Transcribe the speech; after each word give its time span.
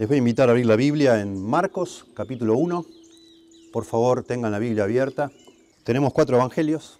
Les 0.00 0.08
voy 0.08 0.14
a 0.14 0.18
invitar 0.20 0.48
a 0.48 0.52
abrir 0.52 0.64
la 0.64 0.76
Biblia 0.76 1.20
en 1.20 1.44
Marcos, 1.44 2.06
capítulo 2.14 2.56
1. 2.56 2.86
Por 3.70 3.84
favor, 3.84 4.22
tengan 4.22 4.50
la 4.50 4.58
Biblia 4.58 4.84
abierta. 4.84 5.30
Tenemos 5.84 6.14
cuatro 6.14 6.38
evangelios 6.38 6.98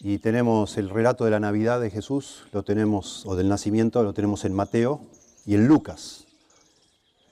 y 0.00 0.16
tenemos 0.16 0.78
el 0.78 0.88
relato 0.88 1.26
de 1.26 1.32
la 1.32 1.38
Navidad 1.38 1.78
de 1.78 1.90
Jesús, 1.90 2.44
lo 2.52 2.62
tenemos, 2.62 3.26
o 3.26 3.36
del 3.36 3.50
nacimiento, 3.50 4.02
lo 4.02 4.14
tenemos 4.14 4.46
en 4.46 4.54
Mateo 4.54 5.02
y 5.44 5.54
en 5.54 5.66
Lucas. 5.66 6.24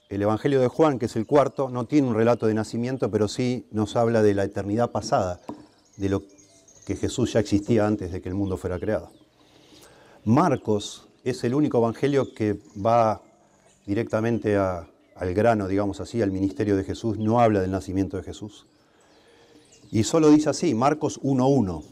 El 0.09 0.21
Evangelio 0.21 0.61
de 0.61 0.67
Juan, 0.67 0.99
que 0.99 1.07
es 1.07 1.15
el 1.15 1.25
cuarto, 1.25 1.71
no 1.71 1.85
tiene 1.85 2.07
un 2.07 2.13
relato 2.13 2.45
de 2.45 2.53
nacimiento, 2.53 3.09
pero 3.09 3.27
sí 3.27 3.65
nos 3.71 3.95
habla 3.95 4.21
de 4.21 4.35
la 4.35 4.43
eternidad 4.43 4.91
pasada, 4.91 5.41
de 5.97 6.09
lo 6.09 6.21
que 6.85 6.95
Jesús 6.95 7.33
ya 7.33 7.39
existía 7.39 7.87
antes 7.87 8.11
de 8.11 8.21
que 8.21 8.29
el 8.29 8.35
mundo 8.35 8.57
fuera 8.57 8.77
creado. 8.77 9.09
Marcos 10.23 11.07
es 11.23 11.43
el 11.43 11.55
único 11.55 11.79
evangelio 11.79 12.31
que 12.35 12.59
va 12.79 13.23
directamente 13.85 14.57
al 14.57 15.33
grano, 15.33 15.67
digamos 15.67 16.01
así, 16.01 16.21
al 16.21 16.31
ministerio 16.31 16.75
de 16.75 16.83
Jesús, 16.83 17.17
no 17.17 17.39
habla 17.39 17.61
del 17.61 17.71
nacimiento 17.71 18.17
de 18.17 18.23
Jesús. 18.23 18.65
Y 19.91 20.03
solo 20.03 20.29
dice 20.29 20.49
así, 20.49 20.73
Marcos 20.73 21.21
1.1, 21.21 21.83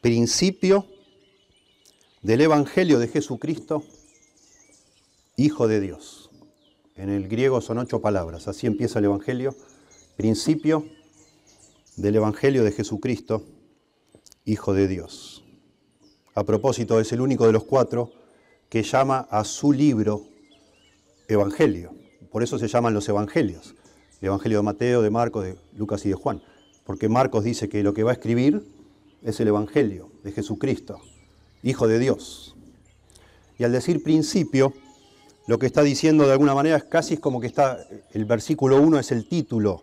principio 0.00 0.86
del 2.22 2.42
Evangelio 2.42 2.98
de 2.98 3.08
Jesucristo, 3.08 3.82
Hijo 5.36 5.68
de 5.68 5.80
Dios. 5.80 6.30
En 6.94 7.10
el 7.10 7.28
griego 7.28 7.60
son 7.60 7.78
ocho 7.78 8.00
palabras, 8.00 8.48
así 8.48 8.66
empieza 8.66 9.00
el 9.00 9.06
Evangelio, 9.06 9.54
principio 10.16 10.86
del 11.96 12.16
Evangelio 12.16 12.64
de 12.64 12.72
Jesucristo, 12.72 13.44
Hijo 14.44 14.72
de 14.72 14.88
Dios. 14.88 15.44
A 16.34 16.44
propósito, 16.44 17.00
es 17.00 17.12
el 17.12 17.20
único 17.20 17.46
de 17.46 17.52
los 17.52 17.64
cuatro 17.64 18.12
que 18.68 18.82
llama 18.82 19.26
a 19.30 19.44
su 19.44 19.72
libro 19.72 20.26
Evangelio. 21.28 21.94
Por 22.30 22.42
eso 22.42 22.58
se 22.58 22.68
llaman 22.68 22.94
los 22.94 23.08
Evangelios. 23.08 23.74
El 24.20 24.28
Evangelio 24.28 24.58
de 24.58 24.62
Mateo, 24.62 25.02
de 25.02 25.10
Marcos, 25.10 25.44
de 25.44 25.56
Lucas 25.76 26.04
y 26.06 26.10
de 26.10 26.14
Juan. 26.14 26.42
Porque 26.84 27.08
Marcos 27.08 27.44
dice 27.44 27.68
que 27.68 27.82
lo 27.82 27.94
que 27.94 28.02
va 28.02 28.10
a 28.10 28.14
escribir 28.14 28.62
es 29.22 29.40
el 29.40 29.48
Evangelio 29.48 30.10
de 30.22 30.32
Jesucristo, 30.32 31.00
Hijo 31.62 31.88
de 31.88 31.98
Dios. 31.98 32.54
Y 33.58 33.64
al 33.64 33.72
decir 33.72 34.02
principio, 34.02 34.72
lo 35.46 35.58
que 35.58 35.66
está 35.66 35.82
diciendo 35.82 36.26
de 36.26 36.32
alguna 36.32 36.54
manera 36.54 36.76
es 36.76 36.84
casi 36.84 37.16
como 37.16 37.40
que 37.40 37.46
está, 37.46 37.78
el 38.12 38.24
versículo 38.24 38.80
1 38.80 38.98
es 38.98 39.10
el 39.10 39.28
título 39.28 39.82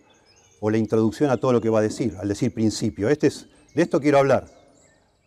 o 0.60 0.70
la 0.70 0.78
introducción 0.78 1.30
a 1.30 1.38
todo 1.38 1.52
lo 1.52 1.62
que 1.62 1.70
va 1.70 1.80
a 1.80 1.82
decir, 1.82 2.16
al 2.20 2.30
decir 2.30 2.54
principio. 2.54 3.10
Este 3.10 3.28
es, 3.28 3.48
de 3.74 3.82
esto 3.82 4.00
quiero 4.00 4.20
hablar, 4.20 4.48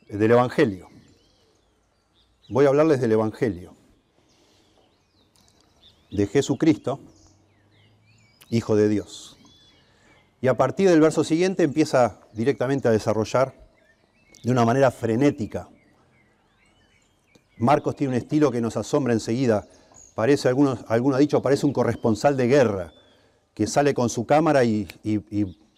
del 0.09 0.31
Evangelio. 0.31 0.89
Voy 2.49 2.65
a 2.65 2.69
hablarles 2.69 3.01
del 3.01 3.13
Evangelio 3.13 3.76
de 6.17 6.27
Jesucristo, 6.27 7.01
Hijo 8.49 8.77
de 8.77 8.89
Dios. 8.89 9.37
Y 10.41 10.49
a 10.49 10.57
partir 10.57 10.89
del 10.89 11.01
verso 11.01 11.25
siguiente 11.25 11.65
empieza 11.65 12.21
directamente 12.33 12.87
a 12.87 12.93
desarrollar 12.93 13.55
de 14.43 14.53
una 14.53 14.65
manera 14.65 14.91
frenética. 14.91 15.69
Marcos 17.59 17.97
tiene 17.97 18.13
un 18.13 18.19
estilo 18.19 18.53
que 18.53 18.61
nos 18.61 18.77
asombra 18.77 19.13
enseguida. 19.13 19.67
Parece, 20.15 20.49
algunos, 20.49 20.85
alguno 20.89 21.17
ha 21.17 21.19
dicho, 21.19 21.43
parece 21.43 21.67
un 21.67 21.73
corresponsal 21.73 22.37
de 22.37 22.47
guerra 22.47 22.93
que 23.55 23.67
sale 23.67 23.95
con 23.95 24.09
su 24.09 24.27
cámara 24.27 24.65
y, 24.65 24.87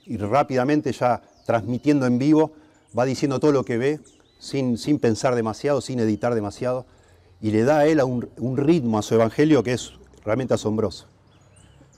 rápidamente 0.08 0.92
ya 0.92 1.22
transmitiendo 1.46 2.06
en 2.06 2.18
vivo 2.18 2.52
va 2.98 3.04
diciendo 3.04 3.40
todo 3.40 3.52
lo 3.52 3.64
que 3.64 3.78
ve 3.78 4.00
sin, 4.38 4.76
sin 4.76 4.98
pensar 4.98 5.34
demasiado, 5.34 5.80
sin 5.80 6.00
editar 6.00 6.34
demasiado 6.34 6.86
y 7.40 7.50
le 7.50 7.64
da 7.64 7.80
a 7.80 7.86
él 7.86 8.02
un, 8.02 8.28
un 8.38 8.56
ritmo 8.56 8.98
a 8.98 9.02
su 9.02 9.14
evangelio 9.14 9.62
que 9.62 9.74
es 9.74 9.92
realmente 10.24 10.54
asombroso. 10.54 11.06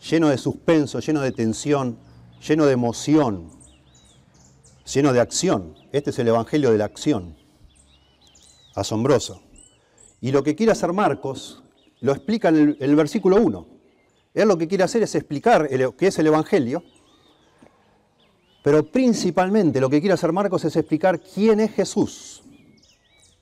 Lleno 0.08 0.28
de 0.28 0.38
suspenso, 0.38 1.00
lleno 1.00 1.20
de 1.20 1.32
tensión, 1.32 1.98
lleno 2.46 2.66
de 2.66 2.72
emoción, 2.72 3.50
lleno 4.92 5.12
de 5.12 5.20
acción. 5.20 5.74
Este 5.92 6.10
es 6.10 6.18
el 6.18 6.28
Evangelio 6.28 6.70
de 6.70 6.78
la 6.78 6.86
acción. 6.86 7.36
Asombroso. 8.74 9.42
Y 10.20 10.33
lo 10.33 10.42
que 10.42 10.55
quiere 10.55 10.72
hacer 10.72 10.92
Marcos 10.92 11.62
lo 12.00 12.12
explica 12.12 12.48
en 12.48 12.77
el, 12.78 12.96
versículo 12.96 13.36
1. 13.36 13.67
Él 14.34 14.48
lo 14.48 14.56
que 14.56 14.68
quiere 14.68 14.84
hacer 14.84 15.02
es 15.02 15.14
explicar 15.14 15.68
qué 15.68 16.06
es 16.06 16.18
el 16.18 16.27
Evangelio, 16.27 16.83
pero 18.62 18.90
principalmente 18.90 19.80
lo 19.80 19.90
que 19.90 20.00
quiere 20.00 20.14
hacer 20.14 20.33
Marcos 20.33 20.64
es 20.64 20.77
explicar 20.77 21.20
quién 21.20 21.61
es 21.61 21.72
Jesús. 21.72 22.42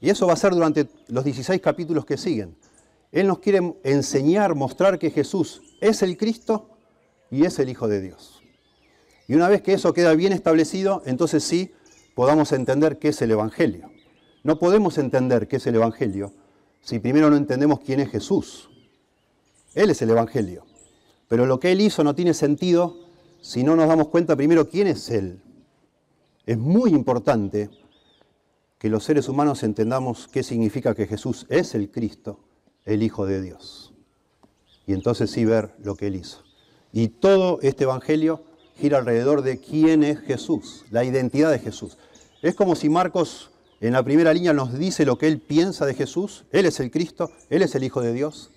Y 0.00 0.10
eso 0.10 0.26
va 0.26 0.34
a 0.34 0.36
ser 0.36 0.52
durante 0.52 0.88
los 1.08 1.24
16 1.24 1.60
capítulos 1.60 2.04
que 2.04 2.16
siguen. 2.16 2.56
Él 3.10 3.26
nos 3.26 3.38
quiere 3.38 3.74
enseñar, 3.84 4.54
mostrar 4.54 4.98
que 4.98 5.10
Jesús 5.10 5.62
es 5.80 6.02
el 6.02 6.16
Cristo 6.16 6.70
y 7.30 7.44
es 7.44 7.58
el 7.58 7.68
Hijo 7.68 7.88
de 7.88 8.00
Dios. 8.00 8.42
Y 9.26 9.34
una 9.34 9.48
vez 9.48 9.62
que 9.62 9.74
eso 9.74 9.92
queda 9.92 10.14
bien 10.14 10.32
establecido, 10.32 11.02
entonces 11.06 11.44
sí 11.44 11.72
podamos 12.14 12.52
entender 12.52 12.98
qué 12.98 13.08
es 13.08 13.22
el 13.22 13.30
Evangelio. 13.30 13.90
No 14.42 14.58
podemos 14.58 14.98
entender 14.98 15.48
qué 15.48 15.56
es 15.56 15.66
el 15.66 15.76
Evangelio 15.76 16.32
si 16.80 16.98
primero 16.98 17.28
no 17.28 17.36
entendemos 17.36 17.80
quién 17.80 18.00
es 18.00 18.10
Jesús. 18.10 18.70
Él 19.74 19.90
es 19.90 20.00
el 20.02 20.10
Evangelio. 20.10 20.64
Pero 21.28 21.44
lo 21.44 21.60
que 21.60 21.72
Él 21.72 21.80
hizo 21.80 22.02
no 22.04 22.14
tiene 22.14 22.32
sentido 22.32 22.96
si 23.40 23.62
no 23.62 23.76
nos 23.76 23.88
damos 23.88 24.08
cuenta 24.08 24.36
primero 24.36 24.68
quién 24.68 24.86
es 24.86 25.10
Él. 25.10 25.42
Es 26.46 26.56
muy 26.56 26.90
importante 26.90 27.68
que 28.78 28.88
los 28.88 29.04
seres 29.04 29.28
humanos 29.28 29.62
entendamos 29.62 30.28
qué 30.28 30.42
significa 30.42 30.94
que 30.94 31.06
Jesús 31.06 31.46
es 31.50 31.74
el 31.74 31.90
Cristo 31.90 32.47
el 32.88 33.02
Hijo 33.02 33.26
de 33.26 33.42
Dios. 33.42 33.92
Y 34.86 34.94
entonces 34.94 35.30
sí 35.30 35.44
ver 35.44 35.74
lo 35.82 35.94
que 35.94 36.06
él 36.06 36.16
hizo. 36.16 36.42
Y 36.92 37.08
todo 37.08 37.58
este 37.62 37.84
Evangelio 37.84 38.42
gira 38.76 38.98
alrededor 38.98 39.42
de 39.42 39.58
quién 39.58 40.02
es 40.02 40.20
Jesús, 40.20 40.86
la 40.90 41.04
identidad 41.04 41.50
de 41.50 41.58
Jesús. 41.58 41.98
Es 42.40 42.54
como 42.54 42.74
si 42.74 42.88
Marcos 42.88 43.50
en 43.80 43.92
la 43.92 44.02
primera 44.02 44.32
línea 44.32 44.54
nos 44.54 44.76
dice 44.78 45.04
lo 45.04 45.18
que 45.18 45.28
él 45.28 45.38
piensa 45.38 45.84
de 45.84 45.94
Jesús. 45.94 46.46
Él 46.50 46.64
es 46.64 46.80
el 46.80 46.90
Cristo, 46.90 47.30
él 47.50 47.62
es 47.62 47.74
el 47.74 47.84
Hijo 47.84 48.00
de 48.00 48.14
Dios. 48.14 48.50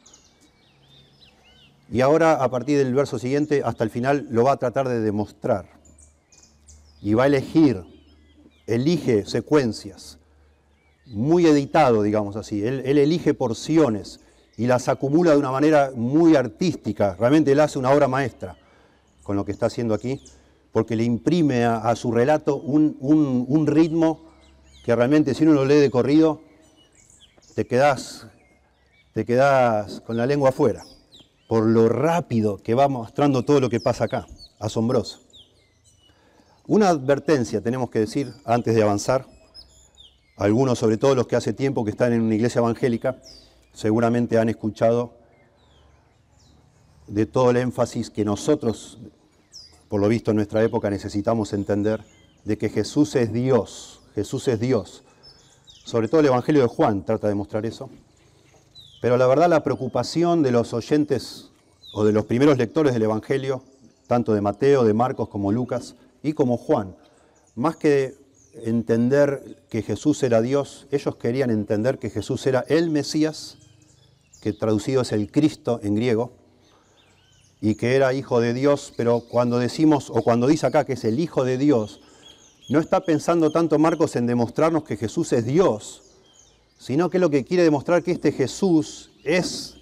Y 1.92 2.00
ahora, 2.00 2.42
a 2.42 2.50
partir 2.50 2.78
del 2.78 2.94
verso 2.94 3.20
siguiente, 3.20 3.64
hasta 3.66 3.84
el 3.84 3.90
final, 3.90 4.28
lo 4.32 4.46
va 4.46 4.54
a 4.54 4.58
tratar 4.58 4.88
de 4.88 5.02
demostrar. 5.02 5.70
Y 7.02 7.16
va 7.16 7.24
a 7.24 7.28
elegir, 7.28 7.84
elige 8.66 9.26
secuencias 9.26 10.21
muy 11.06 11.46
editado, 11.46 12.04
digamos 12.04 12.36
así. 12.36 12.66
Él, 12.66 12.82
elige 12.86 13.34
porciones 13.34 14.20
y 14.58 14.68
las 14.68 14.88
acumula 14.88 15.32
de 15.32 15.38
una 15.38 15.52
manera 15.52 15.92
muy 15.96 16.36
artística. 16.36 17.16
Realmente 17.20 17.52
él 17.52 17.60
hace 17.60 17.80
una 17.80 17.92
obra 17.92 18.08
maestra 18.08 18.58
con 19.24 19.36
lo 19.36 19.46
que 19.46 19.52
está 19.52 19.68
haciendo 19.68 19.94
aquí, 19.94 20.22
porque 20.72 20.96
le 20.96 21.04
imprime 21.04 21.66
a, 21.66 21.96
su 21.96 22.12
relato 22.12 22.56
un, 22.58 23.68
ritmo 23.68 24.22
que 24.84 24.96
realmente 24.96 25.34
si 25.34 25.44
uno 25.44 25.54
lo 25.54 25.66
lee 25.66 25.76
de 25.76 25.92
corrido, 25.92 26.42
te 27.56 27.68
quedas, 27.68 28.28
te 29.14 29.26
quedas 29.26 30.02
con 30.02 30.18
la 30.18 30.26
lengua 30.26 30.50
afuera, 30.50 30.84
por 31.48 31.66
lo 31.66 31.88
rápido 31.88 32.58
que 32.58 32.74
va 32.74 32.88
mostrando 32.88 33.44
todo 33.44 33.60
lo 33.60 33.70
que 33.70 33.80
pasa 33.80 34.06
acá. 34.06 34.26
Asombroso. 34.60 35.20
Una 36.68 36.90
advertencia 36.90 37.62
tenemos 37.62 37.90
que 37.90 38.00
decir 38.00 38.34
antes 38.46 38.76
de 38.76 38.84
avanzar 38.84 39.26
algunos, 40.42 40.80
sobre 40.80 40.98
todo 40.98 41.14
los 41.14 41.28
que 41.28 41.36
hace 41.36 41.54
tiempo 41.54 41.86
que 41.86 41.92
están 41.92 42.14
en 42.14 42.22
una 42.22 42.34
iglesia 42.34 42.60
evangélica, 42.60 43.18
seguramente 43.74 44.40
han 44.40 44.50
escuchado 44.50 45.14
de 47.08 47.26
todo 47.26 47.52
el 47.52 47.58
énfasis 47.58 48.10
que 48.10 48.26
nosotros, 48.26 48.98
por 49.88 50.02
lo 50.02 50.08
visto 50.08 50.32
en 50.32 50.38
nuestra 50.38 50.64
época, 50.64 50.90
necesitamos 50.90 51.54
entender 51.54 52.04
de 52.44 52.58
que 52.58 52.70
Jesús 52.70 53.16
es 53.16 53.32
Dios, 53.32 54.02
Jesús 54.16 54.48
es 54.48 54.60
Dios. 54.60 55.04
Sobre 55.84 56.08
todo 56.08 56.22
el 56.22 56.28
Evangelio 56.28 56.62
de 56.62 56.68
Juan 56.68 57.06
trata 57.06 57.28
de 57.28 57.36
mostrar 57.36 57.66
eso. 57.66 57.90
Pero 59.02 59.18
la 59.18 59.28
verdad 59.28 59.50
la 59.50 59.64
preocupación 59.64 60.42
de 60.42 60.52
los 60.52 60.74
oyentes 60.74 61.52
o 61.94 62.04
de 62.04 62.14
los 62.14 62.26
primeros 62.26 62.58
lectores 62.58 62.94
del 62.94 63.04
Evangelio, 63.04 63.62
tanto 64.08 64.34
de 64.34 64.42
Mateo, 64.42 64.86
de 64.86 64.94
Marcos 64.94 65.30
como 65.30 65.52
Lucas 65.52 65.96
y 66.24 66.34
como 66.34 66.58
Juan, 66.58 66.96
más 67.56 67.76
que 67.76 68.21
entender 68.54 69.64
que 69.70 69.82
Jesús 69.82 70.22
era 70.24 70.42
Dios, 70.42 70.88
ellos 70.92 71.16
querían 71.16 71.50
entender 71.50 72.00
que 72.00 72.10
Jesús 72.10 72.46
era 72.48 72.66
el 72.68 72.90
Mesías, 72.90 73.58
que 74.42 74.54
traducido 74.54 75.02
es 75.02 75.12
el 75.12 75.32
Cristo 75.32 75.80
en 75.84 75.96
griego, 75.96 76.34
y 77.62 77.76
que 77.76 77.96
era 77.96 78.14
hijo 78.14 78.42
de 78.42 78.54
Dios, 78.54 78.94
pero 78.98 79.22
cuando 79.22 79.60
decimos, 79.60 80.10
o 80.10 80.24
cuando 80.24 80.48
dice 80.48 80.66
acá 80.66 80.84
que 80.84 80.94
es 80.94 81.04
el 81.06 81.20
hijo 81.20 81.46
de 81.46 81.58
Dios, 81.58 82.02
no 82.70 82.80
está 82.80 83.02
pensando 83.02 83.52
tanto 83.52 83.78
Marcos 83.78 84.16
en 84.16 84.26
demostrarnos 84.26 84.84
que 84.84 84.98
Jesús 84.98 85.32
es 85.34 85.46
Dios, 85.46 86.04
sino 86.80 87.10
que 87.10 87.20
lo 87.20 87.30
que 87.30 87.46
quiere 87.46 87.64
demostrar 87.64 88.02
que 88.02 88.12
este 88.12 88.32
Jesús 88.32 89.12
es 89.24 89.76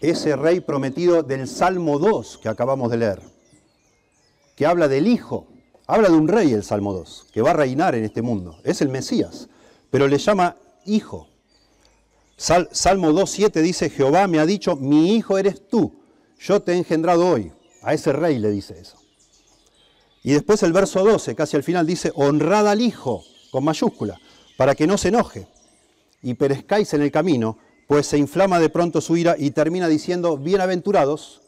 ese 0.00 0.36
rey 0.36 0.60
prometido 0.60 1.22
del 1.22 1.48
Salmo 1.48 1.98
2 1.98 2.38
que 2.38 2.48
acabamos 2.48 2.90
de 2.90 2.98
leer, 2.98 3.22
que 4.56 4.66
habla 4.66 4.88
del 4.88 5.06
Hijo, 5.06 5.46
Habla 5.90 6.08
de 6.08 6.14
un 6.14 6.28
rey 6.28 6.52
el 6.52 6.62
Salmo 6.62 6.92
2, 6.92 7.26
que 7.32 7.42
va 7.42 7.50
a 7.50 7.54
reinar 7.54 7.96
en 7.96 8.04
este 8.04 8.22
mundo. 8.22 8.60
Es 8.62 8.80
el 8.80 8.90
Mesías, 8.90 9.48
pero 9.90 10.06
le 10.06 10.18
llama 10.18 10.54
hijo. 10.86 11.26
Salmo 12.36 13.10
2.7 13.10 13.60
dice, 13.60 13.90
Jehová 13.90 14.28
me 14.28 14.38
ha 14.38 14.46
dicho, 14.46 14.76
mi 14.76 15.16
hijo 15.16 15.36
eres 15.36 15.66
tú, 15.68 15.92
yo 16.38 16.62
te 16.62 16.74
he 16.74 16.76
engendrado 16.76 17.28
hoy. 17.28 17.50
A 17.82 17.92
ese 17.92 18.12
rey 18.12 18.38
le 18.38 18.52
dice 18.52 18.78
eso. 18.78 18.98
Y 20.22 20.30
después 20.30 20.62
el 20.62 20.72
verso 20.72 21.02
12, 21.02 21.34
casi 21.34 21.56
al 21.56 21.64
final, 21.64 21.88
dice, 21.88 22.12
honrad 22.14 22.68
al 22.68 22.82
hijo, 22.82 23.24
con 23.50 23.64
mayúscula, 23.64 24.16
para 24.56 24.76
que 24.76 24.86
no 24.86 24.96
se 24.96 25.08
enoje 25.08 25.48
y 26.22 26.34
perezcáis 26.34 26.94
en 26.94 27.02
el 27.02 27.10
camino, 27.10 27.58
pues 27.88 28.06
se 28.06 28.16
inflama 28.16 28.60
de 28.60 28.68
pronto 28.68 29.00
su 29.00 29.16
ira 29.16 29.34
y 29.36 29.50
termina 29.50 29.88
diciendo, 29.88 30.36
bienaventurados 30.36 31.40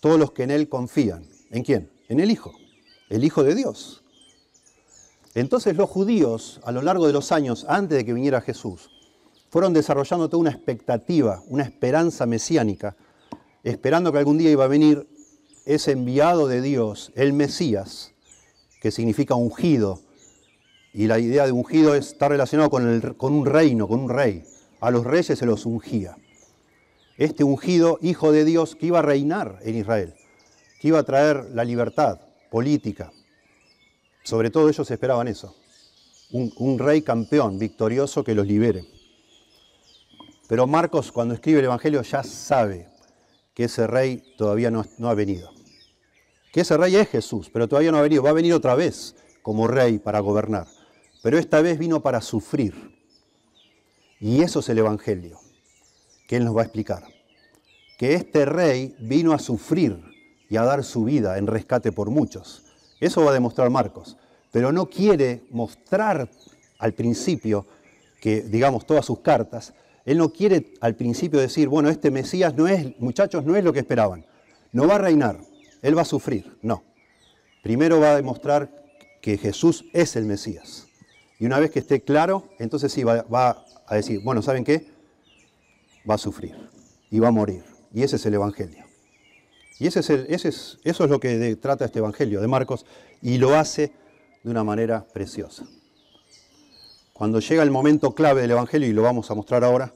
todos 0.00 0.18
los 0.18 0.32
que 0.32 0.42
en 0.42 0.50
él 0.50 0.68
confían. 0.68 1.28
¿En 1.52 1.62
quién? 1.62 1.92
En 2.08 2.18
el 2.18 2.32
Hijo, 2.32 2.54
el 3.12 3.24
Hijo 3.24 3.44
de 3.44 3.54
Dios. 3.54 4.02
Entonces 5.34 5.76
los 5.76 5.88
judíos, 5.88 6.60
a 6.64 6.72
lo 6.72 6.80
largo 6.80 7.06
de 7.06 7.12
los 7.12 7.30
años, 7.30 7.66
antes 7.68 7.98
de 7.98 8.06
que 8.06 8.14
viniera 8.14 8.40
Jesús, 8.40 8.88
fueron 9.50 9.74
desarrollando 9.74 10.30
toda 10.30 10.40
una 10.40 10.50
expectativa, 10.50 11.42
una 11.48 11.62
esperanza 11.62 12.24
mesiánica, 12.24 12.96
esperando 13.64 14.12
que 14.12 14.18
algún 14.18 14.38
día 14.38 14.50
iba 14.50 14.64
a 14.64 14.68
venir 14.68 15.06
ese 15.66 15.92
enviado 15.92 16.48
de 16.48 16.62
Dios, 16.62 17.12
el 17.14 17.34
Mesías, 17.34 18.12
que 18.80 18.90
significa 18.90 19.34
ungido. 19.34 20.00
Y 20.94 21.06
la 21.06 21.18
idea 21.18 21.44
de 21.44 21.52
ungido 21.52 21.94
está 21.94 22.28
relacionado 22.28 22.70
con, 22.70 23.14
con 23.18 23.34
un 23.34 23.44
reino, 23.44 23.88
con 23.88 24.00
un 24.00 24.08
rey. 24.08 24.42
A 24.80 24.90
los 24.90 25.04
reyes 25.04 25.38
se 25.38 25.46
los 25.46 25.66
ungía. 25.66 26.16
Este 27.18 27.44
ungido, 27.44 27.98
hijo 28.00 28.32
de 28.32 28.46
Dios, 28.46 28.74
que 28.74 28.86
iba 28.86 29.00
a 29.00 29.02
reinar 29.02 29.58
en 29.62 29.76
Israel, 29.76 30.14
que 30.80 30.88
iba 30.88 30.98
a 30.98 31.04
traer 31.04 31.50
la 31.52 31.64
libertad 31.64 32.31
política. 32.52 33.10
Sobre 34.22 34.50
todo 34.50 34.68
ellos 34.68 34.88
esperaban 34.90 35.26
eso. 35.26 35.56
Un, 36.30 36.78
rey 36.78 37.00
campeón, 37.00 37.58
victorioso, 37.58 38.22
que 38.22 38.34
los 38.34 38.46
libere. 38.46 38.84
Pero 40.48 40.66
Marcos, 40.66 41.10
cuando 41.10 41.34
escribe 41.34 41.60
el 41.60 41.64
Evangelio, 41.64 42.02
ya 42.02 42.22
sabe 42.22 42.88
que 43.54 43.64
ese 43.64 43.86
rey 43.86 44.34
todavía 44.36 44.70
no, 44.70 44.84
ha 45.04 45.14
venido. 45.14 45.50
Que 46.52 46.60
ese 46.60 46.76
rey 46.76 46.94
es 46.96 47.08
Jesús, 47.08 47.50
pero 47.50 47.68
todavía 47.68 47.90
no 47.90 47.98
ha 47.98 48.02
venido. 48.02 48.22
Va 48.22 48.30
a 48.30 48.34
venir 48.34 48.52
otra 48.52 48.74
vez 48.74 49.16
como 49.42 49.66
rey 49.66 49.98
para 49.98 50.20
gobernar. 50.20 50.66
Pero 51.22 51.38
esta 51.38 51.62
vez 51.62 51.78
vino 51.78 52.02
para 52.02 52.20
sufrir. 52.20 52.74
Y 54.20 54.42
eso 54.42 54.60
es 54.60 54.68
el 54.68 54.78
Evangelio, 54.78 55.38
que 56.28 56.36
Él 56.36 56.44
nos 56.44 56.54
va 56.56 56.60
a 56.60 56.64
explicar. 56.64 57.02
Que 57.98 58.14
este 58.14 58.44
rey 58.44 58.94
vino 58.98 59.32
a 59.32 59.38
sufrir 59.38 60.11
y 60.52 60.58
a 60.58 60.64
dar 60.64 60.84
su 60.84 61.04
vida 61.04 61.38
en 61.38 61.46
rescate 61.46 61.92
por 61.92 62.10
muchos. 62.10 62.62
Eso 63.00 63.24
va 63.24 63.30
a 63.30 63.34
demostrar 63.34 63.70
Marcos. 63.70 64.18
Pero 64.50 64.70
no 64.70 64.84
quiere 64.84 65.44
mostrar 65.50 66.28
al 66.78 66.92
principio 66.92 67.64
que, 68.20 68.42
digamos, 68.42 68.84
todas 68.84 69.06
sus 69.06 69.20
cartas, 69.20 69.72
él 70.04 70.18
no 70.18 70.30
quiere 70.30 70.74
al 70.82 70.94
principio 70.94 71.40
decir, 71.40 71.68
bueno, 71.68 71.88
este 71.88 72.10
Mesías 72.10 72.54
no 72.54 72.68
es, 72.68 73.00
muchachos, 73.00 73.46
no 73.46 73.56
es 73.56 73.64
lo 73.64 73.72
que 73.72 73.78
esperaban. 73.78 74.26
No 74.72 74.86
va 74.86 74.96
a 74.96 74.98
reinar, 74.98 75.38
Él 75.80 75.96
va 75.96 76.02
a 76.02 76.04
sufrir. 76.04 76.58
No. 76.60 76.82
Primero 77.62 77.98
va 77.98 78.12
a 78.12 78.16
demostrar 78.16 78.84
que 79.22 79.38
Jesús 79.38 79.86
es 79.94 80.16
el 80.16 80.26
Mesías. 80.26 80.86
Y 81.38 81.46
una 81.46 81.60
vez 81.60 81.70
que 81.70 81.78
esté 81.78 82.02
claro, 82.02 82.46
entonces 82.58 82.92
sí 82.92 83.04
va, 83.04 83.64
a 83.86 83.94
decir, 83.94 84.20
bueno, 84.22 84.42
¿saben 84.42 84.64
qué? 84.64 84.86
Va 86.08 86.16
a 86.16 86.18
sufrir 86.18 86.54
y 87.10 87.20
va 87.20 87.28
a 87.28 87.32
morir. 87.32 87.64
Y 87.94 88.02
ese 88.02 88.16
es 88.16 88.26
el 88.26 88.34
Evangelio. 88.34 88.91
Y 89.78 89.86
ese 89.86 90.00
es 90.00 90.10
es, 90.10 90.78
eso 90.84 91.04
es 91.04 91.10
lo 91.10 91.18
que 91.18 91.56
trata 91.56 91.84
este 91.84 91.98
Evangelio 91.98 92.40
de 92.40 92.48
Marcos 92.48 92.86
y 93.20 93.38
lo 93.38 93.56
hace 93.56 93.92
de 94.42 94.50
una 94.50 94.64
manera 94.64 95.06
preciosa. 95.12 95.64
Cuando 97.12 97.40
llega 97.40 97.62
el 97.62 97.70
momento 97.70 98.14
clave 98.14 98.42
del 98.42 98.50
Evangelio, 98.50 98.88
y 98.88 98.92
lo 98.92 99.02
vamos 99.02 99.30
a 99.30 99.34
mostrar 99.34 99.64
ahora, 99.64 99.94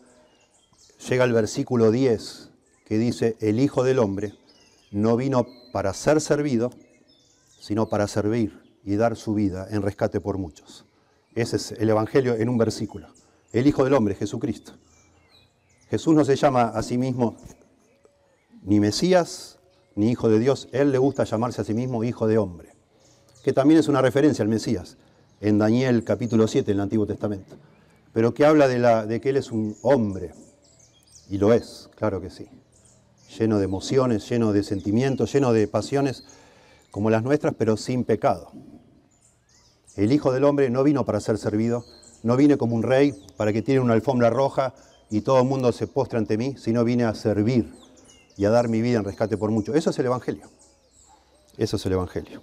llega 1.08 1.24
el 1.24 1.32
versículo 1.32 1.90
10 1.90 2.50
que 2.84 2.98
dice, 2.98 3.36
el 3.40 3.58
Hijo 3.58 3.82
del 3.82 3.98
Hombre 3.98 4.34
no 4.92 5.16
vino 5.16 5.46
para 5.72 5.92
ser 5.92 6.20
servido, 6.20 6.70
sino 7.58 7.88
para 7.88 8.06
servir 8.06 8.62
y 8.84 8.94
dar 8.94 9.16
su 9.16 9.34
vida 9.34 9.66
en 9.70 9.82
rescate 9.82 10.20
por 10.20 10.38
muchos. 10.38 10.84
Ese 11.34 11.56
es 11.56 11.72
el 11.72 11.90
Evangelio 11.90 12.34
en 12.34 12.48
un 12.48 12.58
versículo. 12.58 13.08
El 13.52 13.66
Hijo 13.66 13.82
del 13.82 13.94
Hombre, 13.94 14.14
Jesucristo. 14.14 14.72
Jesús 15.90 16.14
no 16.14 16.24
se 16.24 16.36
llama 16.36 16.68
a 16.68 16.82
sí 16.82 16.96
mismo 16.96 17.36
ni 18.62 18.80
Mesías 18.80 19.55
ni 19.96 20.10
Hijo 20.10 20.28
de 20.28 20.38
Dios. 20.38 20.68
Él 20.70 20.92
le 20.92 20.98
gusta 20.98 21.24
llamarse 21.24 21.62
a 21.62 21.64
sí 21.64 21.74
mismo 21.74 22.04
Hijo 22.04 22.28
de 22.28 22.38
Hombre, 22.38 22.68
que 23.42 23.52
también 23.52 23.80
es 23.80 23.88
una 23.88 24.00
referencia 24.00 24.42
al 24.42 24.48
Mesías 24.48 24.96
en 25.40 25.58
Daniel 25.58 26.04
capítulo 26.04 26.46
7 26.46 26.70
en 26.70 26.76
el 26.76 26.82
Antiguo 26.82 27.06
Testamento, 27.06 27.56
pero 28.12 28.32
que 28.32 28.46
habla 28.46 28.68
de, 28.68 28.78
la, 28.78 29.04
de 29.04 29.20
que 29.20 29.30
Él 29.30 29.36
es 29.36 29.50
un 29.50 29.76
hombre, 29.82 30.32
y 31.28 31.38
lo 31.38 31.52
es, 31.52 31.90
claro 31.96 32.20
que 32.20 32.30
sí, 32.30 32.48
lleno 33.38 33.58
de 33.58 33.64
emociones, 33.64 34.28
lleno 34.28 34.52
de 34.52 34.62
sentimientos, 34.62 35.32
lleno 35.32 35.52
de 35.52 35.66
pasiones 35.66 36.24
como 36.90 37.10
las 37.10 37.24
nuestras, 37.24 37.54
pero 37.58 37.76
sin 37.76 38.04
pecado. 38.04 38.52
El 39.96 40.12
Hijo 40.12 40.32
del 40.32 40.44
Hombre 40.44 40.70
no 40.70 40.84
vino 40.84 41.04
para 41.04 41.20
ser 41.20 41.38
servido, 41.38 41.84
no 42.22 42.36
vine 42.36 42.56
como 42.56 42.76
un 42.76 42.82
rey 42.82 43.14
para 43.36 43.52
que 43.52 43.62
tiene 43.62 43.80
una 43.80 43.94
alfombra 43.94 44.30
roja 44.30 44.74
y 45.10 45.22
todo 45.22 45.40
el 45.40 45.48
mundo 45.48 45.72
se 45.72 45.86
postre 45.86 46.18
ante 46.18 46.36
mí, 46.36 46.54
sino 46.58 46.84
vine 46.84 47.04
a 47.04 47.14
servir 47.14 47.72
y 48.36 48.44
a 48.44 48.50
dar 48.50 48.68
mi 48.68 48.80
vida 48.80 48.98
en 48.98 49.04
rescate 49.04 49.36
por 49.36 49.50
mucho. 49.50 49.74
Eso 49.74 49.90
es 49.90 49.98
el 49.98 50.06
Evangelio. 50.06 50.48
Eso 51.56 51.76
es 51.76 51.86
el 51.86 51.92
Evangelio. 51.92 52.42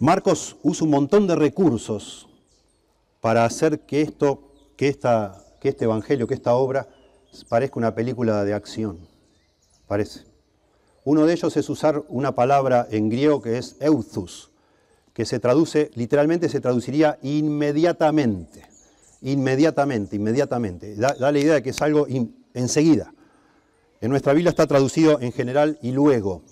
Marcos 0.00 0.56
usa 0.62 0.84
un 0.84 0.90
montón 0.90 1.28
de 1.28 1.36
recursos 1.36 2.28
para 3.20 3.44
hacer 3.44 3.80
que 3.80 4.02
esto, 4.02 4.50
que, 4.76 4.88
esta, 4.88 5.44
que 5.60 5.68
este 5.68 5.84
evangelio, 5.84 6.26
que 6.26 6.34
esta 6.34 6.54
obra 6.54 6.88
parezca 7.48 7.78
una 7.78 7.94
película 7.94 8.42
de 8.42 8.52
acción. 8.52 8.98
Parece. 9.86 10.24
Uno 11.04 11.24
de 11.24 11.34
ellos 11.34 11.56
es 11.56 11.70
usar 11.70 12.02
una 12.08 12.34
palabra 12.34 12.88
en 12.90 13.08
griego 13.08 13.40
que 13.40 13.58
es 13.58 13.76
euthus, 13.78 14.50
que 15.12 15.24
se 15.24 15.38
traduce, 15.38 15.92
literalmente 15.94 16.48
se 16.48 16.60
traduciría 16.60 17.20
inmediatamente. 17.22 18.66
Inmediatamente, 19.20 20.16
inmediatamente. 20.16 20.96
Da, 20.96 21.14
la 21.16 21.38
idea 21.38 21.54
de 21.54 21.62
que 21.62 21.70
es 21.70 21.80
algo 21.80 22.08
enseguida. 22.54 23.12
En 24.00 24.10
nuestra 24.10 24.32
Biblia 24.32 24.50
está 24.50 24.66
traducido 24.66 25.20
en 25.20 25.32
general 25.32 25.78
y 25.82 25.92
luego. 25.92 26.42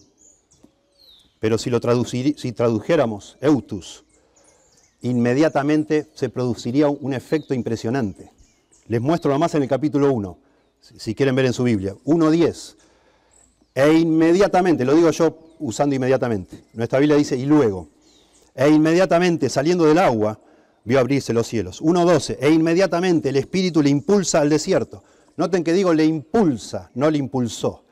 Pero 1.40 1.58
si 1.58 1.70
lo 1.70 1.80
si 1.80 2.52
tradujéramos 2.52 3.38
eutus, 3.40 4.04
inmediatamente 5.02 6.06
se 6.14 6.28
produciría 6.28 6.88
un 6.88 7.14
efecto 7.14 7.54
impresionante. 7.54 8.30
Les 8.86 9.00
muestro 9.00 9.36
más 9.38 9.54
en 9.54 9.62
el 9.62 9.68
capítulo 9.68 10.12
1, 10.12 10.38
si 10.80 11.14
quieren 11.14 11.34
ver 11.34 11.46
en 11.46 11.52
su 11.52 11.64
Biblia. 11.64 11.94
1.10. 12.04 12.76
E 13.74 13.92
inmediatamente, 13.94 14.84
lo 14.84 14.94
digo 14.94 15.10
yo 15.10 15.56
usando 15.60 15.94
inmediatamente. 15.94 16.64
Nuestra 16.74 16.98
Biblia 16.98 17.16
dice 17.16 17.36
y 17.36 17.46
luego. 17.46 17.88
E 18.54 18.68
inmediatamente 18.68 19.48
saliendo 19.48 19.86
del 19.86 19.98
agua, 19.98 20.38
vio 20.84 20.98
abrirse 20.98 21.32
los 21.32 21.46
cielos. 21.46 21.80
1.12. 21.82 22.38
E 22.40 22.50
inmediatamente 22.50 23.28
el 23.28 23.36
Espíritu 23.36 23.82
le 23.82 23.90
impulsa 23.90 24.40
al 24.40 24.50
desierto. 24.50 25.02
Noten 25.40 25.64
que 25.64 25.72
digo 25.72 25.92
le 25.92 26.04
impulsa, 26.04 26.90
no 26.94 27.10
le 27.10 27.18
impulsó 27.18 27.84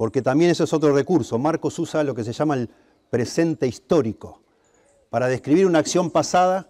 porque 0.00 0.22
también 0.22 0.50
eso 0.50 0.64
es 0.64 0.72
otro 0.72 0.94
recurso. 0.94 1.38
Marcos 1.38 1.78
usa 1.78 2.02
lo 2.04 2.14
que 2.14 2.24
se 2.24 2.32
llama 2.32 2.54
el 2.54 2.70
presente 3.10 3.66
histórico. 3.66 4.40
Para 5.10 5.28
describir 5.28 5.66
una 5.66 5.80
acción 5.80 6.10
pasada, 6.10 6.66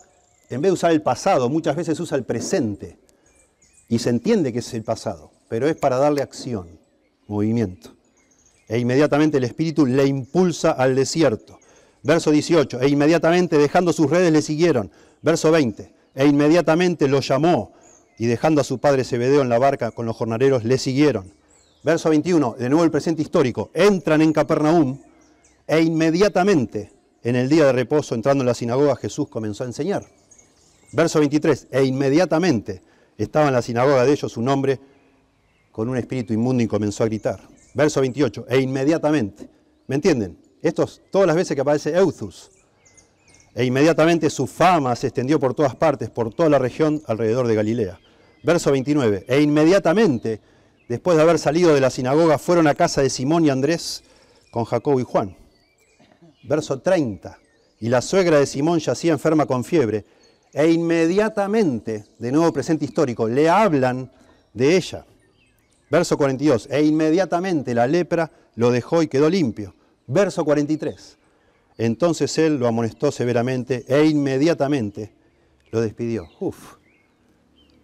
en 0.49 0.61
vez 0.61 0.71
de 0.71 0.73
usar 0.73 0.91
el 0.91 1.01
pasado, 1.01 1.49
muchas 1.49 1.77
veces 1.77 2.01
usa 2.01 2.19
el 2.19 2.25
presente. 2.25 2.99
Y 3.89 4.01
se 4.01 4.11
entiende 4.11 4.53
que 4.53 4.59
es 4.59 4.75
el 4.75 4.83
pasado, 4.83 5.31
pero 5.49 5.69
es 5.69 5.77
para 5.77 5.97
darle 5.99 6.23
acción, 6.23 6.81
movimiento. 7.29 7.95
E 8.67 8.81
inmediatamente 8.81 9.37
el 9.37 9.45
Espíritu 9.45 9.87
le 9.87 10.07
impulsa 10.07 10.73
al 10.73 10.97
desierto. 10.97 11.61
Verso 12.03 12.33
18, 12.33 12.81
e 12.81 12.89
inmediatamente 12.89 13.59
dejando 13.59 13.93
sus 13.93 14.11
redes 14.11 14.33
le 14.33 14.43
siguieron. 14.43 14.91
Verso 15.23 15.53
20, 15.53 15.95
e 16.17 16.27
inmediatamente 16.27 17.07
lo 17.07 17.21
llamó 17.21 17.75
y 18.21 18.27
dejando 18.27 18.61
a 18.61 18.65
su 18.65 18.79
padre 18.81 19.03
Zebedeo 19.03 19.41
en 19.41 19.49
la 19.49 19.59
barca 19.59 19.93
con 19.93 20.05
los 20.05 20.15
jornaleros 20.15 20.63
le 20.63 20.77
siguieron. 20.77 21.33
Verso 21.83 22.11
21, 22.11 22.57
de 22.59 22.69
nuevo 22.69 22.85
el 22.85 22.91
presente 22.91 23.23
histórico, 23.23 23.71
entran 23.73 24.21
en 24.21 24.35
Capernaum 24.35 25.01
e 25.67 25.81
inmediatamente 25.81 26.93
en 27.23 27.35
el 27.35 27.49
día 27.49 27.65
de 27.65 27.73
reposo, 27.73 28.15
entrando 28.15 28.43
en 28.43 28.47
la 28.47 28.53
sinagoga, 28.53 28.95
Jesús 28.97 29.31
comenzó 29.31 29.65
a 29.65 29.69
enseñar. 29.69 30.05
Verso 30.93 31.19
23, 31.19 31.69
e 31.71 31.83
inmediatamente 31.85 32.83
estaba 33.17 33.49
en 33.49 33.55
la 33.55 33.63
sinagoga 33.63 34.05
de 34.05 34.13
ellos 34.13 34.37
un 34.37 34.51
hombre 34.51 34.79
con 35.73 35.89
un 35.89 35.97
espíritu 35.97 36.35
inmundo 36.35 36.63
y 36.63 36.67
comenzó 36.67 37.05
a 37.05 37.07
gritar. 37.07 37.41
Verso 37.73 38.03
28, 38.03 38.45
e 38.51 38.61
inmediatamente, 38.61 39.49
¿me 39.87 39.95
entienden? 39.95 40.37
Esto 40.61 40.83
es 40.83 41.01
todas 41.11 41.27
las 41.27 41.37
veces 41.37 41.55
que 41.55 41.63
aparece 41.63 41.97
Euthus. 41.97 42.51
E 43.55 43.65
inmediatamente 43.65 44.29
su 44.29 44.47
fama 44.47 44.95
se 44.95 45.07
extendió 45.07 45.41
por 45.41 45.55
todas 45.55 45.75
partes, 45.75 46.11
por 46.11 46.35
toda 46.35 46.51
la 46.51 46.59
región 46.59 47.01
alrededor 47.07 47.47
de 47.47 47.55
Galilea. 47.55 47.99
Verso 48.43 48.73
29, 48.73 49.25
e 49.29 49.41
inmediatamente 49.41 50.41
después 50.89 51.17
de 51.17 51.23
haber 51.23 51.39
salido 51.39 51.73
de 51.75 51.81
la 51.81 51.91
sinagoga, 51.91 52.39
fueron 52.39 52.67
a 52.67 52.75
casa 52.75 53.01
de 53.03 53.11
Simón 53.11 53.45
y 53.45 53.51
Andrés 53.51 54.03
con 54.51 54.65
Jacobo 54.65 54.99
y 54.99 55.05
Juan. 55.05 55.37
Verso 56.43 56.81
30. 56.81 57.39
Y 57.79 57.89
la 57.89 58.03
suegra 58.03 58.39
de 58.39 58.47
Simón 58.47 58.81
yacía 58.81 59.13
enferma 59.13 59.47
con 59.47 59.65
fiebre, 59.65 60.05
E 60.53 60.69
inmediatamente, 60.69 62.07
de 62.19 62.33
nuevo 62.33 62.53
presente 62.53 62.85
histórico, 62.85 63.29
le 63.29 63.49
hablan 63.49 64.11
de 64.53 64.77
ella. 64.77 65.07
Verso 65.89 66.17
42, 66.17 66.69
e 66.73 66.83
inmediatamente 66.83 67.73
la 67.73 67.87
lepra 67.87 68.33
lo 68.57 68.73
dejó 68.73 69.03
y 69.03 69.07
quedó 69.07 69.31
limpio. 69.31 69.77
Verso 70.09 70.45
43, 70.45 71.19
entonces 71.79 72.37
él 72.39 72.57
lo 72.57 72.67
amonestó 72.67 73.13
severamente 73.13 73.85
e 73.87 74.07
inmediatamente 74.07 75.13
lo 75.71 75.81
despidió. 75.81 76.27
Uf. 76.41 76.80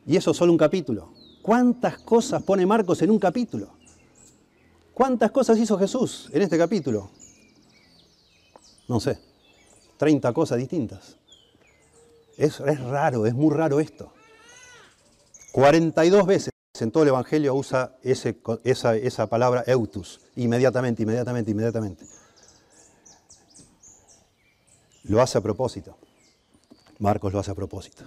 Y 0.06 0.16
eso 0.16 0.32
solo 0.32 0.52
un 0.52 0.58
capítulo. 0.58 1.12
¿Cuántas 1.42 1.98
cosas 1.98 2.42
pone 2.42 2.64
Marcos 2.64 3.02
en 3.02 3.10
un 3.10 3.18
capítulo? 3.18 3.70
¿Cuántas 4.94 5.30
cosas 5.30 5.58
hizo 5.58 5.76
Jesús 5.78 6.30
en 6.32 6.42
este 6.42 6.56
capítulo? 6.56 7.10
No 8.88 9.00
sé, 9.00 9.18
30 9.98 10.32
cosas 10.32 10.58
distintas. 10.58 11.16
Es, 12.36 12.60
es 12.60 12.80
raro, 12.80 13.26
es 13.26 13.34
muy 13.34 13.54
raro 13.54 13.80
esto. 13.80 14.12
42 15.52 16.26
veces 16.26 16.50
en 16.80 16.90
todo 16.90 17.02
el 17.02 17.08
Evangelio 17.08 17.54
usa 17.54 17.96
ese, 18.02 18.38
esa, 18.64 18.94
esa 18.94 19.26
palabra 19.26 19.64
eutus, 19.66 20.20
inmediatamente, 20.36 21.02
inmediatamente, 21.02 21.50
inmediatamente. 21.50 22.06
Lo 25.04 25.20
hace 25.20 25.38
a 25.38 25.40
propósito. 25.40 25.96
Marcos 26.98 27.32
lo 27.32 27.38
hace 27.38 27.50
a 27.50 27.54
propósito. 27.54 28.04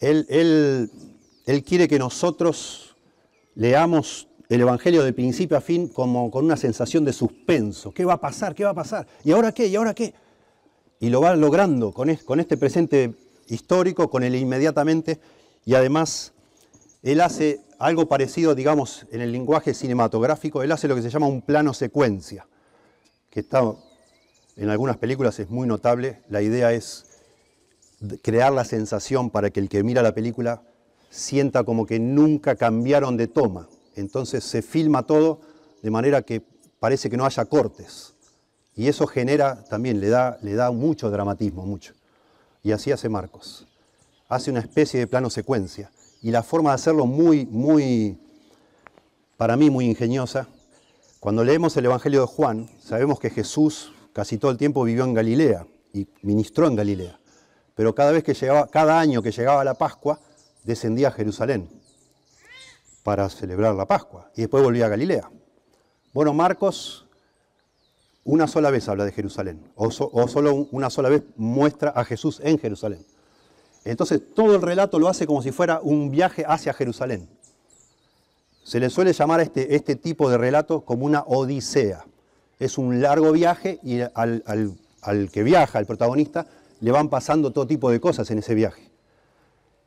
Él, 0.00 0.26
él, 0.28 0.90
él, 1.46 1.64
quiere 1.64 1.88
que 1.88 1.98
nosotros 1.98 2.96
leamos 3.54 4.28
el 4.48 4.60
Evangelio 4.60 5.02
de 5.02 5.12
principio 5.12 5.56
a 5.56 5.60
fin 5.60 5.88
como 5.88 6.30
con 6.30 6.44
una 6.44 6.56
sensación 6.56 7.04
de 7.04 7.12
suspenso. 7.12 7.92
¿Qué 7.92 8.04
va 8.04 8.14
a 8.14 8.20
pasar? 8.20 8.54
¿Qué 8.54 8.64
va 8.64 8.70
a 8.70 8.74
pasar? 8.74 9.06
¿Y 9.24 9.32
ahora 9.32 9.52
qué? 9.52 9.66
¿Y 9.66 9.76
ahora 9.76 9.94
qué? 9.94 10.14
Y 11.00 11.08
lo 11.08 11.20
va 11.20 11.34
logrando 11.36 11.92
con, 11.92 12.10
este 12.10 12.56
presente 12.56 13.14
histórico, 13.48 14.08
con 14.08 14.22
el 14.22 14.34
inmediatamente, 14.34 15.20
y 15.64 15.74
además 15.74 16.32
él 17.02 17.20
hace 17.20 17.60
algo 17.78 18.06
parecido, 18.06 18.54
digamos, 18.54 19.06
en 19.10 19.20
el 19.20 19.32
lenguaje 19.32 19.74
cinematográfico, 19.74 20.62
él 20.62 20.72
hace 20.72 20.88
lo 20.88 20.94
que 20.94 21.02
se 21.02 21.10
llama 21.10 21.26
un 21.26 21.42
plano 21.42 21.74
secuencia, 21.74 22.46
que 23.30 23.40
está 23.40 23.62
en 24.56 24.70
algunas 24.70 24.96
películas 24.96 25.38
es 25.38 25.50
muy 25.50 25.68
notable. 25.68 26.22
La 26.30 26.40
idea 26.40 26.72
es 26.72 27.05
crear 28.22 28.52
la 28.52 28.64
sensación 28.64 29.30
para 29.30 29.50
que 29.50 29.60
el 29.60 29.68
que 29.68 29.82
mira 29.82 30.02
la 30.02 30.14
película 30.14 30.62
sienta 31.10 31.64
como 31.64 31.86
que 31.86 31.98
nunca 31.98 32.56
cambiaron 32.56 33.16
de 33.16 33.26
toma. 33.26 33.68
Entonces 33.94 34.44
se 34.44 34.62
filma 34.62 35.04
todo 35.04 35.40
de 35.82 35.90
manera 35.90 36.22
que 36.22 36.42
parece 36.78 37.08
que 37.08 37.16
no 37.16 37.24
haya 37.24 37.44
cortes. 37.46 38.14
Y 38.74 38.88
eso 38.88 39.06
genera 39.06 39.64
también, 39.64 40.00
le 40.00 40.08
da, 40.08 40.38
le 40.42 40.54
da 40.54 40.70
mucho 40.70 41.10
dramatismo, 41.10 41.64
mucho. 41.64 41.94
Y 42.62 42.72
así 42.72 42.92
hace 42.92 43.08
Marcos. 43.08 43.66
Hace 44.28 44.50
una 44.50 44.60
especie 44.60 45.00
de 45.00 45.06
plano 45.06 45.30
secuencia. 45.30 45.90
Y 46.20 46.30
la 46.30 46.42
forma 46.42 46.70
de 46.70 46.74
hacerlo 46.74 47.06
muy, 47.06 47.46
muy, 47.46 48.18
para 49.36 49.56
mí 49.56 49.70
muy 49.70 49.86
ingeniosa. 49.86 50.46
Cuando 51.20 51.42
leemos 51.42 51.76
el 51.76 51.86
Evangelio 51.86 52.20
de 52.20 52.26
Juan, 52.26 52.68
sabemos 52.78 53.18
que 53.18 53.30
Jesús 53.30 53.92
casi 54.12 54.36
todo 54.36 54.50
el 54.50 54.58
tiempo 54.58 54.84
vivió 54.84 55.04
en 55.04 55.14
Galilea 55.14 55.66
y 55.92 56.06
ministró 56.22 56.66
en 56.66 56.76
Galilea. 56.76 57.18
Pero 57.76 57.94
cada 57.94 58.10
vez 58.10 58.24
que 58.24 58.34
llegaba, 58.34 58.66
cada 58.66 58.98
año 58.98 59.22
que 59.22 59.30
llegaba 59.30 59.62
la 59.62 59.74
Pascua, 59.74 60.18
descendía 60.64 61.08
a 61.08 61.12
Jerusalén 61.12 61.68
para 63.04 63.28
celebrar 63.28 63.76
la 63.76 63.86
Pascua 63.86 64.32
y 64.34 64.40
después 64.40 64.64
volvía 64.64 64.86
a 64.86 64.88
Galilea. 64.88 65.30
Bueno, 66.12 66.34
Marcos 66.34 67.06
una 68.24 68.48
sola 68.48 68.72
vez 68.72 68.88
habla 68.88 69.04
de 69.04 69.12
Jerusalén, 69.12 69.70
o, 69.76 69.92
solo 69.92 70.66
una 70.72 70.90
sola 70.90 71.08
vez 71.08 71.22
muestra 71.36 71.90
a 71.90 72.04
Jesús 72.04 72.40
en 72.42 72.58
Jerusalén. 72.58 73.06
Entonces 73.84 74.20
todo 74.34 74.56
el 74.56 74.62
relato 74.62 74.98
lo 74.98 75.06
hace 75.06 75.28
como 75.28 75.42
si 75.42 75.52
fuera 75.52 75.78
un 75.80 76.10
viaje 76.10 76.44
hacia 76.44 76.74
Jerusalén. 76.74 77.28
Se 78.64 78.80
le 78.80 78.90
suele 78.90 79.12
llamar 79.12 79.38
a 79.38 79.42
este, 79.44 79.76
este 79.76 79.94
tipo 79.94 80.28
de 80.28 80.38
relato 80.38 80.80
como 80.80 81.06
una 81.06 81.22
odisea 81.22 82.04
es 82.58 82.78
un 82.78 83.00
largo 83.00 83.32
viaje 83.32 83.78
y 83.82 84.00
al, 84.00 85.30
que 85.32 85.42
viaja, 85.42 85.78
al 85.78 85.86
protagonista, 85.86 86.46
le 86.80 86.90
van 86.90 87.08
pasando 87.08 87.52
todo 87.52 87.66
tipo 87.66 87.90
de 87.90 88.00
cosas 88.00 88.30
en 88.30 88.38
ese 88.38 88.54
viaje. 88.54 88.90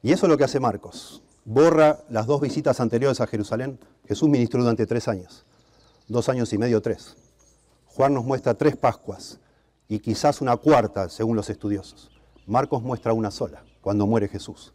Y 0.01 0.11
eso 0.11 0.25
es 0.25 0.29
lo 0.29 0.37
que 0.37 0.43
hace 0.43 0.59
Marcos. 0.59 1.21
Borra 1.45 1.99
las 2.09 2.25
dos 2.25 2.41
visitas 2.41 2.79
anteriores 2.79 3.21
a 3.21 3.27
Jerusalén. 3.27 3.79
Jesús 4.07 4.29
ministró 4.29 4.61
durante 4.61 4.85
tres 4.85 5.07
años, 5.07 5.45
dos 6.07 6.29
años 6.29 6.51
y 6.53 6.57
medio, 6.57 6.81
tres. 6.81 7.15
Juan 7.85 8.13
nos 8.13 8.23
muestra 8.23 8.53
tres 8.53 8.75
Pascuas 8.75 9.39
y 9.87 9.99
quizás 9.99 10.41
una 10.41 10.55
cuarta, 10.57 11.09
según 11.09 11.35
los 11.35 11.49
estudiosos. 11.49 12.11
Marcos 12.45 12.81
muestra 12.81 13.13
una 13.13 13.31
sola, 13.31 13.63
cuando 13.81 14.07
muere 14.07 14.27
Jesús. 14.27 14.73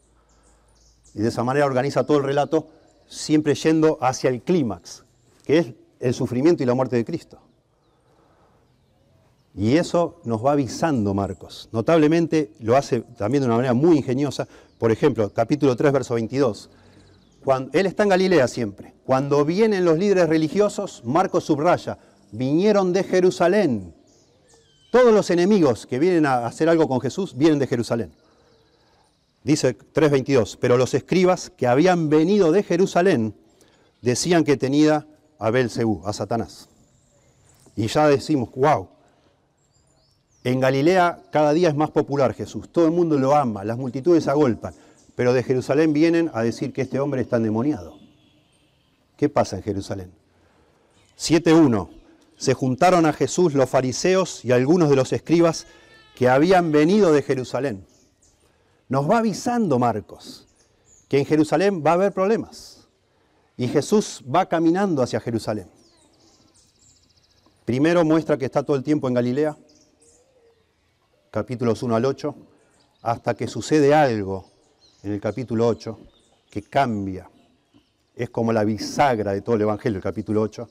Y 1.14 1.20
de 1.20 1.28
esa 1.28 1.44
manera 1.44 1.66
organiza 1.66 2.04
todo 2.04 2.18
el 2.18 2.24
relato, 2.24 2.68
siempre 3.06 3.54
yendo 3.54 3.98
hacia 4.00 4.30
el 4.30 4.42
clímax, 4.42 5.04
que 5.44 5.58
es 5.58 5.72
el 6.00 6.14
sufrimiento 6.14 6.62
y 6.62 6.66
la 6.66 6.74
muerte 6.74 6.96
de 6.96 7.04
Cristo. 7.04 7.40
Y 9.56 9.76
eso 9.76 10.20
nos 10.24 10.44
va 10.44 10.52
avisando 10.52 11.14
Marcos. 11.14 11.68
Notablemente 11.70 12.52
lo 12.58 12.76
hace 12.76 13.02
también 13.16 13.42
de 13.42 13.46
una 13.46 13.56
manera 13.56 13.74
muy 13.74 13.96
ingeniosa. 13.98 14.48
Por 14.78 14.90
ejemplo, 14.90 15.32
capítulo 15.32 15.76
3, 15.76 15.92
verso 15.92 16.14
22. 16.14 16.70
Cuando, 17.44 17.78
él 17.78 17.86
está 17.86 18.02
en 18.02 18.08
Galilea 18.08 18.48
siempre. 18.48 18.94
Cuando 19.04 19.44
vienen 19.44 19.84
los 19.84 19.96
líderes 19.96 20.28
religiosos, 20.28 21.02
Marcos 21.04 21.44
subraya, 21.44 21.98
vinieron 22.32 22.92
de 22.92 23.04
Jerusalén. 23.04 23.94
Todos 24.90 25.12
los 25.12 25.30
enemigos 25.30 25.86
que 25.86 26.00
vienen 26.00 26.26
a 26.26 26.46
hacer 26.46 26.68
algo 26.68 26.88
con 26.88 27.00
Jesús 27.00 27.36
vienen 27.36 27.60
de 27.60 27.66
Jerusalén. 27.68 28.12
Dice 29.44 29.76
3.22, 29.76 30.56
pero 30.58 30.76
los 30.76 30.94
escribas 30.94 31.50
que 31.50 31.66
habían 31.66 32.08
venido 32.08 32.50
de 32.50 32.62
Jerusalén 32.62 33.34
decían 34.00 34.42
que 34.42 34.56
tenía 34.56 35.06
a 35.38 35.50
Belcebú, 35.50 36.02
a 36.06 36.12
Satanás. 36.12 36.68
Y 37.76 37.88
ya 37.88 38.08
decimos, 38.08 38.50
wow, 38.54 38.88
en 40.44 40.60
Galilea 40.60 41.22
cada 41.32 41.52
día 41.52 41.68
es 41.70 41.74
más 41.74 41.90
popular 41.90 42.34
Jesús, 42.34 42.68
todo 42.70 42.84
el 42.84 42.92
mundo 42.92 43.18
lo 43.18 43.34
ama, 43.34 43.64
las 43.64 43.78
multitudes 43.78 44.28
agolpan, 44.28 44.74
pero 45.16 45.32
de 45.32 45.42
Jerusalén 45.42 45.92
vienen 45.92 46.30
a 46.34 46.42
decir 46.42 46.72
que 46.72 46.82
este 46.82 47.00
hombre 47.00 47.22
está 47.22 47.36
endemoniado. 47.38 47.98
¿Qué 49.16 49.28
pasa 49.28 49.56
en 49.56 49.62
Jerusalén? 49.62 50.12
7.1. 51.18 51.88
Se 52.36 52.52
juntaron 52.52 53.06
a 53.06 53.12
Jesús 53.12 53.54
los 53.54 53.70
fariseos 53.70 54.44
y 54.44 54.52
algunos 54.52 54.90
de 54.90 54.96
los 54.96 55.12
escribas 55.12 55.66
que 56.14 56.28
habían 56.28 56.72
venido 56.72 57.12
de 57.12 57.22
Jerusalén. 57.22 57.86
Nos 58.88 59.08
va 59.08 59.18
avisando 59.18 59.78
Marcos 59.78 60.46
que 61.08 61.18
en 61.18 61.26
Jerusalén 61.26 61.82
va 61.84 61.92
a 61.92 61.94
haber 61.94 62.12
problemas. 62.12 62.88
Y 63.56 63.68
Jesús 63.68 64.22
va 64.32 64.46
caminando 64.46 65.02
hacia 65.02 65.20
Jerusalén. 65.20 65.68
Primero 67.64 68.04
muestra 68.04 68.36
que 68.36 68.44
está 68.44 68.62
todo 68.62 68.76
el 68.76 68.82
tiempo 68.82 69.08
en 69.08 69.14
Galilea, 69.14 69.56
capítulos 71.34 71.82
1 71.82 71.96
al 71.96 72.04
8, 72.04 72.32
hasta 73.02 73.34
que 73.34 73.48
sucede 73.48 73.92
algo 73.92 74.52
en 75.02 75.10
el 75.10 75.20
capítulo 75.20 75.66
8 75.66 75.98
que 76.48 76.62
cambia. 76.62 77.28
Es 78.14 78.30
como 78.30 78.52
la 78.52 78.62
bisagra 78.62 79.32
de 79.32 79.40
todo 79.40 79.56
el 79.56 79.62
Evangelio, 79.62 79.96
el 79.96 80.02
capítulo 80.02 80.42
8. 80.42 80.68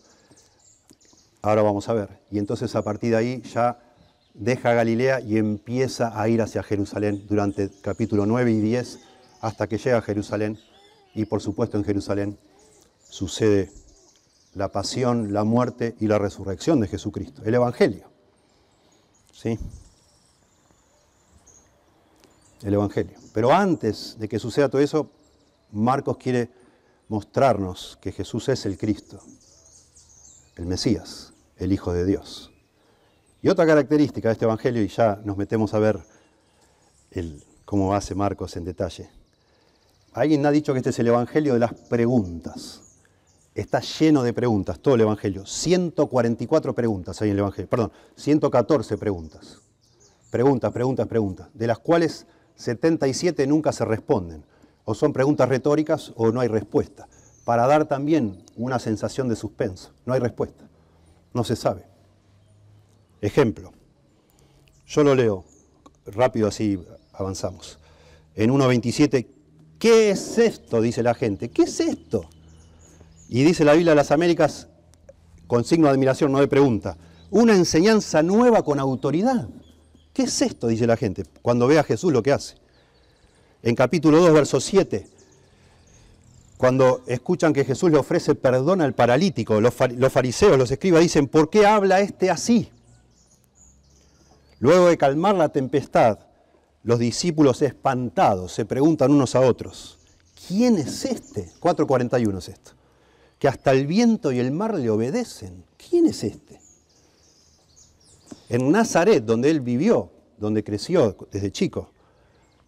Ahora 1.42 1.64
vamos 1.64 1.90
a 1.90 1.94
ver. 1.94 2.22
Y 2.32 2.40
entonces 2.40 2.74
a 2.78 2.82
partir 2.82 3.12
de 3.12 3.18
ahí 3.18 3.42
ya 3.42 3.78
deja 4.34 4.74
Galilea 4.74 5.20
y 5.20 5.38
empieza 5.38 6.18
a 6.18 6.30
ir 6.30 6.42
hacia 6.42 6.64
Jerusalén 6.64 7.26
durante 7.28 7.70
capítulo 7.82 8.26
9 8.26 8.50
y 8.54 8.62
10 8.62 9.00
hasta 9.42 9.68
que 9.68 9.78
llega 9.78 9.98
a 9.98 10.02
Jerusalén. 10.02 10.58
Y 11.14 11.26
por 11.26 11.42
supuesto 11.42 11.76
en 11.76 11.84
Jerusalén 11.84 12.40
sucede 13.04 13.70
la 14.54 14.72
pasión, 14.72 15.34
la 15.34 15.44
muerte 15.44 15.98
y 16.00 16.08
la 16.08 16.20
resurrección 16.20 16.80
de 16.80 16.88
Jesucristo, 16.88 17.42
el 17.44 17.54
Evangelio. 17.54 18.08
¿Sí? 19.34 19.60
El 22.64 22.74
Evangelio. 22.74 23.18
Pero 23.34 23.54
antes 23.54 24.18
de 24.18 24.28
que 24.28 24.40
suceda 24.40 24.70
todo 24.70 24.82
eso, 24.82 25.10
Marcos 25.72 26.18
quiere 26.18 26.50
mostrarnos 27.08 27.98
que 28.02 28.12
Jesús 28.12 28.50
es 28.50 28.66
el 28.66 28.78
Cristo, 28.78 29.20
el 30.56 30.66
Mesías, 30.66 31.34
el 31.58 31.72
Hijo 31.72 31.94
de 31.94 32.06
Dios. 32.06 32.52
Y 33.42 33.50
otra 33.50 33.66
característica 33.66 34.30
de 34.30 34.34
este 34.34 34.46
Evangelio, 34.46 34.82
y 34.82 34.88
ya 34.88 35.22
nos 35.26 35.38
metemos 35.38 35.74
a 35.74 35.80
ver 35.80 36.00
cómo 37.66 37.94
hace 37.94 38.16
Marcos 38.16 38.56
en 38.56 38.66
detalle. 38.66 39.10
Alguien 40.14 40.46
ha 40.46 40.52
dicho 40.52 40.74
que 40.74 40.80
este 40.80 40.92
es 40.92 41.00
el 41.00 41.08
Evangelio 41.08 41.54
de 41.54 41.60
las 41.60 41.74
preguntas. 41.74 42.82
Está 43.54 43.82
lleno 43.82 44.24
de 44.24 44.34
preguntas, 44.34 44.80
todo 44.80 44.96
el 44.96 45.02
Evangelio. 45.02 45.46
144 45.46 46.74
preguntas 46.74 47.22
hay 47.22 47.30
en 47.30 47.34
el 47.34 47.40
Evangelio, 47.40 47.70
perdón, 47.70 47.92
114 48.16 48.98
preguntas. 48.98 49.60
Preguntas, 50.32 50.72
preguntas, 50.72 51.08
preguntas, 51.08 51.48
de 51.54 51.68
las 51.68 51.80
cuales 51.80 52.26
77 52.56 53.48
nunca 53.48 53.72
se 53.72 53.86
responden. 53.86 54.44
O 54.86 54.94
son 54.94 55.14
preguntas 55.14 55.50
retóricas 55.50 56.12
o 56.16 56.32
no 56.32 56.42
hay 56.42 56.48
respuesta. 56.48 57.08
Para 57.46 57.68
dar 57.68 57.86
también 57.86 58.44
una 58.56 58.80
sensación 58.80 59.30
de 59.30 59.36
suspenso. 59.36 59.92
No 60.06 60.14
hay 60.14 60.20
respuesta. 60.20 60.66
No 61.34 61.44
se 61.44 61.56
sabe. 61.56 61.86
Ejemplo. 63.22 63.72
Yo 64.86 65.04
lo 65.04 65.16
leo 65.16 65.46
rápido 66.06 66.48
así 66.48 66.84
avanzamos. 67.14 67.80
En 68.36 68.52
1.27, 68.52 69.28
¿qué 69.80 70.12
es 70.12 70.38
esto? 70.38 70.82
Dice 70.82 71.04
la 71.04 71.14
gente. 71.14 71.50
¿Qué 71.50 71.64
es 71.64 71.80
esto? 71.80 72.26
Y 73.30 73.44
dice 73.44 73.64
la 73.64 73.74
Biblia 73.74 73.92
de 73.92 73.98
las 73.98 74.12
Américas, 74.12 74.68
con 75.48 75.64
signo 75.64 75.88
de 75.88 75.94
admiración, 75.94 76.32
no 76.32 76.40
de 76.40 76.48
pregunta, 76.48 76.98
una 77.30 77.56
enseñanza 77.56 78.22
nueva 78.22 78.64
con 78.64 78.80
autoridad. 78.80 79.48
¿Qué 80.14 80.24
es 80.24 80.42
esto? 80.42 80.68
Dice 80.68 80.86
la 80.86 80.96
gente, 80.96 81.26
cuando 81.42 81.68
ve 81.68 81.80
a 81.80 81.84
Jesús 81.84 82.14
lo 82.14 82.22
que 82.22 82.32
hace. 82.32 82.56
En 83.64 83.76
capítulo 83.76 84.20
2, 84.20 84.34
verso 84.34 84.60
7, 84.60 85.08
cuando 86.58 87.02
escuchan 87.08 87.52
que 87.52 87.66
Jesús 87.66 87.92
le 87.92 87.98
ofrece 87.98 88.36
perdón 88.36 88.82
al 88.82 88.94
paralítico, 88.94 89.60
los 89.60 89.74
fariseos, 89.74 90.58
los 90.58 90.70
escribas 90.70 91.02
dicen, 91.02 91.28
¿por 91.28 91.50
qué 91.50 91.66
habla 91.66 92.00
este 92.00 92.30
así? 92.30 92.70
Luego 94.60 94.88
de 94.88 94.98
calmar 94.98 95.36
la 95.36 95.50
tempestad, 95.50 96.20
los 96.84 97.00
discípulos 97.00 97.62
espantados 97.62 98.52
se 98.54 98.66
preguntan 98.66 99.12
unos 99.12 99.36
a 99.36 99.42
otros, 99.42 99.98
¿quién 100.48 100.78
es 100.78 101.06
este? 101.06 101.50
4.41 101.60 102.38
es 102.38 102.50
esto. 102.50 102.72
Que 103.40 103.48
hasta 103.48 103.72
el 103.72 103.88
viento 103.88 104.32
y 104.32 104.40
el 104.40 104.52
mar 104.52 104.76
le 104.76 104.90
obedecen. 104.90 105.66
¿Quién 105.78 106.06
es 106.06 106.24
este? 106.24 106.43
En 108.54 108.72
Nazaret, 108.72 109.26
donde 109.26 109.50
él 109.50 109.62
vivió, 109.62 110.12
donde 110.38 110.64
creció 110.64 111.18
desde 111.32 111.52
chico, 111.52 111.90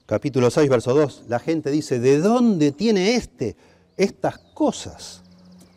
capítulo 0.08 0.50
6, 0.50 0.68
verso 0.68 0.96
2, 0.96 1.26
la 1.28 1.38
gente 1.38 1.70
dice, 1.70 2.00
¿de 2.00 2.18
dónde 2.18 2.72
tiene 2.72 3.14
este 3.14 3.56
estas 3.96 4.40
cosas? 4.56 5.22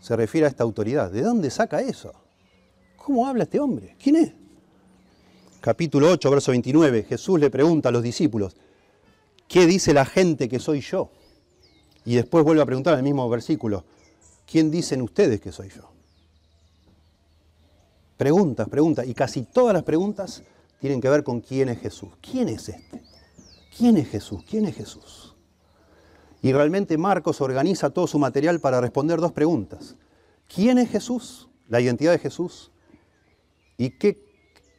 Se 0.00 0.16
refiere 0.16 0.46
a 0.46 0.48
esta 0.48 0.64
autoridad. 0.64 1.10
¿De 1.10 1.20
dónde 1.20 1.50
saca 1.50 1.82
eso? 1.82 2.14
¿Cómo 2.96 3.26
habla 3.26 3.42
este 3.42 3.60
hombre? 3.60 3.96
¿Quién 4.02 4.16
es? 4.16 4.32
Capítulo 5.60 6.10
8, 6.10 6.30
verso 6.30 6.52
29, 6.52 7.02
Jesús 7.02 7.38
le 7.38 7.50
pregunta 7.50 7.90
a 7.90 7.92
los 7.92 8.02
discípulos, 8.02 8.56
¿qué 9.46 9.66
dice 9.66 9.92
la 9.92 10.06
gente 10.06 10.48
que 10.48 10.58
soy 10.58 10.80
yo? 10.80 11.10
Y 12.06 12.14
después 12.14 12.44
vuelve 12.44 12.62
a 12.62 12.66
preguntar 12.66 12.94
en 12.94 13.00
el 13.00 13.04
mismo 13.04 13.28
versículo, 13.28 13.84
¿quién 14.50 14.70
dicen 14.70 15.02
ustedes 15.02 15.38
que 15.38 15.52
soy 15.52 15.68
yo? 15.68 15.97
Preguntas, 18.18 18.68
preguntas, 18.68 19.06
y 19.06 19.14
casi 19.14 19.42
todas 19.42 19.72
las 19.72 19.84
preguntas 19.84 20.42
tienen 20.80 21.00
que 21.00 21.08
ver 21.08 21.22
con 21.22 21.40
quién 21.40 21.68
es 21.68 21.80
Jesús. 21.80 22.10
¿Quién 22.20 22.48
es 22.48 22.68
este? 22.68 23.00
¿Quién 23.76 23.96
es 23.96 24.08
Jesús? 24.08 24.42
¿Quién 24.46 24.66
es 24.66 24.74
Jesús? 24.74 25.36
Y 26.42 26.52
realmente 26.52 26.98
Marcos 26.98 27.40
organiza 27.40 27.90
todo 27.90 28.08
su 28.08 28.18
material 28.18 28.58
para 28.58 28.80
responder 28.80 29.20
dos 29.20 29.30
preguntas. 29.30 29.94
¿Quién 30.52 30.78
es 30.78 30.90
Jesús? 30.90 31.48
La 31.68 31.80
identidad 31.80 32.10
de 32.10 32.18
Jesús. 32.18 32.72
¿Y 33.76 33.90
qué, 33.90 34.20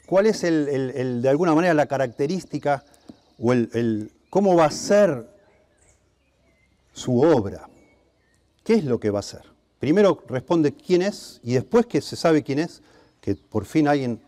cuál 0.05 0.25
es 0.25 0.43
el, 0.43 1.21
de 1.21 1.29
alguna 1.29 1.55
manera 1.55 1.73
la 1.73 1.85
característica 1.85 2.83
o 3.37 3.53
el, 3.53 4.11
cómo 4.29 4.53
va 4.57 4.65
a 4.65 4.71
ser 4.71 5.29
su 6.91 7.21
obra? 7.21 7.69
¿Qué 8.65 8.73
es 8.73 8.83
lo 8.83 8.99
que 8.99 9.11
va 9.11 9.19
a 9.19 9.23
ser? 9.23 9.43
Primero 9.79 10.21
responde 10.27 10.73
quién 10.73 11.01
es 11.01 11.39
y 11.41 11.53
después 11.53 11.85
que 11.85 12.01
se 12.01 12.17
sabe 12.17 12.43
quién 12.43 12.59
es, 12.59 12.81
que 13.21 13.35
por 13.35 13.65
fin 13.65 13.87
alguien, 13.87 14.21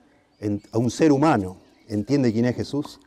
a 0.72 0.78
un 0.78 0.92
ser 0.92 1.12
humano, 1.12 1.58
entiende 1.88 2.32
quién 2.34 2.46
es 2.46 2.56
Jesús, 2.56 3.00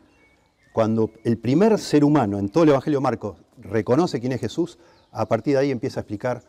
cuando 0.72 1.10
el 1.24 1.38
primer 1.38 1.78
ser 1.78 2.04
humano 2.04 2.38
en 2.38 2.48
todo 2.48 2.64
el 2.64 2.70
Evangelio 2.70 2.98
de 2.98 3.02
Marcos 3.04 3.36
reconoce 3.58 4.20
quién 4.20 4.32
es 4.32 4.40
Jesús, 4.40 4.78
a 5.12 5.26
partir 5.26 5.54
de 5.54 5.60
ahí 5.60 5.70
empieza 5.70 6.00
a 6.00 6.02
explicar 6.02 6.42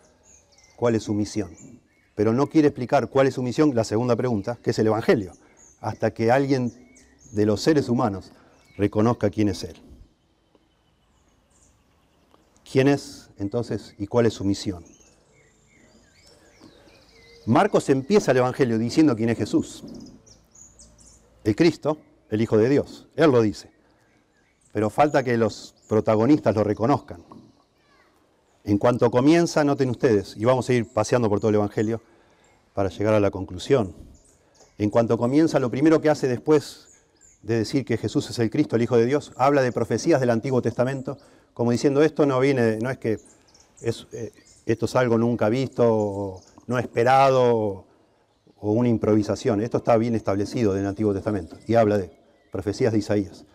cuál 0.76 0.96
es 0.96 1.04
su 1.04 1.14
misión. 1.14 1.52
Pero 2.16 2.34
no 2.34 2.48
quiere 2.48 2.70
explicar 2.70 3.10
cuál 3.10 3.28
es 3.28 3.36
su 3.36 3.44
misión, 3.44 3.76
la 3.76 3.84
segunda 3.84 4.16
pregunta, 4.16 4.58
que 4.64 4.72
es 4.72 4.80
el 4.80 4.88
Evangelio, 4.88 5.34
hasta 5.80 6.12
que 6.14 6.32
alguien 6.32 6.74
de 7.34 7.46
los 7.46 7.62
seres 7.62 7.90
humanos 7.90 8.32
reconozca 8.78 9.30
quién 9.30 9.50
es 9.50 9.64
Él. 9.64 9.76
¿Quién 12.70 12.88
es 12.88 13.30
entonces 13.38 13.94
y 13.98 14.08
cuál 14.08 14.26
es 14.26 14.34
su 14.34 14.44
misión? 14.44 14.84
Marcos 17.46 17.90
empieza 17.90 18.32
el 18.32 18.38
Evangelio 18.38 18.80
diciendo 18.80 19.16
quién 19.16 19.30
es 19.30 19.38
Jesús. 19.38 19.84
El 21.44 21.56
Cristo, 21.56 22.00
el 22.30 22.42
Hijo 22.42 22.58
de 22.58 22.70
Dios. 22.70 23.08
Él 23.16 23.32
lo 23.32 23.42
dice. 23.42 23.70
Pero 24.72 24.90
falta 24.90 25.24
que 25.24 25.38
los 25.38 25.76
protagonistas 25.88 26.56
lo 26.56 26.64
reconozcan. 26.64 27.24
En 28.64 28.80
cuanto 28.80 29.12
comienza, 29.12 29.64
noten 29.64 29.92
ustedes, 29.92 30.36
y 30.36 30.44
vamos 30.44 30.68
a 30.70 30.74
ir 30.74 30.92
paseando 30.92 31.30
por 31.30 31.40
todo 31.40 31.50
el 31.50 31.56
Evangelio 31.56 32.02
para 32.74 32.90
llegar 32.90 33.14
a 33.14 33.20
la 33.20 33.30
conclusión. 33.30 33.94
En 34.80 34.90
cuanto 34.90 35.18
comienza, 35.20 35.60
lo 35.60 35.70
primero 35.70 36.02
que 36.02 36.10
hace 36.10 36.28
después 36.28 37.04
de 37.44 37.60
decir 37.60 37.86
que 37.86 37.98
Jesús 37.98 38.28
es 38.32 38.40
el 38.40 38.50
Cristo, 38.50 38.76
el 38.76 38.82
Hijo 38.82 38.98
de 38.98 39.06
Dios, 39.06 39.34
habla 39.38 39.62
de 39.62 39.72
profecías 39.72 40.20
del 40.20 40.32
Antiguo 40.32 40.64
Testamento, 40.64 41.20
como 41.54 41.72
diciendo 41.72 42.02
esto 42.02 42.26
no 42.26 42.40
viene, 42.40 42.78
no 42.78 42.90
es 42.90 42.98
que 42.98 43.20
eh, 43.82 44.32
esto 44.66 44.86
es 44.88 44.96
algo 44.96 45.20
nunca 45.20 45.48
visto, 45.48 46.42
no 46.68 46.80
esperado 46.80 47.86
o 48.58 48.72
una 48.72 48.90
improvisación. 48.90 49.62
Esto 49.62 49.78
está 49.78 49.98
bien 49.98 50.16
establecido 50.16 50.74
en 50.74 50.82
el 50.82 50.88
Antiguo 50.88 51.14
Testamento 51.14 51.58
y 51.68 51.76
habla 51.76 51.98
de 51.98 52.12
profecías 52.52 52.94
de 52.94 53.00
Isaías. 53.00 53.46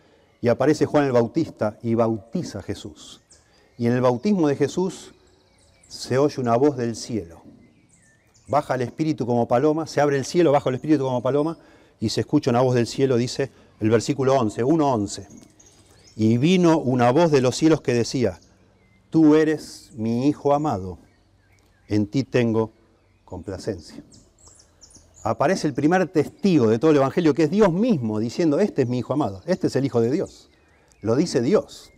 Y 0.41 0.49
aparece 0.49 0.87
Juan 0.87 1.05
el 1.05 1.13
Bautista 1.13 1.79
y 1.83 1.95
bautiza 1.95 2.61
a 2.61 2.63
Jesús. 2.63 3.21
Y 3.77 3.87
en 3.87 3.93
el 3.93 4.01
bautismo 4.01 4.49
de 4.49 4.57
Jesús 4.57 5.15
se 5.89 6.19
oye 6.19 6.41
una 6.41 6.57
voz 6.57 6.77
del 6.77 6.97
cielo. 6.97 7.43
Baja 8.47 8.75
el 8.75 8.83
Espíritu 8.83 9.27
como 9.27 9.47
paloma, 9.49 9.87
se 9.87 10.01
abre 10.01 10.17
el 10.17 10.25
cielo, 10.25 10.53
baja 10.53 10.69
el 10.69 10.77
Espíritu 10.77 11.05
como 11.05 11.23
paloma 11.23 11.59
y 12.01 12.09
se 12.09 12.21
escucha 12.21 12.51
una 12.51 12.63
voz 12.63 12.75
del 12.75 12.87
cielo, 12.87 13.17
dice 13.17 13.51
el 13.81 13.91
versículo 13.91 14.35
11, 14.35 14.65
1.11. 14.65 15.29
Y 16.17 16.39
vino 16.39 16.79
una 16.79 17.11
voz 17.13 17.31
de 17.31 17.41
los 17.41 17.57
cielos 17.57 17.81
que 17.81 17.95
decía, 17.95 18.41
tú 19.11 19.35
eres 19.35 19.93
mi 19.95 20.27
Hijo 20.29 20.55
amado, 20.55 20.99
en 21.89 22.07
ti 22.07 22.25
tengo 22.25 22.73
complacencia. 23.31 24.03
Aparece 25.23 25.69
el 25.69 25.75
primer 25.75 26.09
testigo 26.09 26.67
de 26.67 26.79
todo 26.79 26.91
el 26.91 26.97
Evangelio, 26.97 27.33
que 27.33 27.45
es 27.45 27.51
Dios 27.51 27.73
mismo, 27.73 28.19
diciendo, 28.19 28.59
este 28.59 28.83
es 28.83 28.89
mi 28.89 28.99
Hijo 28.99 29.13
amado, 29.13 29.43
este 29.47 29.69
es 29.69 29.77
el 29.77 29.85
Hijo 29.85 30.01
de 30.01 30.11
Dios. 30.11 30.51
Lo 31.01 31.15
dice 31.15 31.41
Dios. 31.41 31.93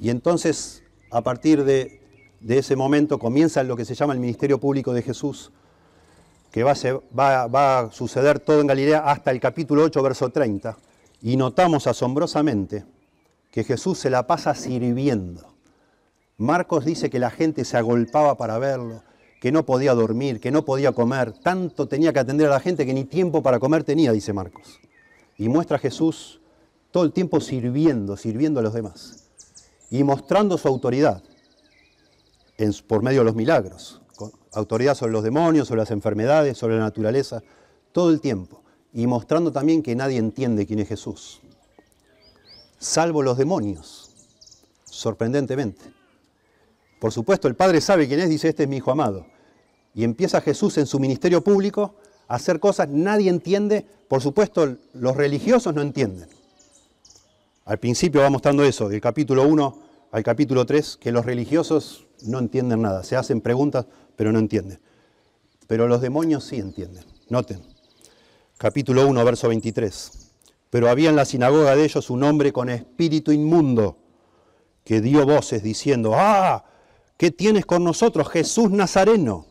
Y 0.00 0.08
entonces, 0.08 0.82
a 1.10 1.20
partir 1.22 1.64
de, 1.64 2.00
ese 2.48 2.74
momento, 2.74 3.18
comienza 3.18 3.62
lo 3.62 3.76
que 3.76 3.84
se 3.84 3.94
llama 3.94 4.14
el 4.14 4.20
ministerio 4.20 4.58
público 4.58 4.94
de 4.94 5.02
Jesús, 5.02 5.52
que 6.50 6.62
va 6.64 6.72
a, 6.72 7.46
va 7.46 7.78
a 7.80 7.92
suceder 7.92 8.40
todo 8.40 8.60
en 8.60 8.66
Galilea 8.66 9.00
hasta 9.00 9.30
el 9.30 9.40
capítulo 9.40 9.82
8, 9.84 10.02
verso 10.02 10.30
30. 10.30 10.76
Y 11.22 11.36
notamos 11.36 11.86
asombrosamente 11.86 12.86
que 13.50 13.62
Jesús 13.62 13.98
se 13.98 14.08
la 14.08 14.26
pasa 14.26 14.54
sirviendo. 14.54 15.50
Marcos 16.40 16.86
dice 16.86 17.10
que 17.10 17.18
la 17.18 17.28
gente 17.28 17.66
se 17.66 17.76
agolpaba 17.76 18.38
para 18.38 18.58
verlo, 18.58 19.02
que 19.42 19.52
no 19.52 19.66
podía 19.66 19.92
dormir, 19.92 20.40
que 20.40 20.50
no 20.50 20.64
podía 20.64 20.92
comer, 20.92 21.34
tanto 21.34 21.86
tenía 21.86 22.14
que 22.14 22.18
atender 22.18 22.46
a 22.46 22.50
la 22.50 22.60
gente 22.60 22.86
que 22.86 22.94
ni 22.94 23.04
tiempo 23.04 23.42
para 23.42 23.58
comer 23.58 23.84
tenía, 23.84 24.10
dice 24.10 24.32
Marcos. 24.32 24.80
Y 25.36 25.50
muestra 25.50 25.76
a 25.76 25.78
Jesús 25.78 26.40
todo 26.92 27.04
el 27.04 27.12
tiempo 27.12 27.42
sirviendo, 27.42 28.16
sirviendo 28.16 28.60
a 28.60 28.62
los 28.62 28.72
demás. 28.72 29.28
Y 29.90 30.02
mostrando 30.02 30.56
su 30.56 30.66
autoridad 30.66 31.22
por 32.88 33.02
medio 33.02 33.18
de 33.20 33.26
los 33.26 33.34
milagros, 33.34 34.00
autoridad 34.54 34.94
sobre 34.94 35.12
los 35.12 35.22
demonios, 35.22 35.68
sobre 35.68 35.82
las 35.82 35.90
enfermedades, 35.90 36.56
sobre 36.56 36.76
la 36.76 36.84
naturaleza, 36.84 37.42
todo 37.92 38.08
el 38.08 38.22
tiempo, 38.22 38.62
y 38.94 39.06
mostrando 39.06 39.52
también 39.52 39.82
que 39.82 39.94
nadie 39.94 40.16
entiende 40.16 40.66
quién 40.66 40.78
es 40.78 40.88
Jesús, 40.88 41.42
salvo 42.78 43.22
los 43.22 43.36
demonios, 43.36 44.10
sorprendentemente. 44.84 45.99
Por 47.00 47.12
supuesto, 47.12 47.48
el 47.48 47.56
Padre 47.56 47.80
sabe 47.80 48.06
quién 48.06 48.20
es, 48.20 48.28
dice, 48.28 48.48
este 48.48 48.64
es 48.64 48.68
mi 48.68 48.76
Hijo 48.76 48.92
amado. 48.92 49.26
Y 49.94 50.04
empieza 50.04 50.40
Jesús 50.42 50.78
en 50.78 50.86
su 50.86 51.00
ministerio 51.00 51.42
público 51.42 51.96
a 52.28 52.36
hacer 52.36 52.60
cosas, 52.60 52.88
nadie 52.90 53.30
entiende, 53.30 53.86
por 54.06 54.20
supuesto, 54.20 54.76
los 54.92 55.16
religiosos 55.16 55.74
no 55.74 55.80
entienden. 55.80 56.28
Al 57.64 57.78
principio 57.78 58.20
va 58.20 58.30
mostrando 58.30 58.62
eso, 58.64 58.88
del 58.88 59.00
capítulo 59.00 59.48
1 59.48 59.78
al 60.12 60.22
capítulo 60.22 60.66
3, 60.66 60.98
que 60.98 61.12
los 61.12 61.24
religiosos 61.24 62.06
no 62.22 62.38
entienden 62.38 62.82
nada, 62.82 63.02
se 63.02 63.16
hacen 63.16 63.40
preguntas, 63.40 63.86
pero 64.16 64.30
no 64.30 64.38
entienden. 64.38 64.80
Pero 65.66 65.88
los 65.88 66.00
demonios 66.00 66.44
sí 66.44 66.56
entienden. 66.56 67.04
Noten, 67.28 67.62
capítulo 68.58 69.06
1, 69.06 69.24
verso 69.24 69.48
23. 69.48 70.32
Pero 70.68 70.88
había 70.88 71.10
en 71.10 71.16
la 71.16 71.24
sinagoga 71.24 71.74
de 71.76 71.84
ellos 71.84 72.10
un 72.10 72.24
hombre 72.24 72.52
con 72.52 72.68
espíritu 72.68 73.32
inmundo 73.32 73.96
que 74.84 75.00
dio 75.00 75.24
voces 75.24 75.62
diciendo, 75.62 76.12
¡ah! 76.14 76.64
¿Qué 77.20 77.30
tienes 77.30 77.66
con 77.66 77.84
nosotros, 77.84 78.30
Jesús 78.30 78.70
Nazareno? 78.70 79.44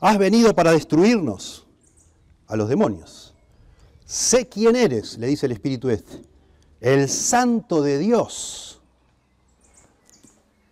Has 0.00 0.18
venido 0.18 0.52
para 0.52 0.72
destruirnos 0.72 1.64
a 2.48 2.56
los 2.56 2.68
demonios. 2.68 3.36
Sé 4.04 4.48
quién 4.48 4.74
eres, 4.74 5.16
le 5.16 5.28
dice 5.28 5.46
el 5.46 5.52
Espíritu 5.52 5.90
este, 5.90 6.24
el 6.80 7.08
Santo 7.08 7.82
de 7.82 7.98
Dios. 7.98 8.80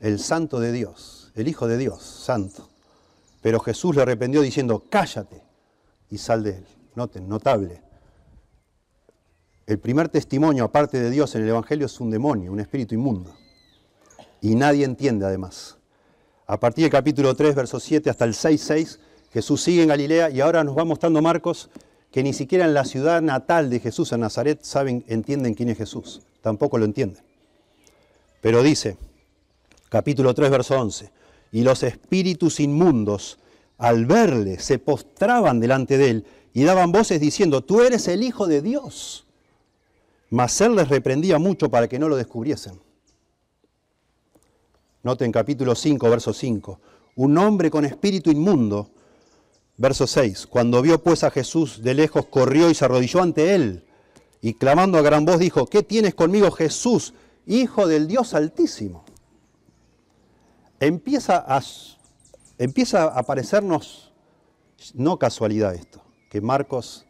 El 0.00 0.18
Santo 0.18 0.58
de 0.58 0.72
Dios, 0.72 1.30
el 1.36 1.46
Hijo 1.46 1.68
de 1.68 1.78
Dios, 1.78 2.02
Santo. 2.02 2.68
Pero 3.40 3.60
Jesús 3.60 3.94
le 3.94 4.02
arrependió 4.02 4.42
diciendo, 4.42 4.82
cállate 4.90 5.40
y 6.10 6.18
sal 6.18 6.42
de 6.42 6.56
él. 6.56 6.66
Noten, 6.96 7.28
notable. 7.28 7.84
el 9.64 9.78
primer 9.78 10.08
testimonio 10.08 10.64
aparte 10.64 11.00
de 11.00 11.08
Dios 11.08 11.36
en 11.36 11.42
el 11.42 11.50
Evangelio 11.50 11.86
es 11.86 12.00
un 12.00 12.10
demonio, 12.10 12.50
un 12.50 12.58
espíritu 12.58 12.96
inmundo. 12.96 13.32
Y 14.40 14.56
nadie 14.56 14.84
entiende 14.84 15.24
además. 15.24 15.76
A 16.50 16.58
partir 16.58 16.82
del 16.82 16.90
capítulo 16.90 17.36
3, 17.36 17.54
verso 17.54 17.78
7 17.78 18.10
hasta 18.10 18.24
el 18.24 18.34
6, 18.34 18.60
6, 18.60 18.98
Jesús 19.32 19.62
sigue 19.62 19.82
en 19.82 19.88
Galilea 19.88 20.30
y 20.30 20.40
ahora 20.40 20.64
nos 20.64 20.76
va 20.76 20.84
mostrando 20.84 21.22
Marcos 21.22 21.70
que 22.10 22.24
ni 22.24 22.32
siquiera 22.32 22.64
en 22.64 22.74
la 22.74 22.84
ciudad 22.84 23.22
natal 23.22 23.70
de 23.70 23.78
Jesús, 23.78 24.10
en 24.10 24.18
Nazaret, 24.18 24.58
saben, 24.62 25.04
entienden 25.06 25.54
quién 25.54 25.68
es 25.68 25.78
Jesús. 25.78 26.22
Tampoco 26.42 26.76
lo 26.76 26.86
entienden. 26.86 27.22
Pero 28.40 28.64
dice, 28.64 28.96
capítulo 29.90 30.34
3, 30.34 30.50
verso 30.50 30.76
11, 30.76 31.12
y 31.52 31.62
los 31.62 31.84
espíritus 31.84 32.58
inmundos, 32.58 33.38
al 33.78 34.06
verle, 34.06 34.58
se 34.58 34.80
postraban 34.80 35.60
delante 35.60 35.98
de 35.98 36.10
él 36.10 36.26
y 36.52 36.64
daban 36.64 36.90
voces 36.90 37.20
diciendo, 37.20 37.62
tú 37.62 37.80
eres 37.80 38.08
el 38.08 38.24
Hijo 38.24 38.48
de 38.48 38.60
Dios. 38.60 39.24
Mas 40.30 40.60
él 40.60 40.74
les 40.74 40.88
reprendía 40.88 41.38
mucho 41.38 41.70
para 41.70 41.86
que 41.86 42.00
no 42.00 42.08
lo 42.08 42.16
descubriesen. 42.16 42.89
Noten 45.02 45.32
capítulo 45.32 45.74
5, 45.74 46.10
verso 46.10 46.32
5. 46.32 46.80
Un 47.16 47.38
hombre 47.38 47.70
con 47.70 47.84
espíritu 47.84 48.30
inmundo 48.30 48.90
Verso 49.80 50.06
6. 50.06 50.46
Cuando 50.46 50.82
vio 50.82 51.02
pues 51.02 51.24
a 51.24 51.30
Jesús 51.30 51.82
de 51.82 51.94
lejos, 51.94 52.26
corrió 52.26 52.68
y 52.68 52.74
se 52.74 52.84
arrodilló 52.84 53.22
ante 53.22 53.54
él. 53.54 53.86
Y 54.42 54.52
clamando 54.52 54.98
a 54.98 55.02
gran 55.02 55.24
voz 55.24 55.38
dijo, 55.38 55.64
¿qué 55.64 55.82
tienes 55.82 56.14
conmigo 56.14 56.50
Jesús, 56.50 57.14
Hijo 57.46 57.86
del 57.86 58.06
Dios 58.06 58.34
Altísimo? 58.34 59.06
Empieza 60.80 61.42
a, 61.48 61.62
empieza 62.58 63.04
a 63.04 63.22
parecernos, 63.22 64.12
no 64.92 65.18
casualidad 65.18 65.74
esto, 65.74 66.02
que 66.28 66.42
Marcos 66.42 67.06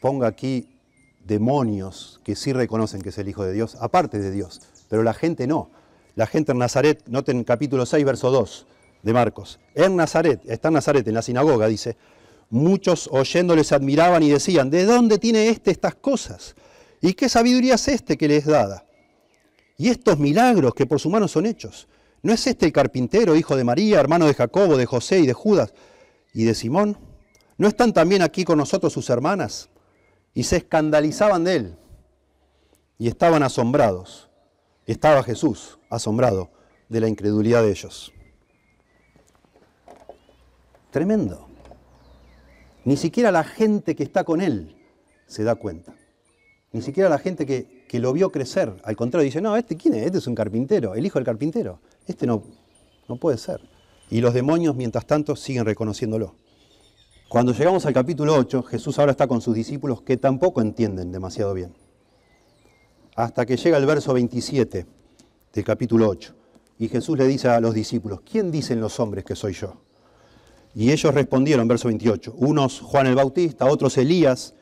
ponga 0.00 0.28
aquí 0.28 0.78
demonios 1.24 2.20
que 2.22 2.36
sí 2.36 2.52
reconocen 2.52 3.02
que 3.02 3.08
es 3.08 3.18
el 3.18 3.28
Hijo 3.28 3.44
de 3.44 3.52
Dios, 3.52 3.76
aparte 3.80 4.20
de 4.20 4.30
Dios, 4.30 4.60
pero 4.88 5.02
la 5.02 5.12
gente 5.12 5.48
no. 5.48 5.72
La 6.14 6.26
gente 6.26 6.52
en 6.52 6.58
Nazaret, 6.58 7.02
noten 7.06 7.42
capítulo 7.42 7.86
6, 7.86 8.04
verso 8.04 8.30
2, 8.30 8.66
de 9.02 9.12
Marcos. 9.12 9.58
En 9.74 9.96
Nazaret, 9.96 10.42
está 10.46 10.68
en 10.68 10.74
Nazaret, 10.74 11.06
en 11.08 11.14
la 11.14 11.22
sinagoga, 11.22 11.68
dice, 11.68 11.96
muchos 12.50 13.08
oyéndoles 13.10 13.72
admiraban 13.72 14.22
y 14.22 14.28
decían, 14.28 14.68
¿de 14.68 14.84
dónde 14.84 15.18
tiene 15.18 15.48
éste 15.48 15.70
estas 15.70 15.94
cosas? 15.94 16.54
¿Y 17.00 17.14
qué 17.14 17.30
sabiduría 17.30 17.74
es 17.76 17.88
este 17.88 18.18
que 18.18 18.28
le 18.28 18.36
es 18.36 18.44
dada? 18.44 18.84
Y 19.78 19.88
estos 19.88 20.18
milagros 20.18 20.74
que 20.74 20.84
por 20.84 21.00
su 21.00 21.08
mano 21.08 21.28
son 21.28 21.46
hechos. 21.46 21.88
¿No 22.22 22.32
es 22.32 22.46
este 22.46 22.66
el 22.66 22.72
carpintero, 22.72 23.34
hijo 23.34 23.56
de 23.56 23.64
María, 23.64 23.98
hermano 23.98 24.26
de 24.26 24.34
Jacobo, 24.34 24.76
de 24.76 24.86
José 24.86 25.20
y 25.20 25.26
de 25.26 25.32
Judas 25.32 25.72
y 26.34 26.44
de 26.44 26.54
Simón? 26.54 26.98
¿No 27.56 27.68
están 27.68 27.92
también 27.92 28.22
aquí 28.22 28.44
con 28.44 28.58
nosotros 28.58 28.92
sus 28.92 29.08
hermanas? 29.08 29.70
Y 30.34 30.44
se 30.44 30.58
escandalizaban 30.58 31.44
de 31.44 31.56
él 31.56 31.76
y 32.98 33.08
estaban 33.08 33.42
asombrados. 33.42 34.28
Estaba 34.86 35.22
Jesús 35.22 35.78
asombrado 35.90 36.50
de 36.88 37.00
la 37.00 37.08
incredulidad 37.08 37.62
de 37.62 37.70
ellos. 37.70 38.12
Tremendo. 40.90 41.48
Ni 42.84 42.96
siquiera 42.96 43.30
la 43.30 43.44
gente 43.44 43.94
que 43.94 44.02
está 44.02 44.24
con 44.24 44.40
él 44.40 44.76
se 45.26 45.44
da 45.44 45.54
cuenta. 45.54 45.94
Ni 46.72 46.82
siquiera 46.82 47.08
la 47.08 47.18
gente 47.18 47.46
que, 47.46 47.82
lo 47.98 48.12
vio 48.12 48.32
crecer. 48.32 48.74
Al 48.84 48.96
contrario, 48.96 49.26
dice, 49.26 49.42
no, 49.42 49.56
¿este 49.56 49.76
quién 49.76 49.94
es? 49.94 50.06
Este 50.06 50.18
es 50.18 50.26
un 50.26 50.34
carpintero, 50.34 50.94
el 50.94 51.04
hijo 51.04 51.18
del 51.18 51.26
carpintero. 51.26 51.80
Este 52.06 52.26
no, 52.26 52.42
no 53.08 53.16
puede 53.16 53.36
ser. 53.36 53.60
Y 54.10 54.20
los 54.22 54.32
demonios, 54.32 54.74
mientras 54.74 55.06
tanto, 55.06 55.36
siguen 55.36 55.66
reconociéndolo. 55.66 56.34
Cuando 57.28 57.52
llegamos 57.52 57.84
al 57.86 57.92
capítulo 57.92 58.34
8, 58.34 58.62
Jesús 58.62 58.98
ahora 58.98 59.12
está 59.12 59.26
con 59.26 59.40
sus 59.40 59.54
discípulos 59.54 60.02
que 60.02 60.16
tampoco 60.16 60.60
entienden 60.60 61.12
demasiado 61.12 61.54
bien. 61.54 61.74
Hasta 63.14 63.44
que 63.44 63.56
llega 63.56 63.76
el 63.76 63.86
verso 63.86 64.14
27 64.14 64.86
del 65.52 65.64
capítulo 65.64 66.08
8. 66.08 66.34
Y 66.78 66.88
Jesús 66.88 67.18
le 67.18 67.26
dice 67.26 67.48
a 67.48 67.60
los 67.60 67.74
discípulos, 67.74 68.20
¿quién 68.22 68.50
dicen 68.50 68.80
los 68.80 68.98
hombres 68.98 69.24
que 69.24 69.36
soy 69.36 69.52
yo? 69.52 69.82
Y 70.74 70.90
ellos 70.90 71.12
respondieron, 71.12 71.68
verso 71.68 71.88
28, 71.88 72.34
unos 72.38 72.80
Juan 72.80 73.06
el 73.06 73.14
Bautista, 73.14 73.66
otros 73.66 73.98
Elías 73.98 74.54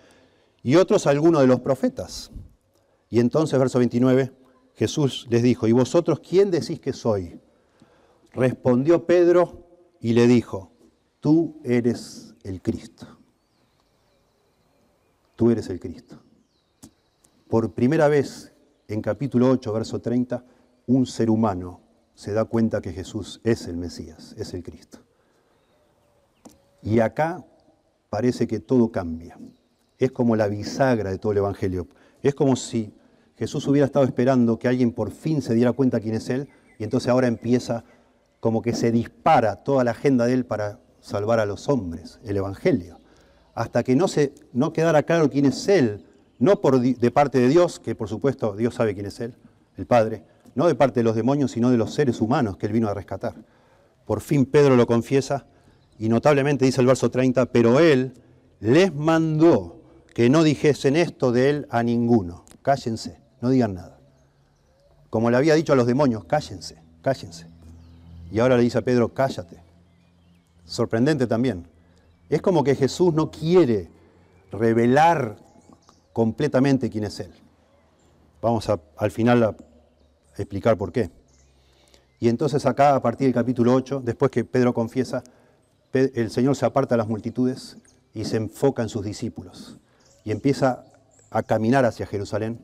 y 0.63 0.75
otros 0.75 1.07
algunos 1.07 1.41
de 1.43 1.47
los 1.47 1.61
profetas. 1.61 2.33
Y 3.09 3.21
entonces, 3.21 3.59
verso 3.59 3.79
29, 3.79 4.33
Jesús 4.75 5.27
les 5.31 5.43
dijo, 5.43 5.69
¿y 5.69 5.73
vosotros 5.73 6.21
quién 6.21 6.51
decís 6.51 6.81
que 6.81 6.93
soy? 6.93 7.39
Respondió 8.33 9.07
Pedro 9.07 9.67
y 10.01 10.13
le 10.13 10.27
dijo, 10.27 10.73
tú 11.21 11.61
eres 11.65 12.35
el 12.43 12.61
Cristo. 12.61 13.07
Tú 15.37 15.51
eres 15.51 15.69
el 15.71 15.79
Cristo. 15.79 16.21
Por 17.51 17.73
primera 17.73 18.07
vez 18.07 18.53
en 18.87 19.03
capítulo 19.03 19.51
8, 19.51 19.73
verso 19.73 20.01
30, 20.01 20.45
un 20.87 21.05
ser 21.05 21.29
humano 21.29 21.81
se 22.15 22.33
da 22.33 22.45
cuenta 22.45 22.81
que 22.81 22.93
Jesús 22.93 23.41
es 23.43 23.67
el 23.67 23.77
Mesías, 23.77 24.37
es 24.39 24.55
el 24.55 24.63
Cristo. 24.63 25.01
Y 26.81 27.01
acá 27.01 27.45
parece 28.09 28.47
que 28.47 28.61
todo 28.61 28.93
cambia. 28.93 29.37
Es 29.99 30.13
como 30.13 30.37
la 30.37 30.47
bisagra 30.47 31.11
de 31.11 31.19
todo 31.19 31.33
el 31.33 31.39
Evangelio. 31.39 31.89
Es 32.23 32.37
como 32.37 32.55
si 32.55 32.95
Jesús 33.37 33.67
hubiera 33.67 33.87
estado 33.87 34.05
esperando 34.05 34.57
que 34.57 34.69
alguien 34.69 34.93
por 34.93 35.11
fin 35.11 35.43
se 35.43 35.55
diera 35.55 35.73
cuenta 35.73 35.99
quién 35.99 36.15
es 36.15 36.31
Él 36.31 36.49
y 36.79 36.85
entonces 36.85 37.09
ahora 37.09 37.27
empieza 37.27 37.83
como 38.39 38.63
que 38.63 38.75
se 38.75 38.93
dispara 38.93 39.57
toda 39.57 39.83
la 39.83 39.91
agenda 39.91 40.25
de 40.25 40.35
Él 40.35 40.47
para 40.47 40.79
salvar 41.01 41.41
a 41.41 41.47
los 41.47 41.69
hombres, 41.69 42.21
el 42.23 42.37
Evangelio. 42.37 43.01
Hasta 43.55 43.83
que 43.83 43.97
no, 43.97 44.07
se, 44.07 44.35
no 44.53 44.73
quedara 44.73 45.03
claro 45.03 45.29
quién 45.29 45.47
es 45.47 45.67
Él, 45.67 46.07
no 46.41 46.61
por, 46.61 46.81
de 46.81 47.11
parte 47.13 47.39
de 47.39 47.49
Dios, 47.49 47.79
que 47.79 47.95
por 47.95 48.09
supuesto 48.09 48.57
Dios 48.57 48.75
sabe 48.75 48.95
quién 48.95 49.07
es 49.07 49.21
Él, 49.21 49.35
el 49.77 49.87
Padre, 49.87 50.25
no 50.57 50.67
de 50.67 50.75
parte 50.75 51.01
de 51.01 51.05
los 51.05 51.15
demonios, 51.15 51.53
sino 51.53 51.71
de 51.71 51.77
los 51.77 51.95
seres 51.95 52.21
humanos 52.21 52.57
que 52.57 52.67
Él 52.67 52.73
vino 52.73 52.89
a 52.89 52.95
rescatar. 52.95 53.35
Por 54.05 54.21
fin 54.21 54.45
Pedro 54.45 54.75
lo 54.75 54.89
confiesa 54.89 55.47
y 56.01 56.09
notablemente 56.09 56.65
dice 56.65 56.81
el 56.81 56.87
verso 56.87 57.11
30, 57.11 57.47
pero 57.53 57.79
él 57.79 58.15
les 58.59 58.93
mandó 58.95 59.83
que 60.15 60.31
no 60.31 60.43
dijesen 60.43 60.97
esto 60.97 61.31
de 61.31 61.51
él 61.51 61.67
a 61.71 61.83
ninguno. 61.83 62.45
Cállense, 62.63 63.19
no 63.41 63.51
digan 63.51 63.75
nada. 63.75 63.99
Como 65.11 65.31
le 65.31 65.37
había 65.37 65.55
dicho 65.55 65.75
a 65.75 65.77
los 65.77 65.87
demonios, 65.87 66.25
cállense, 66.25 66.77
cállense. 67.03 67.47
Y 68.33 68.39
ahora 68.39 68.57
le 68.57 68.63
dice 68.63 68.79
a 68.79 68.83
Pedro, 68.83 69.11
cállate. 69.11 69.59
Sorprendente 70.65 71.27
también. 71.27 71.67
Es 72.31 72.41
como 72.41 72.65
que 72.65 72.75
Jesús 72.75 73.13
no 73.13 73.31
quiere 73.31 73.91
revelar 74.51 75.37
completamente 76.13 76.91
quién 76.91 77.05
es 77.05 77.21
Él. 77.21 77.33
Vamos 78.43 78.69
a, 78.69 78.81
al 78.97 79.11
final 79.11 79.43
a 79.43 79.57
explicar 80.37 80.77
por 80.77 80.93
qué. 80.93 81.11
Y 82.19 82.29
entonces 82.29 82.67
acá, 82.67 82.95
a 82.95 83.03
partir 83.03 83.27
del 83.27 83.35
capítulo 83.35 83.75
8, 83.75 84.03
después 84.05 84.31
que 84.31 84.45
Pedro 84.45 84.75
confiesa, 84.75 85.23
el 85.93 86.31
Señor 86.31 86.55
se 86.57 86.67
aparta 86.67 86.95
de 86.95 86.99
las 86.99 87.09
multitudes 87.09 87.77
y 88.15 88.25
se 88.25 88.37
enfoca 88.37 88.83
en 88.83 88.89
sus 88.89 89.05
discípulos 89.05 89.79
y 90.25 90.31
empieza 90.31 90.85
a 91.31 91.43
caminar 91.43 91.85
hacia 91.85 92.07
Jerusalén 92.07 92.61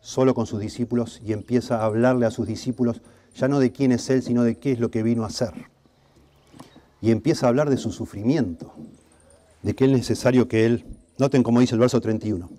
solo 0.00 0.34
con 0.34 0.46
sus 0.46 0.60
discípulos 0.60 1.20
y 1.24 1.32
empieza 1.32 1.78
a 1.78 1.84
hablarle 1.84 2.26
a 2.26 2.30
sus 2.30 2.46
discípulos 2.46 3.02
ya 3.34 3.48
no 3.48 3.60
de 3.60 3.72
quién 3.72 3.92
es 3.92 4.10
Él, 4.10 4.22
sino 4.22 4.42
de 4.42 4.56
qué 4.56 4.72
es 4.72 4.80
lo 4.80 4.90
que 4.90 5.02
vino 5.02 5.24
a 5.24 5.28
hacer. 5.28 5.52
Y 7.00 7.10
empieza 7.10 7.46
a 7.46 7.48
hablar 7.48 7.70
de 7.70 7.76
su 7.76 7.90
sufrimiento, 7.90 8.74
de 9.62 9.74
que 9.74 9.86
es 9.86 9.90
necesario 9.90 10.48
que 10.48 10.66
Él, 10.66 10.84
noten 11.22 11.42
como 11.42 11.60
dice 11.60 11.74
el 11.74 11.80
verso 11.80 12.00
31, 12.00 12.50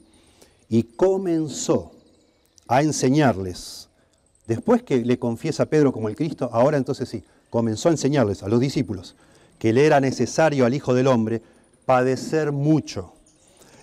y 0.69 0.83
comenzó 0.83 1.91
a 2.67 2.81
enseñarles, 2.81 3.89
después 4.47 4.81
que 4.83 5.03
le 5.03 5.19
confiesa 5.19 5.65
Pedro 5.65 5.91
como 5.91 6.07
el 6.07 6.15
Cristo, 6.15 6.49
ahora 6.51 6.77
entonces 6.77 7.09
sí, 7.09 7.23
comenzó 7.49 7.89
a 7.89 7.91
enseñarles 7.91 8.41
a 8.41 8.47
los 8.47 8.59
discípulos 8.59 9.15
que 9.59 9.73
le 9.73 9.85
era 9.85 9.99
necesario 9.99 10.65
al 10.65 10.73
Hijo 10.73 10.93
del 10.93 11.07
Hombre 11.07 11.41
padecer 11.85 12.51
mucho 12.51 13.13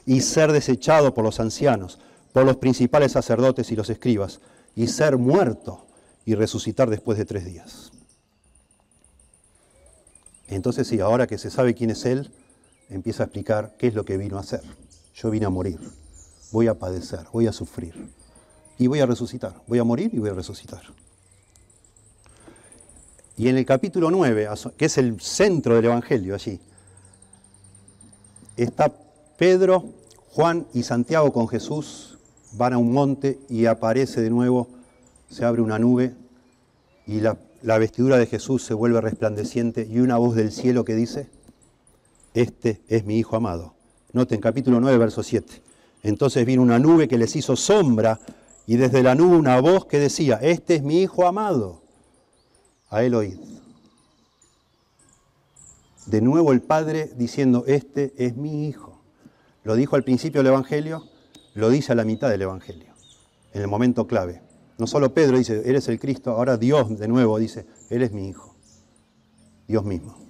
y 0.06 0.22
ser 0.22 0.50
desechado 0.50 1.14
por 1.14 1.24
los 1.24 1.40
ancianos, 1.40 1.98
por 2.32 2.44
los 2.44 2.56
principales 2.56 3.12
sacerdotes 3.12 3.70
y 3.70 3.76
los 3.76 3.90
escribas, 3.90 4.40
y 4.74 4.86
ser 4.86 5.18
muerto 5.18 5.86
y 6.24 6.34
resucitar 6.34 6.88
después 6.88 7.18
de 7.18 7.26
tres 7.26 7.44
días. 7.44 7.92
Entonces 10.48 10.88
sí, 10.88 11.00
ahora 11.00 11.26
que 11.26 11.38
se 11.38 11.50
sabe 11.50 11.74
quién 11.74 11.90
es 11.90 12.04
Él, 12.06 12.30
empieza 12.90 13.22
a 13.22 13.26
explicar 13.26 13.74
qué 13.78 13.86
es 13.86 13.94
lo 13.94 14.04
que 14.04 14.16
vino 14.16 14.36
a 14.36 14.40
hacer. 14.40 14.62
Yo 15.14 15.30
vine 15.30 15.46
a 15.46 15.50
morir, 15.50 15.78
voy 16.52 16.66
a 16.66 16.78
padecer, 16.78 17.20
voy 17.32 17.46
a 17.46 17.52
sufrir 17.52 17.94
y 18.78 18.86
voy 18.86 19.00
a 19.00 19.06
resucitar. 19.06 19.62
Voy 19.66 19.78
a 19.78 19.84
morir 19.84 20.10
y 20.12 20.18
voy 20.18 20.30
a 20.30 20.34
resucitar. 20.34 20.82
Y 23.36 23.48
en 23.48 23.56
el 23.56 23.64
capítulo 23.64 24.10
9, 24.10 24.48
que 24.76 24.84
es 24.84 24.98
el 24.98 25.20
centro 25.20 25.76
del 25.76 25.86
Evangelio 25.86 26.34
allí, 26.34 26.60
está 28.56 28.92
Pedro, 29.38 29.84
Juan 30.32 30.66
y 30.74 30.82
Santiago 30.82 31.32
con 31.32 31.48
Jesús, 31.48 32.18
van 32.52 32.72
a 32.72 32.78
un 32.78 32.92
monte 32.92 33.38
y 33.48 33.66
aparece 33.66 34.20
de 34.20 34.30
nuevo, 34.30 34.68
se 35.30 35.44
abre 35.44 35.62
una 35.62 35.78
nube 35.78 36.14
y 37.06 37.20
la, 37.20 37.38
la 37.62 37.78
vestidura 37.78 38.18
de 38.18 38.26
Jesús 38.26 38.62
se 38.62 38.74
vuelve 38.74 39.00
resplandeciente 39.00 39.86
y 39.90 40.00
una 40.00 40.16
voz 40.18 40.34
del 40.34 40.52
cielo 40.52 40.84
que 40.84 40.94
dice, 40.94 41.28
este 42.34 42.80
es 42.88 43.04
mi 43.04 43.18
Hijo 43.18 43.36
amado. 43.36 43.74
Noten 44.12 44.40
capítulo 44.40 44.80
9, 44.80 44.98
verso 44.98 45.22
7. 45.22 45.62
Entonces 46.02 46.46
vino 46.46 46.62
una 46.62 46.78
nube 46.78 47.08
que 47.08 47.18
les 47.18 47.34
hizo 47.36 47.56
sombra 47.56 48.20
y 48.66 48.76
desde 48.76 49.02
la 49.02 49.14
nube 49.14 49.36
una 49.36 49.60
voz 49.60 49.86
que 49.86 49.98
decía, 49.98 50.38
este 50.42 50.76
es 50.76 50.82
mi 50.82 51.02
Hijo 51.02 51.26
amado, 51.26 51.82
a 52.88 53.02
él 53.02 53.14
oíd. 53.14 53.38
De 56.06 56.20
nuevo 56.20 56.52
el 56.52 56.62
Padre 56.62 57.10
diciendo, 57.16 57.64
este 57.66 58.14
es 58.16 58.36
mi 58.36 58.66
Hijo. 58.66 59.00
Lo 59.62 59.76
dijo 59.76 59.96
al 59.96 60.04
principio 60.04 60.40
del 60.40 60.48
Evangelio, 60.48 61.04
lo 61.54 61.68
dice 61.68 61.92
a 61.92 61.94
la 61.94 62.04
mitad 62.04 62.30
del 62.30 62.42
Evangelio, 62.42 62.92
en 63.52 63.62
el 63.62 63.68
momento 63.68 64.06
clave. 64.06 64.40
No 64.78 64.86
solo 64.86 65.12
Pedro 65.12 65.36
dice, 65.36 65.62
eres 65.66 65.88
el 65.88 66.00
Cristo, 66.00 66.30
ahora 66.30 66.56
Dios 66.56 66.98
de 66.98 67.06
nuevo 67.06 67.38
dice, 67.38 67.66
Él 67.90 68.02
es 68.02 68.12
mi 68.12 68.28
Hijo. 68.28 68.56
Dios 69.68 69.84
mismo. 69.84 70.29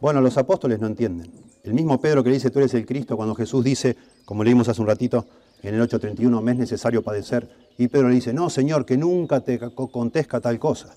Bueno, 0.00 0.20
los 0.20 0.38
apóstoles 0.38 0.80
no 0.80 0.86
entienden. 0.86 1.30
El 1.62 1.74
mismo 1.74 2.00
Pedro 2.00 2.24
que 2.24 2.30
dice, 2.30 2.50
tú 2.50 2.58
eres 2.58 2.72
el 2.74 2.86
Cristo, 2.86 3.16
cuando 3.16 3.34
Jesús 3.34 3.62
dice, 3.62 3.96
como 4.24 4.42
leímos 4.42 4.68
hace 4.68 4.80
un 4.80 4.86
ratito, 4.86 5.26
en 5.62 5.74
el 5.74 5.82
8.31, 5.82 6.40
me 6.40 6.52
es 6.52 6.58
necesario 6.58 7.02
padecer. 7.02 7.48
Y 7.76 7.88
Pedro 7.88 8.08
le 8.08 8.14
dice, 8.14 8.32
no, 8.32 8.48
Señor, 8.48 8.86
que 8.86 8.96
nunca 8.96 9.40
te 9.40 9.58
contezca 9.58 10.40
tal 10.40 10.58
cosa. 10.58 10.94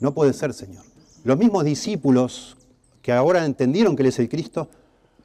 No 0.00 0.14
puede 0.14 0.32
ser, 0.32 0.54
Señor. 0.54 0.82
Los 1.24 1.38
mismos 1.38 1.64
discípulos 1.64 2.56
que 3.02 3.12
ahora 3.12 3.44
entendieron 3.44 3.96
que 3.96 4.02
Él 4.02 4.08
es 4.08 4.18
el 4.18 4.30
Cristo, 4.30 4.68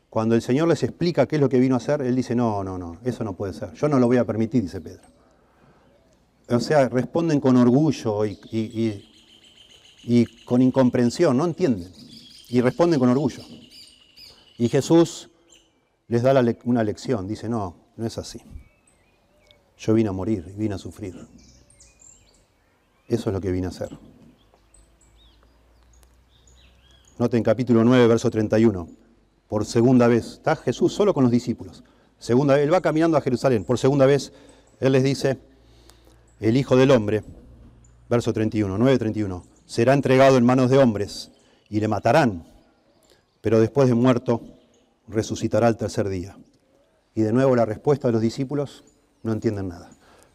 cuando 0.10 0.36
el 0.36 0.42
Señor 0.42 0.68
les 0.68 0.84
explica 0.84 1.28
qué 1.28 1.36
es 1.38 1.42
lo 1.42 1.48
que 1.48 1.60
vino 1.60 1.76
a 1.76 1.78
hacer, 1.78 2.02
Él 2.02 2.16
dice, 2.16 2.36
no, 2.36 2.62
no, 2.64 2.78
no, 2.78 2.98
eso 3.06 3.24
no 3.24 3.34
puede 3.34 3.54
ser. 3.54 3.74
Yo 3.74 3.88
no 3.88 4.00
lo 4.00 4.08
voy 4.08 4.18
a 4.18 4.26
permitir, 4.26 4.64
dice 4.64 4.82
Pedro. 4.82 5.04
O 6.50 6.60
sea, 6.60 6.90
responden 6.90 7.40
con 7.40 7.56
orgullo 7.56 8.26
y 8.26 9.06
con 10.46 10.62
incomprensión, 10.62 11.38
no 11.38 11.46
entienden. 11.46 12.07
Y 12.50 12.62
responden 12.62 13.00
con 13.00 13.10
orgullo. 13.10 13.44
Y 14.58 14.70
Jesús 14.70 15.30
les 16.08 16.24
da 16.24 16.34
una 16.64 16.84
lección, 16.84 17.28
dice, 17.28 17.50
no, 17.50 17.76
no 17.98 18.06
es 18.06 18.18
así. 18.18 18.42
Yo 19.78 19.94
vine 19.94 20.10
a 20.10 20.14
morir, 20.14 20.54
vine 20.58 20.76
a 20.76 20.78
sufrir. 20.78 21.16
Eso 23.08 23.30
es 23.30 23.34
lo 23.34 23.42
que 23.42 23.52
vine 23.52 23.68
a 23.68 23.70
hacer. 23.70 23.98
Noten 27.20 27.44
capítulo 27.44 27.84
9, 27.84 28.08
verso 28.08 28.32
31. 28.32 28.88
Por 29.48 29.66
segunda 29.66 30.08
vez, 30.08 30.34
está 30.34 30.56
Jesús 30.56 30.94
solo 30.94 31.14
con 31.14 31.24
los 31.24 31.32
discípulos. 31.32 31.84
Segunda 32.20 32.56
vez, 32.56 32.64
él 32.64 32.74
va 32.74 32.82
caminando 32.82 33.18
a 33.18 33.22
Jerusalén. 33.22 33.64
Por 33.64 33.78
segunda 33.78 34.06
vez, 34.06 34.34
él 34.80 34.92
les 34.92 35.04
dice, 35.04 35.38
el 36.40 36.58
Hijo 36.58 36.76
del 36.76 36.92
Hombre, 36.92 37.24
verso 38.10 38.34
31, 38.34 38.78
9, 38.78 38.98
31, 38.98 39.44
será 39.66 39.94
entregado 39.94 40.38
en 40.38 40.46
manos 40.46 40.70
de 40.70 40.78
hombres 40.78 41.32
y 41.70 41.80
le 41.80 41.88
matarán, 41.88 42.46
pero 43.42 43.60
después 43.60 43.88
de 43.88 43.96
muerto 43.96 44.42
resucitará 45.08 45.68
al 45.68 45.78
tercer 45.78 46.10
día. 46.10 46.38
Y 47.16 47.22
de 47.22 47.34
nuevo 47.34 47.56
la 47.56 47.66
respuesta 47.66 48.08
de 48.08 48.14
los 48.14 48.22
discípulos, 48.22 48.84
no 49.24 49.32
entienden 49.32 49.70
nada. 49.70 49.90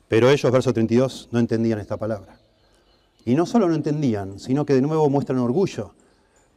Pero 0.09 0.29
ellos, 0.31 0.51
verso 0.53 0.73
32, 0.73 1.29
no 1.31 1.38
entendían 1.38 1.79
esta 1.79 1.97
palabra. 1.97 2.38
Y 3.25 3.35
no 3.35 3.47
solo 3.47 3.68
no 3.68 3.75
entendían, 3.75 4.38
sino 4.38 4.66
que 4.66 4.75
de 4.75 4.83
nuevo 4.83 5.09
muestran 5.09 5.38
orgullo, 5.38 5.95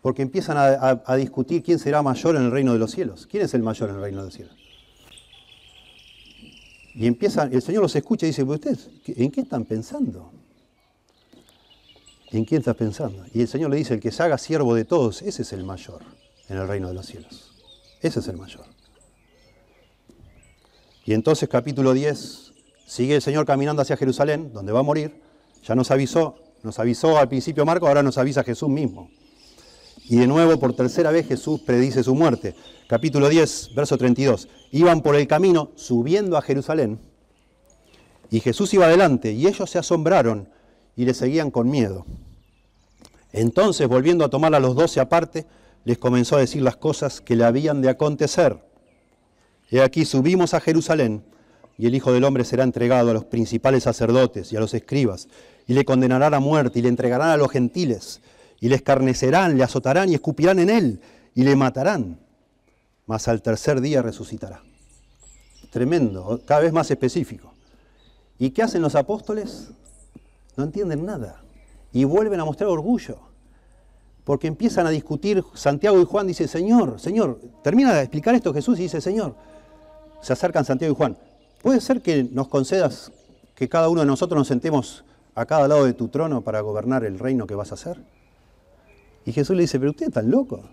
porque 0.01 0.21
empiezan 0.21 0.57
a, 0.57 1.15
discutir 1.15 1.63
quién 1.63 1.79
será 1.79 2.01
mayor 2.01 2.35
en 2.35 2.43
el 2.43 2.51
reino 2.51 2.73
de 2.73 2.79
los 2.79 2.91
cielos. 2.91 3.27
¿Quién 3.27 3.43
es 3.43 3.53
el 3.53 3.63
mayor 3.63 3.89
en 3.89 3.95
el 3.95 4.01
reino 4.01 4.19
de 4.19 4.25
los 4.25 4.33
cielos? 4.33 4.55
Y 6.93 7.07
empiezan, 7.07 7.53
el 7.53 7.61
Señor 7.61 7.81
los 7.81 7.95
escucha 7.95 8.25
y 8.25 8.29
dice, 8.29 8.43
¿ustedes 8.43 8.89
en 9.05 9.31
qué 9.31 9.41
están 9.41 9.65
pensando? 9.65 10.31
¿En 12.31 12.45
quién 12.45 12.59
estás 12.59 12.75
pensando? 12.75 13.23
Y 13.33 13.41
el 13.41 13.47
Señor 13.47 13.69
le 13.69 13.77
dice, 13.77 13.93
el 13.93 13.99
que 13.99 14.11
se 14.11 14.23
haga 14.23 14.37
siervo 14.37 14.75
de 14.75 14.85
todos, 14.85 15.21
ese 15.21 15.43
es 15.43 15.53
el 15.53 15.63
mayor 15.63 16.01
en 16.49 16.57
el 16.57 16.67
reino 16.67 16.87
de 16.87 16.93
los 16.93 17.05
cielos. 17.05 17.53
Ese 18.01 18.19
es 18.19 18.27
el 18.27 18.37
mayor. 18.37 18.65
Y 21.05 21.13
entonces 21.13 21.47
capítulo 21.47 21.93
10, 21.93 22.53
sigue 22.85 23.15
el 23.15 23.21
Señor 23.21 23.45
caminando 23.45 23.81
hacia 23.81 23.97
Jerusalén, 23.97 24.51
donde 24.53 24.71
va 24.71 24.79
a 24.79 24.83
morir. 24.83 25.21
Ya 25.63 25.75
nos 25.75 25.91
avisó, 25.91 26.35
nos 26.63 26.79
avisó 26.79 27.17
al 27.17 27.29
principio 27.29 27.65
Marco, 27.65 27.87
ahora 27.87 28.03
nos 28.03 28.17
avisa 28.17 28.43
Jesús 28.43 28.69
mismo. 28.69 29.09
Y 30.07 30.17
de 30.17 30.27
nuevo, 30.27 30.59
por 30.59 30.75
tercera 30.75 31.11
vez, 31.11 31.27
Jesús 31.27 31.61
predice 31.61 32.03
su 32.03 32.15
muerte. 32.15 32.55
Capítulo 32.87 33.29
10, 33.29 33.73
verso 33.75 33.97
32. 33.97 34.47
Iban 34.71 35.01
por 35.01 35.15
el 35.15 35.27
camino 35.27 35.71
subiendo 35.75 36.37
a 36.37 36.41
Jerusalén 36.41 36.99
y 38.29 38.39
Jesús 38.39 38.73
iba 38.73 38.85
adelante 38.85 39.31
y 39.31 39.47
ellos 39.47 39.69
se 39.69 39.79
asombraron 39.79 40.49
y 40.95 41.05
le 41.05 41.13
seguían 41.13 41.51
con 41.51 41.69
miedo. 41.69 42.05
Entonces, 43.31 43.87
volviendo 43.87 44.23
a 44.23 44.29
tomar 44.29 44.55
a 44.55 44.59
los 44.59 44.75
doce 44.75 44.99
aparte, 44.99 45.45
les 45.83 45.97
comenzó 45.97 46.37
a 46.37 46.39
decir 46.39 46.61
las 46.61 46.77
cosas 46.77 47.21
que 47.21 47.35
le 47.35 47.43
habían 47.43 47.81
de 47.81 47.89
acontecer. 47.89 48.57
He 49.69 49.81
aquí 49.81 50.05
subimos 50.05 50.53
a 50.53 50.61
Jerusalén 50.61 51.23
y 51.77 51.87
el 51.87 51.95
Hijo 51.95 52.13
del 52.13 52.23
Hombre 52.23 52.45
será 52.45 52.63
entregado 52.63 53.11
a 53.11 53.13
los 53.13 53.25
principales 53.25 53.83
sacerdotes 53.83 54.53
y 54.53 54.55
a 54.55 54.59
los 54.59 54.73
escribas 54.73 55.27
y 55.67 55.73
le 55.73 55.85
condenarán 55.85 56.33
a 56.33 56.39
muerte 56.39 56.79
y 56.79 56.81
le 56.81 56.89
entregarán 56.89 57.29
a 57.29 57.37
los 57.37 57.51
gentiles 57.51 58.21
y 58.59 58.69
le 58.69 58.75
escarnecerán, 58.75 59.57
le 59.57 59.63
azotarán 59.63 60.09
y 60.09 60.15
escupirán 60.15 60.59
en 60.59 60.69
él 60.69 61.01
y 61.33 61.43
le 61.43 61.55
matarán, 61.55 62.19
mas 63.05 63.27
al 63.27 63.41
tercer 63.41 63.81
día 63.81 64.01
resucitará. 64.01 64.63
Tremendo, 65.71 66.41
cada 66.45 66.61
vez 66.61 66.71
más 66.71 66.89
específico. 66.89 67.53
¿Y 68.39 68.51
qué 68.51 68.63
hacen 68.63 68.81
los 68.81 68.95
apóstoles? 68.95 69.69
No 70.57 70.63
entienden 70.63 71.05
nada 71.05 71.41
y 71.91 72.03
vuelven 72.03 72.39
a 72.39 72.45
mostrar 72.45 72.69
orgullo 72.69 73.19
porque 74.25 74.47
empiezan 74.47 74.87
a 74.87 74.89
discutir, 74.89 75.43
Santiago 75.53 76.01
y 76.01 76.03
Juan 76.03 76.25
dice, 76.25 76.47
Señor, 76.47 76.99
Señor, 76.99 77.39
termina 77.63 77.93
de 77.93 78.01
explicar 78.01 78.33
esto 78.33 78.53
Jesús 78.53 78.79
y 78.79 78.83
dice, 78.83 78.99
Señor, 78.99 79.35
se 80.19 80.33
acercan 80.33 80.65
Santiago 80.65 80.93
y 80.93 80.97
Juan, 80.97 81.17
¿puede 81.61 81.79
ser 81.79 82.01
que 82.01 82.23
nos 82.23 82.47
concedas 82.47 83.11
que 83.53 83.69
cada 83.69 83.87
uno 83.87 84.01
de 84.01 84.07
nosotros 84.07 84.37
nos 84.37 84.47
sentemos 84.47 85.05
a 85.35 85.45
cada 85.45 85.67
lado 85.67 85.85
de 85.85 85.93
tu 85.93 86.07
trono 86.07 86.41
para 86.41 86.59
gobernar 86.61 87.05
el 87.05 87.19
reino 87.19 87.45
que 87.45 87.53
vas 87.53 87.71
a 87.71 87.75
hacer? 87.75 88.03
Y 89.25 89.31
Jesús 89.31 89.55
le 89.55 89.61
dice, 89.61 89.77
pero 89.77 89.91
usted 89.91 90.07
es 90.07 90.13
tan 90.13 90.29
loco. 90.31 90.63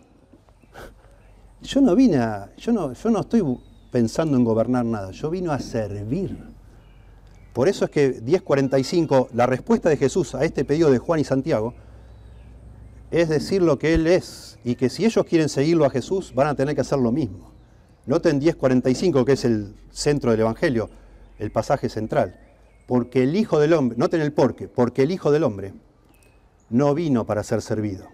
Yo 1.60 1.82
no 1.82 1.94
vine 1.94 2.16
a, 2.16 2.50
yo 2.56 2.72
no, 2.72 2.94
yo 2.94 3.10
no 3.10 3.20
estoy 3.20 3.44
pensando 3.90 4.36
en 4.38 4.44
gobernar 4.44 4.86
nada, 4.86 5.10
yo 5.10 5.28
vino 5.28 5.52
a 5.52 5.58
servir. 5.58 6.51
Por 7.52 7.68
eso 7.68 7.84
es 7.84 7.90
que 7.90 8.22
10.45, 8.22 9.28
la 9.34 9.46
respuesta 9.46 9.88
de 9.88 9.96
Jesús 9.96 10.34
a 10.34 10.44
este 10.44 10.64
pedido 10.64 10.90
de 10.90 10.98
Juan 10.98 11.20
y 11.20 11.24
Santiago, 11.24 11.74
es 13.10 13.28
decir 13.28 13.60
lo 13.62 13.78
que 13.78 13.92
Él 13.94 14.06
es 14.06 14.58
y 14.64 14.74
que 14.74 14.88
si 14.88 15.04
ellos 15.04 15.24
quieren 15.26 15.50
seguirlo 15.50 15.84
a 15.84 15.90
Jesús 15.90 16.32
van 16.34 16.46
a 16.46 16.54
tener 16.54 16.74
que 16.74 16.80
hacer 16.80 16.98
lo 16.98 17.12
mismo. 17.12 17.52
Noten 18.06 18.40
10.45 18.40 19.24
que 19.24 19.32
es 19.32 19.44
el 19.44 19.76
centro 19.90 20.30
del 20.30 20.40
Evangelio, 20.40 20.90
el 21.38 21.52
pasaje 21.52 21.88
central. 21.88 22.40
Porque 22.86 23.22
el 23.22 23.36
Hijo 23.36 23.60
del 23.60 23.74
Hombre, 23.74 23.96
noten 23.98 24.22
el 24.22 24.32
porqué, 24.32 24.66
porque 24.66 25.02
el 25.02 25.12
Hijo 25.12 25.30
del 25.30 25.44
Hombre 25.44 25.74
no 26.70 26.94
vino 26.94 27.26
para 27.26 27.42
ser 27.42 27.60
servido, 27.60 28.06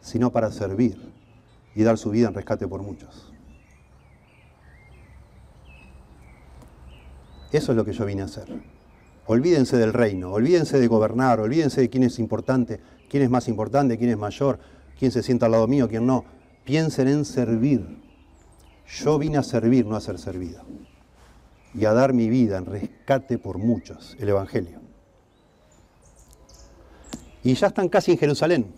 sino 0.00 0.30
para 0.30 0.52
servir 0.52 0.96
y 1.74 1.82
dar 1.82 1.98
su 1.98 2.10
vida 2.10 2.28
en 2.28 2.34
rescate 2.34 2.66
por 2.66 2.82
muchos. 2.82 3.32
Eso 7.52 7.72
es 7.72 7.76
lo 7.76 7.84
que 7.84 7.92
yo 7.92 8.04
vine 8.04 8.22
a 8.22 8.26
hacer. 8.26 8.46
Olvídense 9.26 9.76
del 9.76 9.92
reino, 9.92 10.32
olvídense 10.32 10.78
de 10.78 10.86
gobernar, 10.86 11.40
olvídense 11.40 11.80
de 11.80 11.90
quién 11.90 12.04
es 12.04 12.18
importante, 12.18 12.80
quién 13.08 13.22
es 13.22 13.30
más 13.30 13.48
importante, 13.48 13.98
quién 13.98 14.10
es 14.10 14.16
mayor, 14.16 14.58
quién 14.98 15.10
se 15.10 15.22
sienta 15.22 15.46
al 15.46 15.52
lado 15.52 15.66
mío, 15.66 15.88
quién 15.88 16.06
no. 16.06 16.24
Piensen 16.64 17.08
en 17.08 17.24
servir. 17.24 17.84
Yo 18.88 19.18
vine 19.18 19.38
a 19.38 19.42
servir, 19.42 19.86
no 19.86 19.96
a 19.96 20.00
ser 20.00 20.18
servido. 20.18 20.62
Y 21.74 21.84
a 21.84 21.92
dar 21.92 22.12
mi 22.12 22.28
vida 22.28 22.56
en 22.58 22.66
rescate 22.66 23.38
por 23.38 23.58
muchos, 23.58 24.16
el 24.20 24.28
Evangelio. 24.28 24.80
Y 27.42 27.54
ya 27.54 27.68
están 27.68 27.88
casi 27.88 28.12
en 28.12 28.18
Jerusalén. 28.18 28.74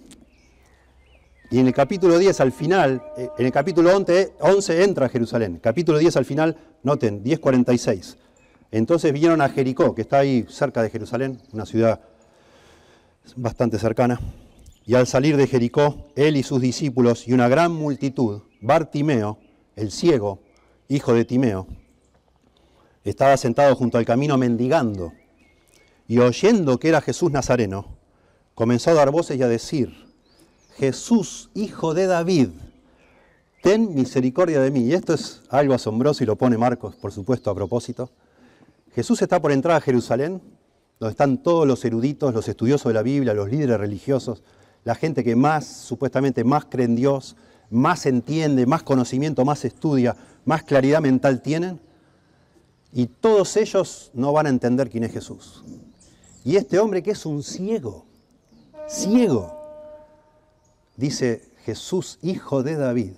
Y 1.51 1.59
en 1.59 1.67
el 1.67 1.73
capítulo 1.73 2.19
10 2.19 2.41
al 2.41 2.53
final, 2.53 3.03
eh, 3.17 3.31
en 3.39 3.47
el 3.47 3.53
capítulo 3.53 3.97
11, 3.97 4.35
11 4.41 4.85
entra 4.85 5.07
a 5.07 5.09
Jerusalén. 5.09 5.59
Capítulo 5.63 5.99
10 5.99 6.17
al 6.19 6.25
final, 6.27 6.57
noten, 6.83 7.25
10.46. 7.25 8.17
Entonces 8.71 9.13
vinieron 9.13 9.41
a 9.41 9.49
Jericó, 9.49 9.95
que 9.95 10.03
está 10.03 10.19
ahí 10.19 10.45
cerca 10.49 10.83
de 10.83 10.91
Jerusalén, 10.91 11.41
una 11.53 11.65
ciudad 11.65 12.01
bastante 13.37 13.79
cercana. 13.79 14.21
Y 14.85 14.95
al 14.95 15.07
salir 15.07 15.37
de 15.37 15.47
Jericó, 15.47 16.09
él 16.17 16.37
y 16.37 16.43
sus 16.43 16.61
discípulos 16.61 17.29
y 17.29 17.33
una 17.33 17.49
gran 17.49 17.73
multitud, 17.73 18.43
Bartimeo, 18.61 19.39
el 19.77 19.91
ciego, 19.91 20.41
hijo 20.89 21.15
de 21.15 21.25
Timeo, 21.25 21.67
estaba 23.05 23.37
sentado 23.37 23.75
junto 23.75 23.99
al 23.99 24.05
camino 24.05 24.37
mendigando. 24.37 25.13
Y 26.07 26.19
oyendo 26.19 26.79
que 26.79 26.89
era 26.89 27.01
Jesús 27.01 27.31
Nazareno, 27.31 27.87
comenzó 28.55 28.91
a 28.91 28.95
dar 28.95 29.11
voces 29.11 29.39
y 29.39 29.43
a 29.43 29.49
decir, 29.49 29.95
Jesús, 30.77 31.51
hijo 31.55 31.93
de 31.93 32.07
David, 32.07 32.49
ten 33.63 33.95
misericordia 33.95 34.61
de 34.61 34.71
mí. 34.71 34.81
Y 34.81 34.95
esto 34.95 35.15
es 35.15 35.43
algo 35.51 35.75
asombroso 35.75 36.23
y 36.23 36.27
lo 36.27 36.37
pone 36.37 36.57
Marcos, 36.57 36.97
por 36.97 37.13
supuesto, 37.13 37.51
a 37.51 37.55
propósito. 37.55 38.11
Jesús 38.95 39.23
está 39.23 39.41
por 39.41 39.53
entrar 39.53 39.77
a 39.77 39.81
Jerusalén, 39.81 40.41
donde 40.99 41.11
están 41.11 41.39
todos 41.39 41.67
los 41.67 41.85
eruditos, 41.85 42.35
los 42.35 42.49
estudiosos 42.49 42.91
de 42.91 42.95
la 42.95 43.03
Biblia, 43.03 43.35
los 43.35 43.51
líderes 43.51 43.79
religiosos, 43.79 44.43
la 44.85 44.95
gente 44.95 45.23
que 45.23 45.37
más, 45.37 45.67
supuestamente 45.67 46.45
más 46.45 46.65
cree 46.65 46.87
en 46.87 46.97
Dios, 46.97 47.37
más 47.71 48.07
entiende, 48.07 48.67
más 48.67 48.83
conocimiento, 48.83 49.45
más 49.45 49.65
estudia, 49.65 50.17
más 50.45 50.63
claridad 50.63 51.01
mental 51.01 51.43
tienen, 51.43 51.81
y 52.93 53.07
todos 53.07 53.57
ellos 53.57 54.11
no 54.15 54.33
van 54.33 54.47
a 54.47 54.49
entender 54.49 54.89
quién 54.89 55.05
es 55.05 55.13
Jesús. 55.13 55.63
Y 56.45 56.57
este 56.57 56.79
hombre 56.79 57.03
que 57.03 57.11
es 57.11 57.27
un 57.27 57.43
ciego, 57.43 58.07
ciego, 58.89 59.55
dice 60.97 61.43
Jesús, 61.65 62.19
hijo 62.23 62.63
de 62.63 62.77
David. 62.77 63.13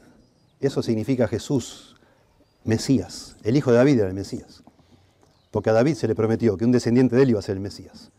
Eso 0.59 0.83
significa 0.83 1.29
Jesús, 1.29 1.97
Mesías. 2.65 3.37
El 3.45 3.57
hijo 3.57 3.71
de 3.71 3.79
David 3.79 4.01
era 4.01 4.09
el 4.09 4.15
Mesías. 4.15 4.63
Porque 5.51 5.71
a 5.71 5.73
David 5.73 5.95
se 5.95 6.07
le 6.09 6.15
prometió 6.15 6.57
que 6.57 6.65
un 6.65 6.73
descendiente 6.73 7.17
de 7.17 7.23
él 7.23 7.31
iba 7.31 7.39
a 7.39 7.43
ser 7.43 7.57
el 7.57 7.61
Mesías. 7.61 8.11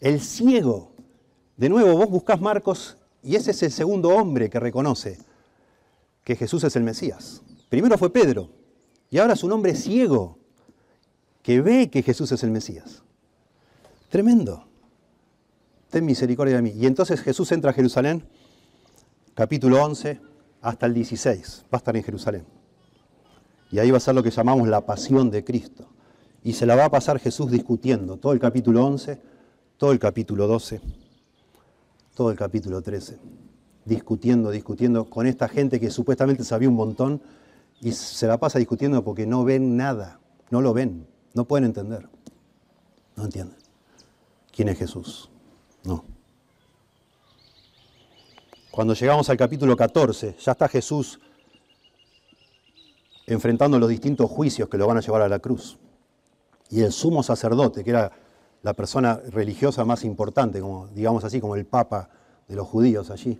El 0.00 0.20
ciego. 0.20 0.92
De 1.56 1.68
nuevo, 1.68 1.96
vos 1.96 2.10
buscás 2.10 2.40
Marcos 2.40 2.96
y 3.22 3.36
ese 3.36 3.50
es 3.50 3.62
el 3.62 3.72
segundo 3.72 4.10
hombre 4.10 4.48
que 4.48 4.60
reconoce 4.60 5.18
que 6.22 6.36
Jesús 6.36 6.64
es 6.64 6.76
el 6.76 6.82
Mesías. 6.82 7.42
Primero 7.68 7.98
fue 7.98 8.12
Pedro 8.12 8.50
y 9.10 9.18
ahora 9.18 9.34
es 9.34 9.42
un 9.42 9.52
hombre 9.52 9.74
ciego 9.74 10.38
que 11.42 11.60
ve 11.60 11.90
que 11.90 12.02
Jesús 12.02 12.32
es 12.32 12.42
el 12.42 12.50
Mesías. 12.50 13.02
Tremendo. 14.08 14.66
Ten 15.90 16.04
misericordia 16.04 16.56
de 16.56 16.62
mí. 16.62 16.70
Y 16.70 16.86
entonces 16.86 17.20
Jesús 17.20 17.52
entra 17.52 17.70
a 17.70 17.74
Jerusalén, 17.74 18.24
capítulo 19.34 19.82
11 19.84 20.20
hasta 20.62 20.86
el 20.86 20.94
16. 20.94 21.64
Va 21.64 21.68
a 21.72 21.76
estar 21.76 21.96
en 21.96 22.02
Jerusalén. 22.02 22.44
Y 23.70 23.78
ahí 23.78 23.90
va 23.90 23.98
a 23.98 24.00
ser 24.00 24.14
lo 24.14 24.22
que 24.22 24.30
llamamos 24.30 24.68
la 24.68 24.84
pasión 24.84 25.30
de 25.30 25.44
Cristo. 25.44 25.88
Y 26.46 26.52
se 26.52 26.64
la 26.64 26.76
va 26.76 26.84
a 26.84 26.90
pasar 26.90 27.18
Jesús 27.18 27.50
discutiendo 27.50 28.18
todo 28.18 28.32
el 28.32 28.38
capítulo 28.38 28.86
11, 28.86 29.20
todo 29.76 29.90
el 29.90 29.98
capítulo 29.98 30.46
12, 30.46 30.80
todo 32.14 32.30
el 32.30 32.36
capítulo 32.36 32.82
13. 32.82 33.18
Discutiendo, 33.84 34.52
discutiendo 34.52 35.10
con 35.10 35.26
esta 35.26 35.48
gente 35.48 35.80
que 35.80 35.90
supuestamente 35.90 36.44
sabía 36.44 36.68
un 36.68 36.76
montón 36.76 37.20
y 37.80 37.90
se 37.90 38.28
la 38.28 38.38
pasa 38.38 38.60
discutiendo 38.60 39.02
porque 39.02 39.26
no 39.26 39.42
ven 39.42 39.76
nada, 39.76 40.20
no 40.50 40.60
lo 40.60 40.72
ven. 40.72 41.08
No 41.34 41.46
pueden 41.46 41.64
entender. 41.64 42.08
No 43.16 43.24
entienden. 43.24 43.58
¿Quién 44.52 44.68
es 44.68 44.78
Jesús? 44.78 45.28
No. 45.82 46.04
Cuando 48.70 48.94
llegamos 48.94 49.28
al 49.30 49.36
capítulo 49.36 49.76
14, 49.76 50.36
ya 50.38 50.52
está 50.52 50.68
Jesús 50.68 51.18
enfrentando 53.26 53.80
los 53.80 53.88
distintos 53.88 54.30
juicios 54.30 54.68
que 54.68 54.78
lo 54.78 54.86
van 54.86 54.98
a 54.98 55.00
llevar 55.00 55.22
a 55.22 55.28
la 55.28 55.40
cruz. 55.40 55.76
Y 56.70 56.82
el 56.82 56.92
sumo 56.92 57.22
sacerdote, 57.22 57.84
que 57.84 57.90
era 57.90 58.12
la 58.62 58.74
persona 58.74 59.20
religiosa 59.30 59.84
más 59.84 60.04
importante, 60.04 60.60
como, 60.60 60.88
digamos 60.88 61.24
así, 61.24 61.40
como 61.40 61.54
el 61.54 61.66
papa 61.66 62.08
de 62.48 62.56
los 62.56 62.66
judíos 62.66 63.10
allí, 63.10 63.38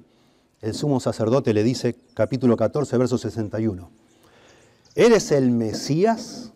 el 0.60 0.74
sumo 0.74 1.00
sacerdote 1.00 1.52
le 1.52 1.62
dice, 1.62 1.96
capítulo 2.14 2.56
14, 2.56 2.96
verso 2.96 3.18
61, 3.18 3.90
¿eres 4.94 5.32
el 5.32 5.50
Mesías? 5.50 6.52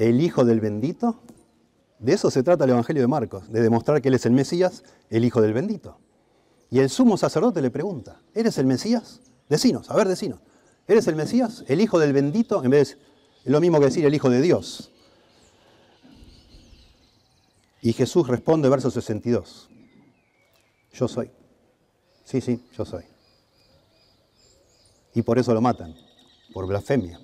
el 0.00 0.20
Hijo 0.20 0.44
del 0.44 0.60
bendito? 0.60 1.20
De 1.98 2.14
eso 2.14 2.30
se 2.30 2.42
trata 2.42 2.64
el 2.64 2.70
Evangelio 2.70 3.02
de 3.02 3.08
Marcos, 3.08 3.52
de 3.52 3.60
demostrar 3.60 4.00
que 4.00 4.08
Él 4.08 4.14
es 4.14 4.24
el 4.24 4.32
Mesías, 4.32 4.82
el 5.10 5.24
Hijo 5.24 5.42
del 5.42 5.52
bendito. 5.52 5.98
Y 6.70 6.78
el 6.78 6.88
sumo 6.88 7.16
sacerdote 7.16 7.60
le 7.60 7.70
pregunta, 7.70 8.20
¿eres 8.34 8.56
el 8.58 8.66
Mesías? 8.66 9.20
Decinos, 9.48 9.90
a 9.90 9.96
ver, 9.96 10.08
decinos. 10.08 10.40
¿Eres 10.88 11.06
el 11.08 11.16
Mesías, 11.16 11.64
el 11.68 11.80
Hijo 11.80 11.98
del 11.98 12.12
bendito? 12.12 12.64
En 12.64 12.70
vez, 12.70 12.96
es 13.44 13.52
lo 13.52 13.60
mismo 13.60 13.78
que 13.78 13.86
decir 13.86 14.06
el 14.06 14.14
Hijo 14.14 14.30
de 14.30 14.40
Dios. 14.40 14.90
Y 17.82 17.92
Jesús 17.92 18.28
responde, 18.28 18.68
verso 18.68 18.90
62, 18.90 19.70
yo 20.92 21.08
soy. 21.08 21.30
Sí, 22.24 22.40
sí, 22.40 22.62
yo 22.76 22.84
soy. 22.84 23.04
Y 25.14 25.22
por 25.22 25.38
eso 25.38 25.54
lo 25.54 25.60
matan, 25.60 25.94
por 26.52 26.66
blasfemia. 26.66 27.18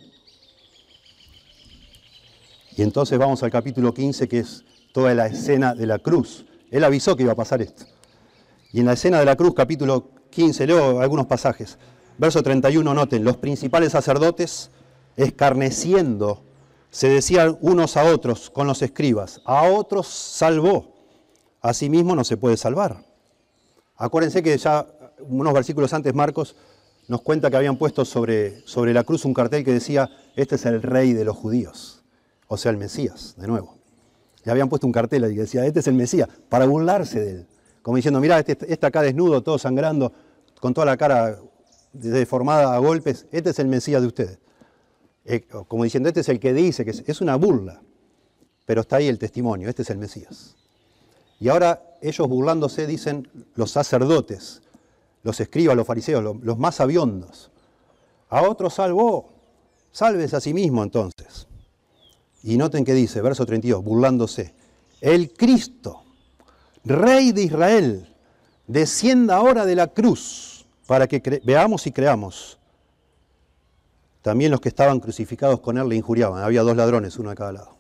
Y 2.77 2.83
entonces 2.83 3.19
vamos 3.19 3.43
al 3.43 3.51
capítulo 3.51 3.95
15, 3.95 4.29
que 4.29 4.41
es 4.41 4.65
toda 4.93 5.15
la 5.15 5.27
escena 5.27 5.75
de 5.75 5.87
la 5.87 5.99
cruz. 5.99 6.47
Él 6.71 6.85
avisó 6.85 7.17
que 7.17 7.23
iba 7.23 7.33
a 7.33 7.37
pasar 7.37 7.63
esto. 7.63 7.85
Y 8.73 8.81
en 8.81 8.87
la 8.87 8.95
escena 8.95 9.19
de 9.19 9.25
la 9.25 9.37
cruz, 9.37 9.55
capítulo 9.55 10.11
15, 10.31 10.67
leo 10.67 11.01
algunos 11.01 11.27
pasajes. 11.27 11.79
Verso 12.19 12.43
31, 12.43 12.95
noten, 12.95 13.25
los 13.25 13.37
principales 13.37 13.93
sacerdotes, 13.93 14.71
escarneciendo, 15.17 16.43
se 16.91 17.09
decían 17.09 17.59
unos 17.61 17.97
a 17.97 18.05
otros 18.05 18.51
con 18.51 18.67
los 18.67 18.83
escribas, 18.83 19.41
a 19.45 19.69
otros 19.69 20.07
salvó, 20.07 20.95
a 21.61 21.75
sí 21.75 21.91
mismo 21.91 22.15
no 22.15 22.25
se 22.25 22.37
puede 22.37 22.57
salvar. 22.57 23.05
Acuérdense 23.97 24.43
que 24.43 24.57
ya 24.57 24.87
unos 25.21 25.53
versículos 25.53 25.93
antes 25.93 26.15
Marcos 26.15 26.57
nos 27.09 27.23
cuenta 27.23 27.51
que 27.51 27.57
habían 27.57 27.77
puesto 27.77 28.05
sobre, 28.05 28.67
sobre 28.67 28.93
la 28.93 29.05
cruz 29.05 29.25
un 29.25 29.35
cartel 29.35 29.65
que 29.65 29.73
decía, 29.73 30.11
este 30.35 30.57
es 30.57 30.67
el 30.67 30.83
rey 30.83 31.13
de 31.13 31.25
los 31.25 31.37
judíos 31.37 31.97
o 32.49 32.57
sea, 32.57 32.71
el 32.71 32.77
Mesías, 32.77 33.35
de 33.37 33.47
nuevo. 33.47 33.77
Le 34.45 34.53
habían 34.53 34.69
puesto 34.69 34.87
un 34.87 34.93
cartel 34.93 35.25
y 35.25 35.35
decía, 35.35 35.67
este 35.67 35.81
es 35.81 35.87
el 35.89 35.95
Mesías, 35.95 36.29
para 36.49 36.67
burlarse 36.67 37.21
de 37.21 37.31
él. 37.33 37.47
Como 37.83 37.97
diciendo, 37.97 38.21
mirá, 38.21 38.39
este, 38.39 38.73
este 38.73 38.87
acá 38.87 39.03
desnudo, 39.03 39.43
todo 39.43 39.59
sangrando, 39.59 40.13
con 40.61 40.73
toda 40.73 40.87
la 40.87 40.97
cara 40.97 41.39
deformada 41.93 42.75
a 42.75 42.79
golpes, 42.79 43.27
este 43.33 43.51
es 43.51 43.59
el 43.59 43.69
Mesías 43.69 44.01
de 44.01 44.07
ustedes. 44.07 44.39
Eh, 45.29 45.45
como 45.67 45.83
diciendo, 45.83 46.09
este 46.09 46.21
es 46.21 46.29
el 46.29 46.39
que 46.39 46.53
dice, 46.53 46.85
que 46.85 46.91
es, 46.91 47.21
una 47.21 47.35
burla. 47.37 47.83
Pero 48.65 48.83
está 48.83 48.97
ahí 48.97 49.09
el 49.09 49.19
testimonio, 49.19 49.69
este 49.69 49.83
es 49.83 49.91
el 49.91 49.99
Mesías. 49.99 50.55
Y 51.41 51.49
ahora 51.49 51.83
ellos 52.01 52.29
burlándose 52.29 52.87
dicen 52.87 53.29
los 53.57 53.73
sacerdotes, 53.73 54.63
los 55.25 55.41
escribas, 55.41 55.77
los 55.77 55.87
fariseos, 55.87 56.39
los, 56.43 56.59
más 56.59 56.77
sabiondos. 56.77 57.51
A 58.29 58.43
otro 58.43 58.71
salvó, 58.71 59.29
sálvese 59.91 60.37
a 60.37 60.41
sí 60.41 60.55
mismo 60.55 60.83
entonces. 60.83 61.49
Y 62.45 62.57
noten 62.57 62.85
que 62.85 62.95
dice, 62.95 63.21
verso 63.21 63.45
32, 63.45 63.83
burlándose, 63.83 64.55
el 65.01 65.33
Cristo, 65.33 66.05
Rey 66.85 67.33
de 67.33 67.43
Israel, 67.43 68.15
descienda 68.69 69.37
ahora 69.37 69.67
de 69.67 69.75
la 69.75 69.89
cruz 69.89 70.67
para 70.87 71.09
que 71.09 71.41
veamos 71.45 71.87
y 71.89 71.93
creamos. 71.93 72.59
También 74.27 74.51
los 74.51 74.61
que 74.61 74.71
estaban 74.71 74.99
crucificados 74.99 75.61
con 75.61 75.79
él 75.79 75.89
le 75.89 75.95
injuriaban. 75.95 76.43
Había 76.43 76.63
dos 76.63 76.77
ladrones, 76.77 77.17
uno 77.17 77.31
a 77.31 77.37
cada 77.37 77.53
lado. 77.53 77.77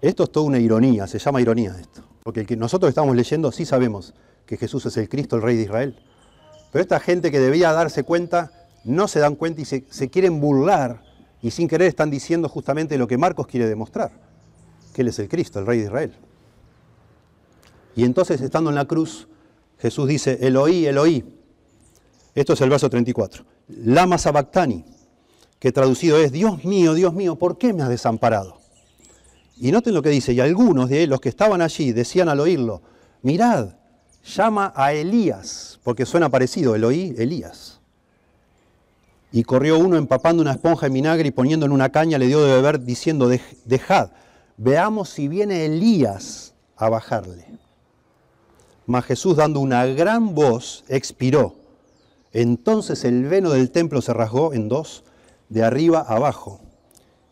Esto 0.00 0.24
es 0.24 0.32
toda 0.32 0.44
una 0.44 0.58
ironía, 0.58 1.06
se 1.06 1.20
llama 1.20 1.40
ironía 1.40 1.76
esto. 1.78 2.02
Porque 2.24 2.56
nosotros 2.56 2.88
estamos 2.88 3.14
leyendo 3.14 3.52
sí 3.52 3.64
sabemos 3.64 4.12
que 4.46 4.56
Jesús 4.56 4.86
es 4.86 4.96
el 4.96 5.08
Cristo, 5.08 5.36
el 5.36 5.42
Rey 5.42 5.56
de 5.56 5.62
Israel. 5.62 5.96
Pero 6.72 6.82
esta 6.82 6.98
gente 6.98 7.30
que 7.30 7.38
debía 7.38 7.72
darse 7.72 8.02
cuenta, 8.02 8.50
no 8.82 9.06
se 9.06 9.20
dan 9.20 9.36
cuenta 9.36 9.60
y 9.60 9.64
se, 9.64 9.84
se 9.88 10.10
quieren 10.10 10.40
burlar 10.40 11.04
y 11.40 11.52
sin 11.52 11.68
querer 11.68 11.86
están 11.86 12.10
diciendo 12.10 12.48
justamente 12.48 12.98
lo 12.98 13.06
que 13.06 13.18
Marcos 13.18 13.46
quiere 13.46 13.68
demostrar, 13.68 14.10
que 14.92 15.02
Él 15.02 15.08
es 15.08 15.18
el 15.20 15.28
Cristo, 15.28 15.60
el 15.60 15.66
Rey 15.66 15.78
de 15.78 15.84
Israel. 15.84 16.12
Y 17.94 18.02
entonces, 18.02 18.40
estando 18.40 18.70
en 18.70 18.74
la 18.74 18.86
cruz, 18.86 19.28
Jesús 19.78 20.08
dice, 20.08 20.38
Eloí, 20.40 20.86
Eloí. 20.86 21.39
Esto 22.34 22.52
es 22.52 22.60
el 22.60 22.70
verso 22.70 22.88
34. 22.88 23.44
Lama 23.68 24.18
sabactani, 24.18 24.84
que 25.58 25.72
traducido 25.72 26.18
es, 26.18 26.32
Dios 26.32 26.64
mío, 26.64 26.94
Dios 26.94 27.12
mío, 27.14 27.36
¿por 27.36 27.58
qué 27.58 27.72
me 27.72 27.82
has 27.82 27.88
desamparado? 27.88 28.58
Y 29.56 29.72
noten 29.72 29.94
lo 29.94 30.02
que 30.02 30.08
dice, 30.08 30.32
y 30.32 30.40
algunos 30.40 30.88
de 30.88 31.06
los 31.06 31.20
que 31.20 31.28
estaban 31.28 31.60
allí 31.60 31.92
decían 31.92 32.28
al 32.28 32.40
oírlo, 32.40 32.80
mirad, 33.22 33.74
llama 34.24 34.72
a 34.74 34.92
Elías, 34.92 35.78
porque 35.82 36.06
suena 36.06 36.30
parecido, 36.30 36.74
Eloí, 36.74 37.14
Elías. 37.18 37.80
Y 39.32 39.44
corrió 39.44 39.78
uno 39.78 39.96
empapando 39.96 40.42
una 40.42 40.52
esponja 40.52 40.86
en 40.86 40.94
vinagre 40.94 41.28
y 41.28 41.30
poniendo 41.30 41.66
en 41.66 41.72
una 41.72 41.90
caña 41.90 42.18
le 42.18 42.26
dio 42.26 42.42
de 42.42 42.54
beber 42.54 42.82
diciendo, 42.82 43.30
dejad, 43.64 44.10
veamos 44.56 45.10
si 45.10 45.28
viene 45.28 45.66
Elías 45.66 46.54
a 46.76 46.88
bajarle. 46.88 47.44
Mas 48.86 49.04
Jesús 49.04 49.36
dando 49.36 49.60
una 49.60 49.86
gran 49.86 50.34
voz 50.34 50.84
expiró. 50.88 51.59
Entonces 52.32 53.04
el 53.04 53.24
veno 53.24 53.50
del 53.50 53.70
templo 53.70 54.00
se 54.02 54.12
rasgó 54.12 54.52
en 54.52 54.68
dos, 54.68 55.04
de 55.48 55.62
arriba 55.62 56.00
a 56.00 56.16
abajo. 56.16 56.60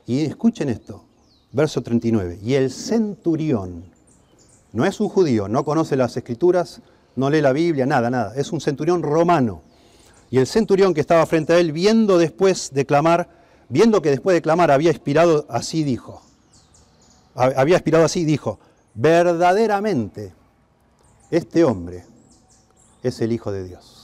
Y 0.07 0.25
escuchen 0.25 0.69
esto, 0.69 1.05
verso 1.53 1.83
39. 1.83 2.41
Y 2.43 2.55
el 2.55 2.71
centurión, 2.71 3.85
no 4.73 4.85
es 4.85 5.01
un 5.01 5.09
judío, 5.09 5.49
no 5.49 5.65
conoce 5.65 5.97
las 5.97 6.17
escrituras, 6.17 6.81
no 7.17 7.31
lee 7.31 7.41
la 7.41 7.53
Biblia, 7.53 7.87
nada, 7.87 8.11
nada, 8.11 8.35
es 8.37 8.53
un 8.53 8.61
centurión 8.61 9.03
romano 9.03 9.63
y 10.31 10.39
el 10.39 10.47
centurión 10.47 10.95
que 10.95 11.01
estaba 11.01 11.25
frente 11.27 11.55
a 11.55 11.59
él, 11.59 11.73
viendo 11.73 12.19
después 12.19 12.73
de 12.73 12.85
clamar, 12.85 13.29
viendo 13.69 14.03
que 14.03 14.11
después 14.11 14.35
de 14.35 14.43
clamar 14.43 14.71
había 14.71 14.91
expirado, 14.91 15.47
así 15.49 15.85
dijo. 15.85 16.23
Había 17.35 17.77
expirado 17.77 18.05
así, 18.05 18.25
dijo, 18.25 18.59
verdaderamente 18.95 20.33
este 21.31 21.65
hombre 21.65 22.05
es 23.03 23.21
el 23.21 23.33
Hijo 23.33 23.53
de 23.53 23.65
Dios. 23.65 23.98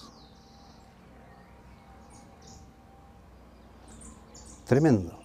Tremendo. 4.66 5.18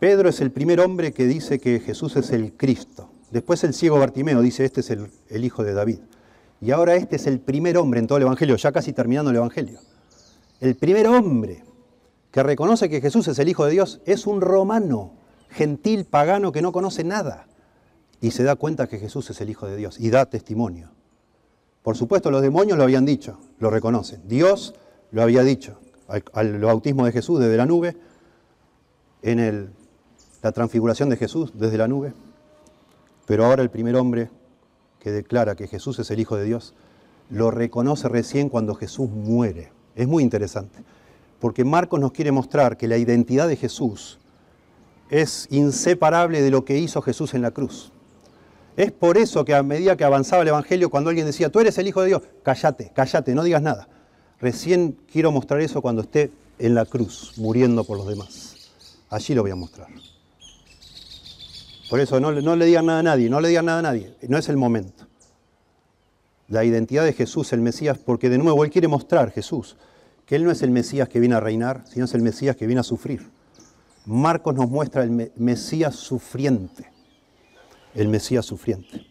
Pedro 0.00 0.28
es 0.28 0.40
el 0.40 0.50
primer 0.50 0.80
hombre 0.80 1.12
que 1.12 1.26
dice 1.26 1.60
que 1.60 1.78
Jesús 1.78 2.16
es 2.16 2.30
el 2.32 2.54
Cristo. 2.54 3.08
Después 3.30 3.62
el 3.64 3.72
ciego 3.72 3.98
Bartimeo 3.98 4.40
dice, 4.42 4.64
este 4.64 4.80
es 4.80 4.90
el, 4.90 5.10
el 5.28 5.44
Hijo 5.44 5.62
de 5.62 5.74
David. 5.74 6.00
Y 6.60 6.70
ahora 6.70 6.96
este 6.96 7.16
es 7.16 7.26
el 7.26 7.40
primer 7.40 7.76
hombre 7.78 8.00
en 8.00 8.06
todo 8.06 8.18
el 8.18 8.22
Evangelio, 8.22 8.56
ya 8.56 8.72
casi 8.72 8.92
terminando 8.92 9.30
el 9.30 9.36
Evangelio. 9.36 9.78
El 10.60 10.76
primer 10.76 11.06
hombre 11.06 11.64
que 12.30 12.42
reconoce 12.42 12.88
que 12.88 13.00
Jesús 13.00 13.28
es 13.28 13.38
el 13.38 13.48
Hijo 13.48 13.64
de 13.64 13.72
Dios 13.72 14.00
es 14.04 14.26
un 14.26 14.40
romano, 14.40 15.12
gentil, 15.50 16.04
pagano, 16.04 16.50
que 16.50 16.62
no 16.62 16.72
conoce 16.72 17.04
nada. 17.04 17.46
Y 18.20 18.32
se 18.32 18.42
da 18.42 18.56
cuenta 18.56 18.88
que 18.88 18.98
Jesús 18.98 19.30
es 19.30 19.40
el 19.40 19.50
Hijo 19.50 19.66
de 19.66 19.76
Dios 19.76 20.00
y 20.00 20.10
da 20.10 20.26
testimonio. 20.26 20.90
Por 21.82 21.96
supuesto, 21.96 22.30
los 22.30 22.42
demonios 22.42 22.78
lo 22.78 22.84
habían 22.84 23.04
dicho, 23.04 23.38
lo 23.58 23.70
reconocen. 23.70 24.22
Dios 24.26 24.74
lo 25.10 25.22
había 25.22 25.42
dicho. 25.42 25.78
Al, 26.08 26.58
bautismo 26.60 27.06
de 27.06 27.12
Jesús 27.12 27.40
desde 27.40 27.56
la 27.56 27.66
nube, 27.66 27.96
en 29.22 29.72
la 30.42 30.52
transfiguración 30.52 31.08
de 31.08 31.16
Jesús 31.16 31.52
desde 31.54 31.78
la 31.78 31.88
nube. 31.88 32.12
Pero 33.26 33.46
ahora 33.46 33.62
el 33.62 33.70
primer 33.70 33.96
hombre 33.96 34.30
que 34.98 35.10
declara 35.10 35.54
que 35.54 35.68
Jesús 35.68 35.98
es 35.98 36.10
el 36.10 36.20
Hijo 36.20 36.36
de 36.36 36.44
Dios, 36.44 36.74
lo 37.30 37.50
reconoce 37.50 38.08
recién 38.08 38.48
cuando 38.48 38.74
Jesús 38.74 39.08
muere. 39.10 39.72
Es 39.94 40.06
muy 40.06 40.22
interesante, 40.22 40.78
porque 41.40 41.64
Marcos 41.64 42.00
nos 42.00 42.12
quiere 42.12 42.32
mostrar 42.32 42.76
que 42.76 42.88
la 42.88 42.96
identidad 42.98 43.48
de 43.48 43.56
Jesús 43.56 44.18
es 45.10 45.46
inseparable 45.50 46.40
de 46.40 46.50
lo 46.50 46.64
que 46.64 46.78
hizo 46.78 47.02
Jesús 47.02 47.34
en 47.34 47.42
la 47.42 47.50
cruz. 47.50 47.92
Es 48.76 48.90
por 48.90 49.18
eso 49.18 49.44
que 49.44 49.54
a 49.54 49.62
medida 49.62 49.96
que 49.96 50.04
avanzaba 50.04 50.42
el 50.42 50.48
Evangelio, 50.48 50.88
cuando 50.88 51.10
alguien 51.10 51.26
decía, 51.26 51.50
tú 51.50 51.60
eres 51.60 51.76
el 51.78 51.86
Hijo 51.86 52.00
de 52.00 52.08
Dios, 52.08 52.22
cállate, 52.42 52.90
cállate, 52.94 53.34
no 53.34 53.42
digas 53.42 53.60
nada. 53.60 53.88
Recién 54.42 54.98
quiero 55.10 55.30
mostrar 55.30 55.60
eso 55.60 55.80
cuando 55.80 56.02
esté 56.02 56.32
en 56.58 56.74
la 56.74 56.84
cruz, 56.84 57.34
muriendo 57.36 57.84
por 57.84 57.96
los 57.96 58.08
demás. 58.08 58.72
Allí 59.08 59.34
lo 59.34 59.42
voy 59.42 59.52
a 59.52 59.54
mostrar. 59.56 59.86
Por 61.88 62.00
eso 62.00 62.18
no, 62.18 62.32
le 62.32 62.66
digan 62.66 62.86
nada 62.86 62.98
a 62.98 63.02
nadie, 63.04 63.30
no 63.30 63.40
le 63.40 63.48
digan 63.48 63.66
nada 63.66 63.78
a 63.78 63.82
nadie, 63.82 64.16
no 64.26 64.36
es 64.36 64.48
el 64.48 64.56
momento. 64.56 65.06
La 66.48 66.64
identidad 66.64 67.04
de 67.04 67.12
Jesús, 67.12 67.52
el 67.52 67.60
Mesías, 67.60 67.98
porque 67.98 68.28
de 68.28 68.38
nuevo 68.38 68.64
Él 68.64 68.70
quiere 68.72 68.88
mostrar, 68.88 69.30
Jesús, 69.30 69.76
que 70.26 70.34
Él 70.34 70.42
no 70.42 70.50
es 70.50 70.62
el 70.62 70.72
Mesías 70.72 71.08
que 71.08 71.20
viene 71.20 71.36
a 71.36 71.40
reinar, 71.40 71.84
sino 71.86 72.06
es 72.06 72.14
el 72.14 72.22
Mesías 72.22 72.56
que 72.56 72.66
viene 72.66 72.80
a 72.80 72.84
sufrir. 72.84 73.30
Marcos 74.06 74.56
nos 74.56 74.68
muestra 74.68 75.04
el 75.04 75.30
Mesías 75.36 75.94
sufriente, 75.94 76.90
el 77.94 78.08
Mesías 78.08 78.44
sufriente. 78.44 79.06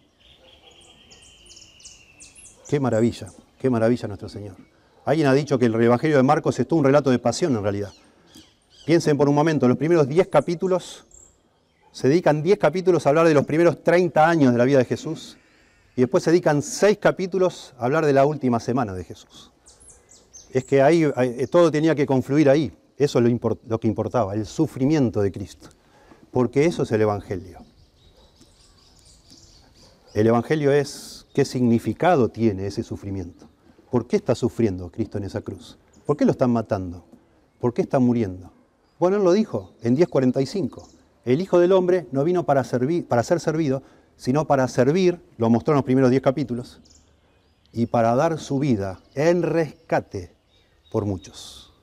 Qué 2.67 2.81
maravilla, 2.81 3.27
qué 3.57 3.69
maravilla 3.69 4.09
nuestro 4.09 4.27
Señor. 4.27 4.70
Alguien 5.05 5.27
ha 5.27 5.33
dicho 5.33 5.57
que 5.57 5.65
el 5.65 5.75
Evangelio 5.75 6.17
de 6.17 6.23
Marcos 6.23 6.59
es 6.59 6.67
todo 6.67 6.79
un 6.79 6.85
relato 6.85 7.09
de 7.09 7.19
pasión 7.19 7.55
en 7.55 7.63
realidad. 7.63 7.91
Piensen 8.85 9.17
por 9.17 9.29
un 9.29 9.35
momento, 9.35 9.67
los 9.67 9.77
primeros 9.77 10.07
10 10.07 10.27
capítulos 10.27 11.05
se 11.91 12.07
dedican 12.07 12.41
10 12.41 12.57
capítulos 12.57 13.05
a 13.05 13.09
hablar 13.09 13.27
de 13.27 13.33
los 13.33 13.45
primeros 13.45 13.83
30 13.83 14.27
años 14.27 14.51
de 14.53 14.57
la 14.57 14.63
vida 14.63 14.77
de 14.77 14.85
Jesús 14.85 15.37
y 15.95 16.01
después 16.01 16.23
se 16.23 16.31
dedican 16.31 16.61
6 16.61 16.97
capítulos 16.99 17.73
a 17.77 17.85
hablar 17.85 18.05
de 18.05 18.13
la 18.13 18.25
última 18.25 18.59
semana 18.59 18.93
de 18.93 19.03
Jesús. 19.03 19.51
Es 20.53 20.63
que 20.63 20.81
ahí 20.81 21.03
eh, 21.03 21.47
todo 21.47 21.71
tenía 21.71 21.95
que 21.95 22.05
confluir 22.05 22.49
ahí. 22.49 22.71
Eso 22.97 23.19
es 23.19 23.25
lo, 23.25 23.59
lo 23.67 23.79
que 23.79 23.87
importaba, 23.87 24.35
el 24.35 24.45
sufrimiento 24.45 25.21
de 25.21 25.31
Cristo. 25.31 25.69
Porque 26.31 26.65
eso 26.65 26.83
es 26.83 26.91
el 26.91 27.01
Evangelio. 27.01 27.59
El 30.13 30.27
Evangelio 30.27 30.71
es 30.71 31.25
qué 31.33 31.45
significado 31.45 32.29
tiene 32.29 32.67
ese 32.67 32.83
sufrimiento. 32.83 33.50
¿Por 33.91 34.07
qué 34.07 34.15
está 34.15 34.35
sufriendo 34.35 34.89
Cristo 34.89 35.17
en 35.17 35.25
esa 35.25 35.41
cruz? 35.41 35.77
¿Por 36.05 36.15
qué 36.15 36.23
lo 36.23 36.31
están 36.31 36.49
matando? 36.49 37.03
¿Por 37.59 37.73
qué 37.73 37.81
está 37.81 37.99
muriendo? 37.99 38.49
Bueno, 38.97 39.17
él 39.17 39.23
lo 39.23 39.33
dijo 39.33 39.73
en 39.81 39.95
1045. 39.95 40.87
El 41.25 41.41
Hijo 41.41 41.59
del 41.59 41.73
Hombre 41.73 42.07
no 42.13 42.23
vino 42.23 42.45
para, 42.45 42.63
ser 42.63 43.39
servido, 43.41 43.83
sino 44.15 44.47
para 44.47 44.67
servir, 44.69 45.19
lo 45.37 45.49
mostró 45.49 45.73
en 45.73 45.75
los 45.75 45.83
primeros 45.83 46.09
diez 46.09 46.23
capítulos, 46.23 46.79
y 47.73 47.87
para 47.87 48.15
dar 48.15 48.39
su 48.39 48.59
vida 48.59 49.01
en 49.13 49.43
rescate 49.43 50.33
por 50.89 51.05
muchos. 51.05 51.73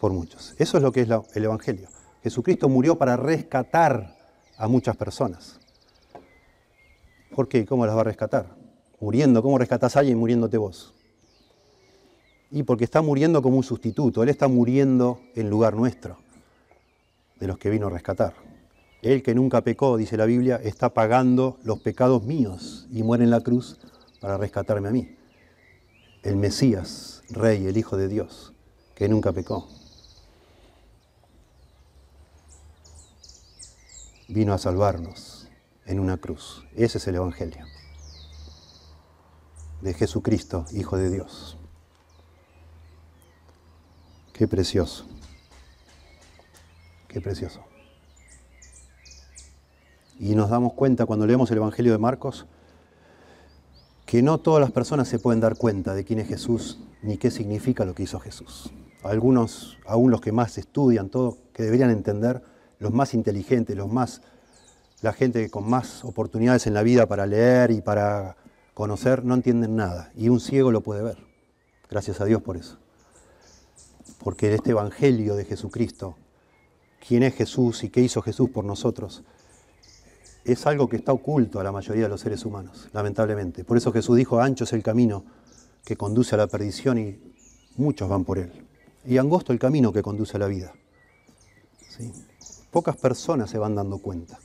Por 0.00 0.12
muchos. 0.12 0.54
Eso 0.58 0.78
es 0.78 0.82
lo 0.82 0.92
que 0.92 1.02
es 1.02 1.08
el 1.34 1.44
Evangelio. 1.44 1.88
Jesucristo 2.22 2.70
murió 2.70 2.96
para 2.96 3.18
rescatar 3.18 4.16
a 4.56 4.66
muchas 4.66 4.96
personas. 4.96 5.60
¿Por 7.34 7.48
qué? 7.48 7.66
¿Cómo 7.66 7.84
las 7.84 7.94
va 7.94 8.00
a 8.00 8.04
rescatar? 8.04 8.56
Muriendo. 8.98 9.42
¿Cómo 9.42 9.58
rescatas 9.58 9.96
a 9.96 10.00
alguien 10.00 10.18
muriéndote 10.18 10.56
vos? 10.56 10.94
Y 12.52 12.62
porque 12.62 12.84
está 12.84 13.02
muriendo 13.02 13.42
como 13.42 13.56
un 13.56 13.64
sustituto. 13.64 14.22
Él 14.22 14.28
está 14.28 14.46
muriendo 14.46 15.20
en 15.34 15.50
lugar 15.50 15.74
nuestro 15.74 16.18
de 17.40 17.48
los 17.48 17.58
que 17.58 17.70
vino 17.70 17.88
a 17.88 17.90
rescatar. 17.90 18.34
Él 19.00 19.22
que 19.22 19.34
nunca 19.34 19.62
pecó, 19.62 19.96
dice 19.96 20.16
la 20.16 20.26
Biblia, 20.26 20.60
está 20.62 20.94
pagando 20.94 21.58
los 21.64 21.80
pecados 21.80 22.22
míos 22.22 22.86
y 22.92 23.02
muere 23.02 23.24
en 23.24 23.30
la 23.30 23.40
cruz 23.40 23.80
para 24.20 24.36
rescatarme 24.36 24.88
a 24.88 24.92
mí. 24.92 25.16
El 26.22 26.36
Mesías, 26.36 27.22
Rey, 27.30 27.66
el 27.66 27.76
Hijo 27.76 27.96
de 27.96 28.06
Dios, 28.06 28.52
que 28.94 29.08
nunca 29.08 29.32
pecó. 29.32 29.66
Vino 34.28 34.52
a 34.52 34.58
salvarnos 34.58 35.48
en 35.84 35.98
una 35.98 36.18
cruz. 36.18 36.64
Ese 36.76 36.98
es 36.98 37.08
el 37.08 37.16
Evangelio 37.16 37.66
de 39.82 39.94
Jesucristo, 39.94 40.64
Hijo 40.72 40.96
de 40.96 41.10
Dios. 41.10 41.58
Qué 44.42 44.48
precioso. 44.48 45.04
Qué 47.06 47.20
precioso. 47.20 47.60
Y 50.18 50.34
nos 50.34 50.50
damos 50.50 50.72
cuenta 50.72 51.06
cuando 51.06 51.28
leemos 51.28 51.48
el 51.52 51.58
Evangelio 51.58 51.92
de 51.92 51.98
Marcos 51.98 52.46
que 54.04 54.20
no 54.20 54.38
todas 54.38 54.60
las 54.60 54.72
personas 54.72 55.06
se 55.06 55.20
pueden 55.20 55.38
dar 55.38 55.56
cuenta 55.56 55.94
de 55.94 56.04
quién 56.04 56.18
es 56.18 56.26
Jesús 56.26 56.80
ni 57.02 57.18
qué 57.18 57.30
significa 57.30 57.84
lo 57.84 57.94
que 57.94 58.02
hizo 58.02 58.18
Jesús. 58.18 58.72
Algunos, 59.04 59.78
aún 59.86 60.10
los 60.10 60.20
que 60.20 60.32
más 60.32 60.58
estudian 60.58 61.08
todo, 61.08 61.38
que 61.52 61.62
deberían 61.62 61.90
entender, 61.90 62.42
los 62.80 62.92
más 62.92 63.14
inteligentes, 63.14 63.76
los 63.76 63.92
más, 63.92 64.22
la 65.02 65.12
gente 65.12 65.50
con 65.50 65.70
más 65.70 66.04
oportunidades 66.04 66.66
en 66.66 66.74
la 66.74 66.82
vida 66.82 67.06
para 67.06 67.26
leer 67.26 67.70
y 67.70 67.80
para 67.80 68.36
conocer, 68.74 69.24
no 69.24 69.34
entienden 69.34 69.76
nada. 69.76 70.10
Y 70.16 70.30
un 70.30 70.40
ciego 70.40 70.72
lo 70.72 70.80
puede 70.80 71.04
ver. 71.04 71.18
Gracias 71.88 72.20
a 72.20 72.24
Dios 72.24 72.42
por 72.42 72.56
eso. 72.56 72.81
Porque 74.22 74.54
este 74.54 74.70
Evangelio 74.70 75.34
de 75.34 75.44
Jesucristo 75.44 76.16
quién 77.06 77.22
es 77.22 77.34
Jesús 77.34 77.82
y 77.84 77.90
qué 77.90 78.00
hizo 78.00 78.22
Jesús 78.22 78.50
por 78.50 78.64
nosotros, 78.64 79.22
es 80.44 80.66
algo 80.66 80.88
que 80.88 80.96
está 80.96 81.12
oculto 81.12 81.60
a 81.60 81.64
la 81.64 81.72
mayoría 81.72 82.04
de 82.04 82.08
los 82.08 82.20
seres 82.20 82.44
humanos, 82.44 82.88
lamentablemente. 82.92 83.64
Por 83.64 83.76
eso 83.76 83.92
Jesús 83.92 84.16
dijo, 84.16 84.40
ancho 84.40 84.64
es 84.64 84.72
el 84.72 84.82
camino 84.82 85.24
que 85.84 85.96
conduce 85.96 86.34
a 86.34 86.38
la 86.38 86.46
perdición 86.46 86.98
y 86.98 87.20
muchos 87.76 88.08
van 88.08 88.24
por 88.24 88.38
él. 88.38 88.52
Y 89.04 89.18
angosto 89.18 89.52
el 89.52 89.58
camino 89.58 89.92
que 89.92 90.02
conduce 90.02 90.36
a 90.36 90.40
la 90.40 90.46
vida. 90.46 90.72
Pocas 92.70 92.96
personas 92.96 93.50
se 93.50 93.58
van 93.58 93.74
dando 93.74 93.98
cuenta. 93.98 94.38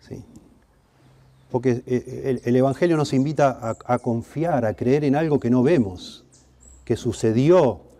¿Sí? 0.00 0.24
Porque 1.50 1.82
eh, 1.86 2.40
el, 2.44 2.56
Evangelio 2.56 2.96
nos 2.96 3.12
invita 3.12 3.76
a 3.84 3.98
confiar, 3.98 4.64
a 4.64 4.74
creer 4.74 5.04
en 5.04 5.16
algo 5.16 5.38
que 5.40 5.50
no 5.50 5.62
vemos, 5.62 6.24
que 6.84 6.96
sucedió, 6.96 7.91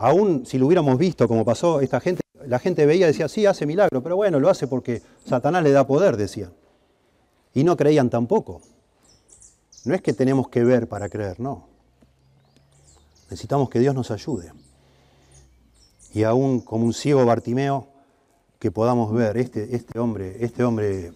aún 0.00 0.46
si 0.46 0.56
lo 0.58 0.66
hubiéramos 0.66 0.96
visto 0.98 1.28
como 1.28 1.44
pasó 1.44 1.80
esta 1.80 2.00
gente, 2.00 2.22
la 2.46 2.58
gente 2.58 2.86
veía 2.86 3.04
y 3.04 3.12
decía, 3.12 3.28
sí, 3.28 3.44
hace 3.44 3.66
milagro, 3.66 4.02
pero 4.02 4.16
bueno, 4.16 4.40
lo 4.40 4.48
hace 4.48 4.66
porque 4.66 5.02
Satanás 5.26 5.62
le 5.62 5.72
da 5.72 5.86
poder, 5.86 6.16
decían. 6.16 6.52
Y 7.52 7.64
no 7.64 7.76
creían 7.76 8.08
tampoco. 8.08 8.62
No 9.84 9.94
es 9.94 10.00
que 10.00 10.14
tenemos 10.14 10.48
que 10.48 10.64
ver 10.64 10.88
para 10.88 11.10
creer, 11.10 11.38
no. 11.38 11.68
Necesitamos 13.24 13.68
que 13.68 13.78
Dios 13.78 13.94
nos 13.94 14.10
ayude. 14.10 14.52
Y 16.14 16.22
aún 16.22 16.60
como 16.60 16.86
un 16.86 16.94
ciego 16.94 17.24
Bartimeo, 17.26 17.88
que 18.58 18.70
podamos 18.70 19.12
ver, 19.12 19.36
este, 19.36 19.76
este 19.76 19.98
hombre, 19.98 20.38
este 20.40 20.64
hombre, 20.64 21.12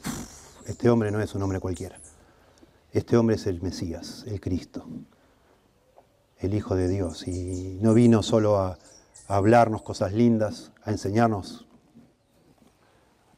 este 0.66 0.91
hombre 0.91 1.11
no 1.11 1.22
es 1.22 1.35
un 1.35 1.43
hombre 1.43 1.59
cualquiera. 1.59 1.99
Este 2.93 3.16
hombre 3.16 3.37
es 3.37 3.47
el 3.47 3.62
Mesías, 3.62 4.24
el 4.26 4.41
Cristo, 4.41 4.87
el 6.39 6.55
Hijo 6.55 6.76
de 6.76 6.89
Dios. 6.89 7.26
Y 7.26 7.78
no 7.80 7.95
vino 7.95 8.22
solo 8.22 8.59
a, 8.59 8.78
hablarnos 9.26 9.82
cosas 9.82 10.12
lindas, 10.12 10.72
a 10.82 10.91
enseñarnos 10.91 11.66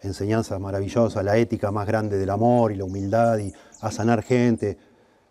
enseñanzas 0.01 0.61
maravillosas, 0.61 1.25
la 1.25 1.37
ética 1.37 1.71
más 1.71 1.87
grande 1.87 2.19
del 2.19 2.31
amor 2.31 2.73
y 2.73 2.77
la 2.77 2.85
humildad 2.85 3.39
y 3.39 3.53
a 3.81 3.91
sanar 3.91 4.23
gente 4.23 4.79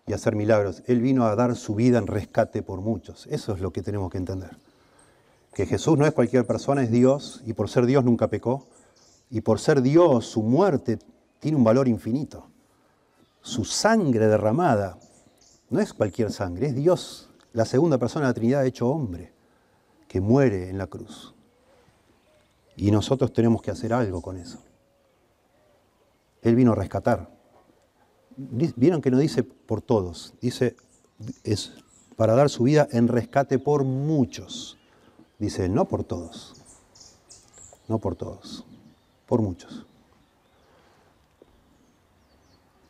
y 0.06 0.14
a 0.14 0.16
hacer 0.16 0.36
milagros. 0.36 0.84
Él 0.88 1.02
vino 1.02 1.26
a 1.26 1.36
dar 1.36 1.56
su 1.56 1.76
vida 1.76 1.98
en 1.98 2.08
rescate 2.08 2.62
por 2.62 2.82
muchos. 2.82 3.28
Eso 3.28 3.54
es 3.54 3.62
lo 3.62 3.72
que 3.72 3.82
tenemos 3.82 4.12
que 4.12 4.18
entender. 4.18 4.58
Que 5.54 5.66
Jesús 5.66 5.98
no 5.98 6.06
es 6.06 6.14
cualquier 6.14 6.46
persona, 6.46 6.84
es 6.84 6.92
Dios 6.92 7.42
y 7.46 7.54
por 7.54 7.70
ser 7.70 7.86
Dios 7.86 8.04
nunca 8.04 8.28
pecó. 8.28 8.66
Y 9.30 9.42
por 9.42 9.60
ser 9.60 9.82
Dios, 9.82 10.26
su 10.26 10.44
muerte 10.44 11.00
tiene 11.40 11.58
un 11.58 11.64
valor 11.64 11.88
infinito. 11.88 12.48
Su 13.42 13.66
sangre 13.66 14.28
derramada 14.28 14.98
no 15.70 15.80
es 15.80 15.94
cualquier 15.94 16.32
sangre, 16.32 16.68
es 16.68 16.76
Dios, 16.76 17.30
la 17.56 17.64
segunda 17.64 17.98
persona 17.98 18.26
de 18.26 18.30
la 18.32 18.34
Trinidad 18.34 18.66
hecho 18.66 18.90
hombre 18.90 19.32
que 20.10 20.20
muere 20.20 20.70
en 20.70 20.78
la 20.78 20.88
cruz. 20.88 21.34
Y 22.76 22.92
nosotros 22.92 23.32
tenemos 23.32 23.62
que 23.62 23.72
hacer 23.72 23.94
algo 23.94 24.22
con 24.22 24.36
eso. 24.38 24.60
Él 26.42 26.54
vino 26.56 26.74
a 26.74 26.76
rescatar. 26.76 27.34
Vieron 28.36 29.02
que 29.02 29.10
no 29.10 29.18
dice 29.18 29.44
por 29.44 29.82
todos, 29.82 30.34
dice 30.42 30.76
es 31.46 31.72
para 32.18 32.36
dar 32.36 32.50
su 32.50 32.64
vida 32.64 32.90
en 32.92 33.08
rescate 33.08 33.58
por 33.58 33.86
muchos. 33.86 34.78
Dice, 35.40 35.70
no 35.70 35.86
por 35.86 36.04
todos, 36.04 36.56
no 37.88 38.00
por 38.00 38.18
todos, 38.18 38.66
por 39.26 39.42
muchos. 39.42 39.86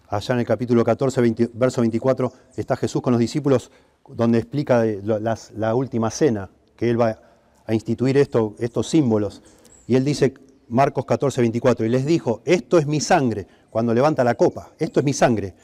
Allá 0.08 0.34
en 0.34 0.40
el 0.40 0.46
capítulo 0.46 0.84
14, 0.84 1.50
verso 1.54 1.82
24, 1.82 2.34
está 2.56 2.76
Jesús 2.76 3.02
con 3.04 3.14
los 3.14 3.20
discípulos 3.20 3.72
donde 4.08 4.40
explica 4.40 4.84
la 4.86 5.76
última 5.76 6.12
cena, 6.12 6.50
que 6.76 6.90
Él 6.90 7.00
va 7.00 7.20
a 7.66 7.74
instituir 7.74 8.18
esto, 8.18 8.56
estos 8.60 8.88
símbolos. 8.88 9.42
Y 9.88 9.96
Él 9.96 10.06
dice, 10.06 10.34
Marcos 10.68 11.06
14, 11.06 11.42
24, 11.42 11.86
y 11.86 11.90
les 11.90 12.06
dijo, 12.06 12.42
esto 12.46 12.78
es 12.78 12.88
mi 12.88 13.02
sangre, 13.02 13.48
cuando 13.70 13.94
levanta 13.94 14.24
la 14.24 14.36
copa, 14.36 14.72
esto 14.80 15.00
es 15.00 15.06
mi 15.06 15.14
sangre 15.14 15.56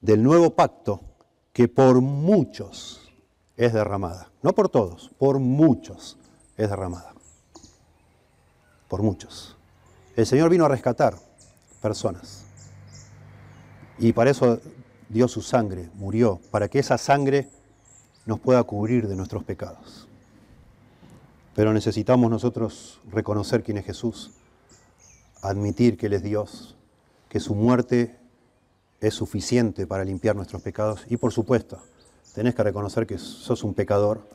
del 0.00 0.22
nuevo 0.22 0.50
pacto 0.50 1.00
que 1.52 1.68
por 1.68 2.00
muchos 2.00 3.10
es 3.56 3.72
derramada. 3.72 4.30
No 4.42 4.54
por 4.54 4.68
todos, 4.68 5.10
por 5.18 5.38
muchos 5.38 6.16
es 6.56 6.70
derramada. 6.70 7.12
Por 8.88 9.02
muchos. 9.02 9.56
El 10.16 10.26
Señor 10.26 10.50
vino 10.50 10.64
a 10.64 10.68
rescatar 10.68 11.14
personas. 11.82 12.44
Y 13.98 14.12
para 14.12 14.30
eso 14.30 14.60
dio 15.10 15.28
su 15.28 15.42
sangre, 15.42 15.90
murió, 15.94 16.40
para 16.50 16.68
que 16.68 16.78
esa 16.78 16.96
sangre 16.96 17.48
nos 18.26 18.40
pueda 18.40 18.62
cubrir 18.62 19.08
de 19.08 19.16
nuestros 19.16 19.44
pecados. 19.44 20.06
Pero 21.54 21.74
necesitamos 21.74 22.30
nosotros 22.30 23.00
reconocer 23.10 23.62
quién 23.62 23.76
es 23.76 23.84
Jesús, 23.84 24.30
admitir 25.42 25.98
que 25.98 26.06
Él 26.06 26.14
es 26.14 26.22
Dios, 26.22 26.76
que 27.28 27.40
su 27.40 27.54
muerte 27.54 28.18
es 29.00 29.14
suficiente 29.14 29.86
para 29.86 30.04
limpiar 30.04 30.36
nuestros 30.36 30.62
pecados 30.62 31.04
y 31.08 31.16
por 31.16 31.32
supuesto, 31.32 31.82
tenés 32.34 32.54
que 32.54 32.62
reconocer 32.62 33.06
que 33.06 33.18
sos 33.18 33.64
un 33.64 33.74
pecador 33.74 34.28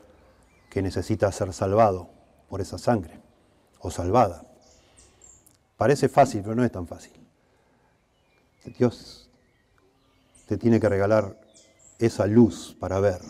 que 0.70 0.82
necesita 0.82 1.32
ser 1.32 1.52
salvado 1.52 2.10
por 2.50 2.60
esa 2.60 2.76
sangre 2.76 3.18
o 3.80 3.90
salvada. 3.90 4.44
Parece 5.76 6.08
fácil, 6.08 6.42
pero 6.42 6.54
no 6.54 6.64
es 6.64 6.72
tan 6.72 6.86
fácil. 6.86 7.12
Dios 8.78 9.25
te 10.46 10.56
tiene 10.56 10.80
que 10.80 10.88
regalar 10.88 11.38
esa 11.98 12.26
luz 12.26 12.76
para 12.78 13.00
ver 13.00 13.20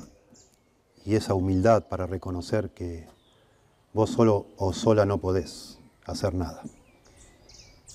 y 1.04 1.14
esa 1.14 1.34
humildad 1.34 1.88
para 1.88 2.06
reconocer 2.06 2.70
que 2.70 3.06
vos 3.92 4.10
solo 4.10 4.48
o 4.56 4.72
sola 4.72 5.06
no 5.06 5.18
podés 5.18 5.78
hacer 6.04 6.34
nada, 6.34 6.62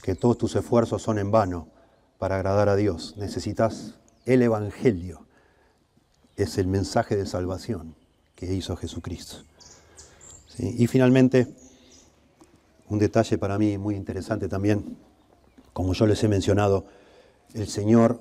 que 0.02 0.16
todos 0.16 0.38
tus 0.38 0.56
esfuerzos 0.56 1.02
son 1.02 1.20
en 1.20 1.32
vano 1.32 1.68
para 2.18 2.36
agradar 2.36 2.70
a 2.70 2.76
Dios. 2.76 3.16
Necesitas 3.18 3.96
el 4.26 4.42
Evangelio. 4.42 5.26
Es 6.36 6.58
el 6.58 6.68
mensaje 6.68 7.16
de 7.16 7.26
salvación 7.26 7.96
que 8.36 8.54
hizo 8.54 8.76
Jesucristo. 8.76 9.38
Y 10.58 10.88
finalmente, 10.88 11.48
un 12.90 13.00
detalle 13.00 13.38
para 13.38 13.58
mí 13.58 13.78
muy 13.78 13.96
interesante 13.96 14.48
también, 14.48 14.98
como 15.74 15.94
yo 15.94 16.06
les 16.06 16.24
he 16.24 16.28
mencionado, 16.28 16.86
el 17.54 17.68
Señor 17.68 18.20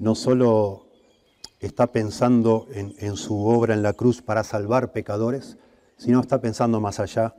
no 0.00 0.14
solo 0.14 0.86
está 1.60 1.88
pensando 1.88 2.66
en, 2.72 3.16
su 3.16 3.46
obra 3.46 3.74
en 3.74 3.82
la 3.82 3.92
cruz 3.92 4.22
para 4.22 4.42
salvar 4.44 4.92
pecadores, 4.92 5.58
sino 5.98 6.20
está 6.20 6.40
pensando 6.40 6.80
más 6.80 6.98
allá 6.98 7.34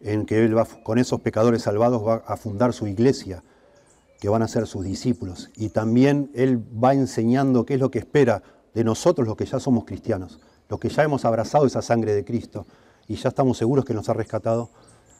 en 0.00 0.24
que 0.24 0.42
Él 0.42 0.56
va, 0.56 0.64
con 0.64 0.98
esos 0.98 1.20
pecadores 1.20 1.62
salvados 1.62 2.04
va 2.04 2.24
a 2.26 2.38
fundar 2.38 2.72
su 2.72 2.86
iglesia, 2.86 3.44
que 4.18 4.30
van 4.30 4.40
a 4.40 4.48
ser 4.48 4.66
sus 4.66 4.82
discípulos. 4.82 5.50
Y 5.56 5.68
también 5.68 6.30
Él 6.34 6.58
va 6.82 6.94
enseñando 6.94 7.66
qué 7.66 7.74
es 7.74 7.80
lo 7.80 7.90
que 7.90 7.98
espera 7.98 8.42
de 8.74 8.82
nosotros 8.82 9.28
los 9.28 9.36
que 9.36 9.44
ya 9.44 9.60
somos 9.60 9.84
cristianos, 9.84 10.40
los 10.70 10.80
que 10.80 10.88
ya 10.88 11.02
hemos 11.02 11.26
abrazado 11.26 11.66
esa 11.66 11.82
sangre 11.82 12.14
de 12.14 12.24
Cristo 12.24 12.66
y 13.06 13.16
ya 13.16 13.28
estamos 13.28 13.58
seguros 13.58 13.84
que 13.84 13.94
nos 13.94 14.08
ha 14.08 14.14
rescatado, 14.14 14.70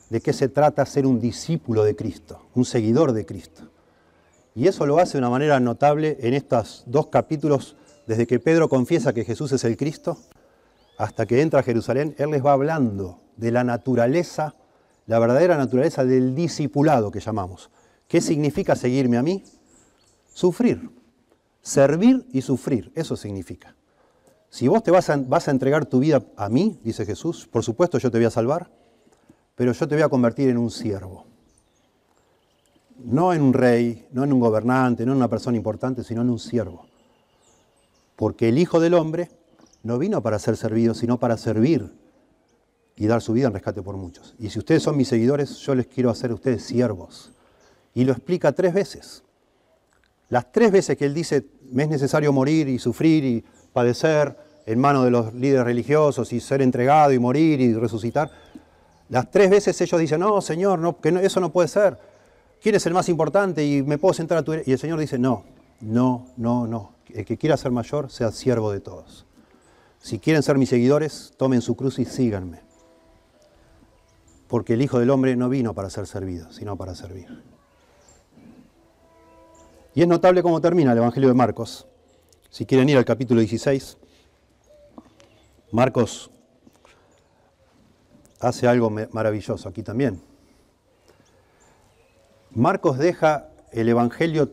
de 0.09 0.19
qué 0.19 0.33
se 0.33 0.49
trata 0.49 0.83
ser 0.87 1.05
un 1.05 1.19
discípulo 1.19 1.83
de 1.83 1.95
Cristo, 1.95 2.41
un 2.55 2.65
seguidor 2.65 3.13
de 3.13 3.25
Cristo. 3.25 3.69
Y 4.57 4.67
eso 4.67 4.87
lo 4.87 4.97
hace 4.97 5.13
de 5.13 5.17
una 5.19 5.29
manera 5.29 5.59
notable 5.59 6.17
en 6.19 6.33
estos 6.33 6.81
dos 6.87 7.09
capítulos, 7.09 7.75
desde 8.07 8.25
que 8.25 8.39
Pedro 8.39 8.67
confiesa 8.67 9.13
que 9.13 9.23
Jesús 9.23 9.51
es 9.51 9.63
el 9.65 9.77
Cristo, 9.77 10.17
hasta 10.97 11.27
que 11.27 11.43
entra 11.43 11.59
a 11.59 11.63
Jerusalén, 11.63 12.15
Él 12.17 12.31
les 12.31 12.43
va 12.43 12.53
hablando 12.53 13.21
de 13.35 13.51
la 13.51 13.63
naturaleza, 13.63 14.55
la 15.05 15.19
verdadera 15.19 15.57
naturaleza 15.57 16.05
del 16.05 16.33
discipulado 16.33 17.11
que 17.11 17.19
llamamos. 17.19 17.69
¿Qué 18.07 18.19
significa 18.19 18.75
seguirme 18.75 19.17
a 19.17 19.21
mí? 19.21 19.43
Sufrir. 20.33 20.89
Servir 21.61 22.25
y 22.33 22.41
sufrir, 22.41 22.91
eso 22.95 23.15
significa. 23.15 23.75
Si 24.49 24.67
vos 24.67 24.81
te 24.81 24.89
vas 24.89 25.11
a, 25.11 25.17
vas 25.17 25.47
a 25.49 25.51
entregar 25.51 25.85
tu 25.85 25.99
vida 25.99 26.23
a 26.35 26.49
mí, 26.49 26.79
dice 26.83 27.05
Jesús, 27.05 27.47
por 27.47 27.63
supuesto 27.63 27.99
yo 27.99 28.09
te 28.09 28.17
voy 28.17 28.25
a 28.25 28.31
salvar, 28.31 28.71
pero 29.53 29.71
yo 29.71 29.87
te 29.87 29.93
voy 29.93 30.03
a 30.03 30.09
convertir 30.09 30.49
en 30.49 30.57
un 30.57 30.71
siervo. 30.71 31.27
No 32.99 33.33
en 33.33 33.41
un 33.41 33.53
rey, 33.53 34.07
no 34.11 34.23
en 34.23 34.33
un 34.33 34.39
gobernante, 34.39 35.05
no 35.05 35.11
en 35.11 35.17
una 35.17 35.27
persona 35.27 35.57
importante, 35.57 36.03
sino 36.03 36.21
en 36.21 36.29
un 36.29 36.39
siervo. 36.39 36.85
Porque 38.15 38.49
el 38.49 38.57
Hijo 38.57 38.79
del 38.79 38.95
Hombre 38.95 39.29
no 39.83 39.97
vino 39.97 40.21
para 40.21 40.39
ser 40.39 40.57
servido, 40.57 40.93
sino 40.93 41.19
para 41.19 41.37
servir 41.37 41.91
y 42.95 43.05
dar 43.05 43.21
su 43.21 43.33
vida 43.33 43.47
en 43.47 43.53
rescate 43.53 43.81
por 43.81 43.95
muchos. 43.95 44.35
Y 44.39 44.49
si 44.49 44.59
ustedes 44.59 44.83
son 44.83 44.97
mis 44.97 45.07
seguidores, 45.07 45.57
yo 45.57 45.75
les 45.75 45.87
quiero 45.87 46.09
hacer 46.09 46.31
a 46.31 46.33
ustedes 46.33 46.63
siervos 46.63 47.31
y 47.93 48.03
lo 48.03 48.11
explica 48.11 48.51
tres 48.51 48.73
veces. 48.73 49.23
Las 50.29 50.51
tres 50.51 50.71
veces 50.71 50.97
que 50.97 51.05
él 51.05 51.13
dice, 51.13 51.45
me 51.71 51.83
es 51.83 51.89
necesario 51.89 52.33
morir 52.33 52.67
y 52.67 52.79
sufrir 52.79 53.23
y 53.23 53.45
padecer 53.71 54.35
en 54.65 54.79
manos 54.79 55.05
de 55.05 55.11
los 55.11 55.33
líderes 55.33 55.63
religiosos 55.63 56.33
y 56.33 56.39
ser 56.39 56.61
entregado 56.61 57.13
y 57.13 57.19
morir 57.19 57.61
y 57.61 57.73
resucitar, 57.73 58.29
las 59.09 59.31
tres 59.31 59.49
veces 59.49 59.79
ellos 59.79 60.01
dicen, 60.01 60.19
no, 60.19 60.41
Señor, 60.41 60.79
no, 60.79 60.99
que 60.99 61.09
eso 61.21 61.39
no 61.39 61.51
puede 61.51 61.69
ser. 61.69 61.97
¿Quién 62.61 62.75
es 62.75 62.85
el 62.85 62.93
más 62.93 63.09
importante 63.09 63.65
y 63.65 63.83
me 63.83 63.97
puedo 63.97 64.13
sentar 64.13 64.37
a 64.37 64.43
tu... 64.43 64.53
Y 64.53 64.71
el 64.71 64.79
Señor 64.79 64.99
dice, 64.99 65.19
no, 65.19 65.43
no, 65.81 66.27
no, 66.37 66.67
no. 66.67 66.93
El 67.09 67.25
que 67.25 67.37
quiera 67.37 67.55
ser 67.57 67.71
mayor, 67.71 68.11
sea 68.11 68.31
siervo 68.31 68.71
de 68.71 68.79
todos. 68.79 69.25
Si 69.99 70.19
quieren 70.19 70.43
ser 70.43 70.57
mis 70.57 70.69
seguidores, 70.69 71.33
tomen 71.37 71.61
su 71.61 71.75
cruz 71.75 71.99
y 71.99 72.05
síganme. 72.05 72.61
Porque 74.47 74.73
el 74.73 74.81
Hijo 74.81 74.99
del 74.99 75.09
Hombre 75.09 75.35
no 75.35 75.49
vino 75.49 75.73
para 75.73 75.89
ser 75.89 76.07
servido, 76.07 76.51
sino 76.51 76.77
para 76.77 76.95
servir. 76.95 77.43
Y 79.93 80.01
es 80.01 80.07
notable 80.07 80.43
cómo 80.43 80.61
termina 80.61 80.91
el 80.91 80.97
Evangelio 80.99 81.29
de 81.29 81.35
Marcos. 81.35 81.87
Si 82.49 82.65
quieren 82.65 82.87
ir 82.89 82.97
al 82.97 83.05
capítulo 83.05 83.39
16, 83.41 83.97
Marcos 85.71 86.31
hace 88.39 88.67
algo 88.67 88.89
maravilloso 89.11 89.67
aquí 89.67 89.83
también. 89.83 90.21
Marcos 92.57 92.97
deja 92.97 93.49
el 93.71 93.87
Evangelio 93.87 94.51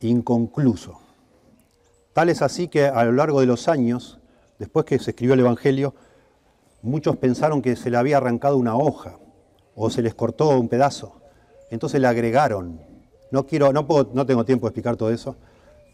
inconcluso. 0.00 0.98
Tal 2.14 2.30
es 2.30 2.40
así 2.40 2.68
que 2.68 2.86
a 2.86 3.04
lo 3.04 3.12
largo 3.12 3.40
de 3.40 3.46
los 3.46 3.68
años, 3.68 4.18
después 4.58 4.86
que 4.86 4.98
se 4.98 5.10
escribió 5.10 5.34
el 5.34 5.40
Evangelio, 5.40 5.94
muchos 6.80 7.18
pensaron 7.18 7.60
que 7.60 7.76
se 7.76 7.90
le 7.90 7.98
había 7.98 8.16
arrancado 8.16 8.56
una 8.56 8.76
hoja 8.76 9.18
o 9.74 9.90
se 9.90 10.00
les 10.00 10.14
cortó 10.14 10.58
un 10.58 10.70
pedazo. 10.70 11.20
Entonces 11.70 12.00
le 12.00 12.06
agregaron 12.06 12.80
no, 13.30 13.44
quiero, 13.44 13.74
no, 13.74 13.86
no 14.14 14.24
tengo 14.24 14.46
tiempo 14.46 14.66
de 14.66 14.70
explicar 14.70 14.96
todo 14.96 15.10
eso, 15.10 15.36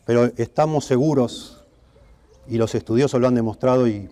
pero 0.05 0.30
estamos 0.37 0.85
seguros, 0.85 1.66
y 2.47 2.59
los 2.59 2.76
estudiosos 2.76 3.20
lo 3.20 3.26
han 3.26 3.35
demostrado 3.35 3.89
y 3.89 4.09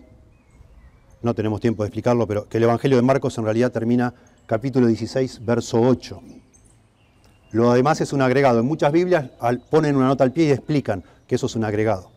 no 1.21 1.33
tenemos 1.33 1.61
tiempo 1.61 1.83
de 1.83 1.87
explicarlo, 1.87 2.27
pero 2.27 2.49
que 2.49 2.57
el 2.57 2.63
Evangelio 2.63 2.97
de 2.97 3.03
Marcos 3.03 3.37
en 3.37 3.45
realidad 3.45 3.71
termina 3.71 4.13
capítulo 4.45 4.87
16, 4.87 5.45
verso 5.45 5.79
8. 5.79 6.21
Lo 7.53 7.71
demás 7.73 8.01
es 8.01 8.11
un 8.13 8.21
agregado. 8.23 8.59
En 8.59 8.65
muchas 8.65 8.91
Biblias 8.91 9.29
ponen 9.69 9.95
una 9.95 10.07
nota 10.07 10.23
al 10.23 10.31
pie 10.31 10.45
y 10.45 10.51
explican 10.51 11.03
que 11.27 11.35
eso 11.35 11.45
es 11.45 11.55
un 11.55 11.63
agregado. 11.63 12.09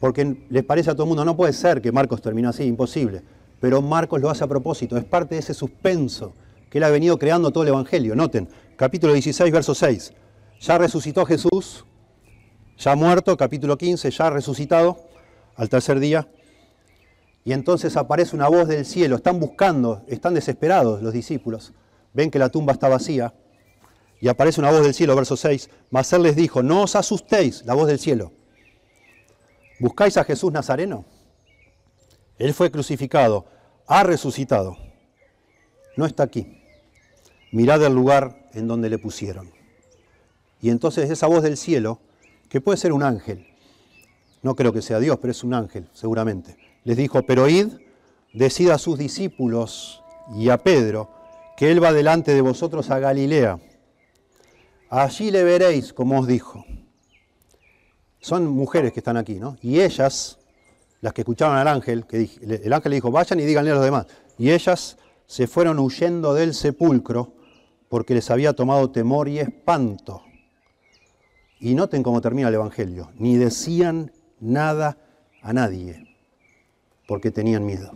Porque 0.00 0.46
les 0.48 0.64
parece 0.64 0.90
a 0.90 0.94
todo 0.94 1.02
el 1.02 1.08
mundo, 1.08 1.26
no 1.26 1.36
puede 1.36 1.52
ser 1.52 1.82
que 1.82 1.92
Marcos 1.92 2.22
termine 2.22 2.48
así, 2.48 2.64
imposible. 2.64 3.22
Pero 3.60 3.82
Marcos 3.82 4.18
lo 4.18 4.30
hace 4.30 4.42
a 4.42 4.46
propósito, 4.46 4.96
es 4.96 5.04
parte 5.04 5.34
de 5.34 5.40
ese 5.42 5.52
suspenso 5.52 6.32
que 6.70 6.78
él 6.78 6.84
ha 6.84 6.88
venido 6.88 7.18
creando 7.18 7.50
todo 7.50 7.64
el 7.64 7.68
Evangelio. 7.68 8.16
Noten, 8.16 8.48
capítulo 8.76 9.12
16, 9.12 9.52
verso 9.52 9.74
6. 9.74 10.14
Ya 10.60 10.78
resucitó 10.78 11.26
Jesús, 11.26 11.84
ya 12.78 12.96
muerto, 12.96 13.36
capítulo 13.36 13.76
15, 13.76 14.10
ya 14.10 14.30
resucitado 14.30 14.96
al 15.54 15.68
tercer 15.68 16.00
día. 16.00 16.26
Y 17.44 17.52
entonces 17.52 17.94
aparece 17.98 18.34
una 18.34 18.48
voz 18.48 18.68
del 18.68 18.86
cielo, 18.86 19.16
están 19.16 19.38
buscando, 19.38 20.02
están 20.08 20.32
desesperados 20.32 21.02
los 21.02 21.12
discípulos, 21.12 21.74
ven 22.14 22.30
que 22.30 22.38
la 22.38 22.48
tumba 22.48 22.72
está 22.72 22.88
vacía, 22.88 23.34
y 24.20 24.28
aparece 24.28 24.60
una 24.60 24.70
voz 24.70 24.82
del 24.82 24.94
cielo, 24.94 25.16
verso 25.16 25.36
6, 25.36 25.70
mas 25.90 26.12
él 26.12 26.22
les 26.22 26.36
dijo, 26.36 26.62
no 26.62 26.82
os 26.82 26.96
asustéis, 26.96 27.64
la 27.64 27.74
voz 27.74 27.88
del 27.88 27.98
cielo, 27.98 28.32
¿buscáis 29.78 30.16
a 30.16 30.24
Jesús 30.24 30.52
Nazareno? 30.52 31.04
Él 32.38 32.54
fue 32.54 32.70
crucificado, 32.70 33.46
ha 33.86 34.02
resucitado, 34.02 34.76
no 35.96 36.06
está 36.06 36.22
aquí 36.22 36.60
mirad 37.52 37.82
el 37.84 37.94
lugar 37.94 38.48
en 38.52 38.68
donde 38.68 38.90
le 38.90 38.98
pusieron. 38.98 39.50
Y 40.60 40.70
entonces 40.70 41.10
esa 41.10 41.26
voz 41.26 41.42
del 41.42 41.56
cielo 41.56 42.00
que 42.48 42.60
puede 42.60 42.78
ser 42.78 42.92
un 42.92 43.02
ángel. 43.02 43.46
No 44.42 44.54
creo 44.56 44.72
que 44.72 44.82
sea 44.82 44.98
Dios, 44.98 45.18
pero 45.20 45.30
es 45.30 45.44
un 45.44 45.54
ángel, 45.54 45.88
seguramente. 45.92 46.56
Les 46.84 46.96
dijo, 46.96 47.22
pero 47.22 47.48
id, 47.48 47.68
decid 48.32 48.70
a 48.70 48.78
sus 48.78 48.98
discípulos 48.98 50.02
y 50.34 50.48
a 50.48 50.58
Pedro 50.58 51.10
que 51.56 51.70
él 51.70 51.82
va 51.82 51.92
delante 51.92 52.34
de 52.34 52.40
vosotros 52.40 52.90
a 52.90 52.98
Galilea. 52.98 53.58
Allí 54.90 55.30
le 55.30 55.44
veréis, 55.44 55.92
como 55.92 56.18
os 56.18 56.26
dijo. 56.26 56.64
Son 58.18 58.46
mujeres 58.48 58.92
que 58.92 58.98
están 58.98 59.16
aquí, 59.16 59.38
¿no? 59.38 59.56
Y 59.62 59.80
ellas, 59.80 60.38
las 61.00 61.12
que 61.12 61.22
escucharon 61.22 61.56
al 61.56 61.68
ángel, 61.68 62.04
el 62.10 62.72
ángel 62.72 62.90
le 62.90 62.96
dijo, 62.96 63.12
vayan 63.12 63.38
y 63.38 63.44
díganle 63.44 63.70
a 63.70 63.74
los 63.74 63.84
demás. 63.84 64.06
Y 64.36 64.50
ellas 64.50 64.98
se 65.26 65.46
fueron 65.46 65.78
huyendo 65.78 66.34
del 66.34 66.54
sepulcro 66.54 67.34
porque 67.88 68.14
les 68.14 68.30
había 68.32 68.52
tomado 68.52 68.90
temor 68.90 69.28
y 69.28 69.38
espanto. 69.38 70.22
Y 71.60 71.74
noten 71.74 72.02
cómo 72.02 72.20
termina 72.20 72.48
el 72.48 72.54
Evangelio. 72.54 73.10
Ni 73.14 73.36
decían 73.36 74.10
nada 74.40 74.98
a 75.40 75.52
nadie, 75.52 76.16
porque 77.06 77.30
tenían 77.30 77.64
miedo. 77.64 77.92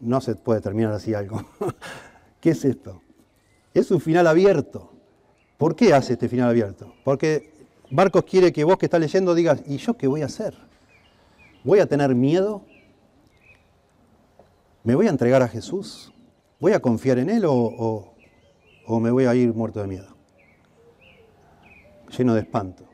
no 0.00 0.20
se 0.20 0.34
puede 0.34 0.60
terminar 0.60 0.92
así 0.92 1.14
algo. 1.14 1.44
¿Qué 2.40 2.50
es 2.50 2.64
esto? 2.64 3.00
Es 3.74 3.90
un 3.90 4.00
final 4.00 4.26
abierto. 4.26 4.92
¿Por 5.56 5.74
qué 5.76 5.92
hace 5.94 6.14
este 6.14 6.28
final 6.28 6.48
abierto? 6.48 6.94
Porque 7.04 7.52
Marcos 7.90 8.24
quiere 8.24 8.52
que 8.52 8.64
vos 8.64 8.78
que 8.78 8.86
estás 8.86 9.00
leyendo 9.00 9.34
digas, 9.34 9.62
¿y 9.66 9.78
yo 9.78 9.96
qué 9.96 10.06
voy 10.06 10.22
a 10.22 10.26
hacer? 10.26 10.54
¿Voy 11.64 11.80
a 11.80 11.86
tener 11.86 12.14
miedo? 12.14 12.62
¿Me 14.84 14.94
voy 14.94 15.06
a 15.06 15.10
entregar 15.10 15.42
a 15.42 15.48
Jesús? 15.48 16.12
¿Voy 16.60 16.72
a 16.72 16.80
confiar 16.80 17.18
en 17.18 17.30
Él 17.30 17.44
o, 17.46 18.14
o 18.86 19.00
me 19.00 19.10
voy 19.10 19.26
a 19.26 19.34
ir 19.34 19.52
muerto 19.52 19.80
de 19.80 19.86
miedo? 19.86 20.18
lleno 22.16 22.34
de 22.34 22.40
espanto. 22.40 22.84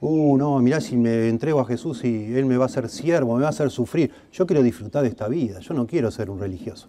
Uh, 0.00 0.36
no, 0.36 0.58
mirá 0.58 0.80
si 0.80 0.96
me 0.96 1.28
entrego 1.28 1.60
a 1.60 1.64
Jesús 1.64 2.04
y 2.04 2.34
Él 2.34 2.44
me 2.44 2.56
va 2.56 2.64
a 2.64 2.66
hacer 2.66 2.88
siervo, 2.88 3.36
me 3.36 3.42
va 3.42 3.48
a 3.48 3.50
hacer 3.50 3.70
sufrir. 3.70 4.10
Yo 4.32 4.46
quiero 4.46 4.62
disfrutar 4.62 5.02
de 5.02 5.08
esta 5.08 5.28
vida, 5.28 5.60
yo 5.60 5.74
no 5.74 5.86
quiero 5.86 6.10
ser 6.10 6.28
un 6.28 6.40
religioso. 6.40 6.88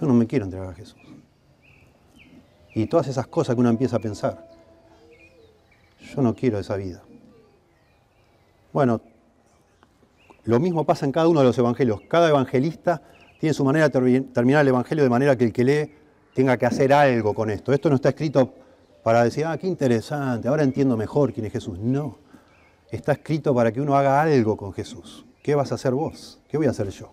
Yo 0.00 0.06
no 0.06 0.14
me 0.14 0.26
quiero 0.26 0.44
entregar 0.46 0.70
a 0.70 0.74
Jesús. 0.74 1.00
Y 2.74 2.86
todas 2.86 3.08
esas 3.08 3.26
cosas 3.26 3.54
que 3.54 3.60
uno 3.60 3.70
empieza 3.70 3.96
a 3.96 4.00
pensar. 4.00 4.48
Yo 6.14 6.22
no 6.22 6.34
quiero 6.34 6.58
esa 6.58 6.76
vida. 6.76 7.02
Bueno, 8.72 9.00
lo 10.44 10.58
mismo 10.58 10.84
pasa 10.84 11.06
en 11.06 11.12
cada 11.12 11.28
uno 11.28 11.40
de 11.40 11.46
los 11.46 11.58
evangelios. 11.58 12.00
Cada 12.08 12.28
evangelista 12.28 13.02
tiene 13.38 13.54
su 13.54 13.64
manera 13.64 13.88
de 13.88 14.20
terminar 14.32 14.62
el 14.62 14.68
evangelio 14.68 15.04
de 15.04 15.10
manera 15.10 15.36
que 15.36 15.44
el 15.44 15.52
que 15.52 15.64
lee 15.64 15.94
tenga 16.34 16.56
que 16.56 16.66
hacer 16.66 16.92
algo 16.92 17.34
con 17.34 17.50
esto. 17.50 17.72
Esto 17.72 17.88
no 17.88 17.96
está 17.96 18.10
escrito 18.10 18.54
para 19.02 19.24
decir, 19.24 19.44
ah, 19.44 19.58
qué 19.58 19.66
interesante, 19.66 20.48
ahora 20.48 20.62
entiendo 20.62 20.96
mejor 20.96 21.32
quién 21.32 21.46
es 21.46 21.52
Jesús. 21.52 21.78
No, 21.78 22.18
está 22.90 23.12
escrito 23.12 23.54
para 23.54 23.72
que 23.72 23.80
uno 23.80 23.96
haga 23.96 24.22
algo 24.22 24.56
con 24.56 24.72
Jesús. 24.72 25.26
¿Qué 25.42 25.54
vas 25.54 25.72
a 25.72 25.74
hacer 25.74 25.92
vos? 25.92 26.40
¿Qué 26.48 26.56
voy 26.56 26.66
a 26.66 26.70
hacer 26.70 26.88
yo? 26.88 27.12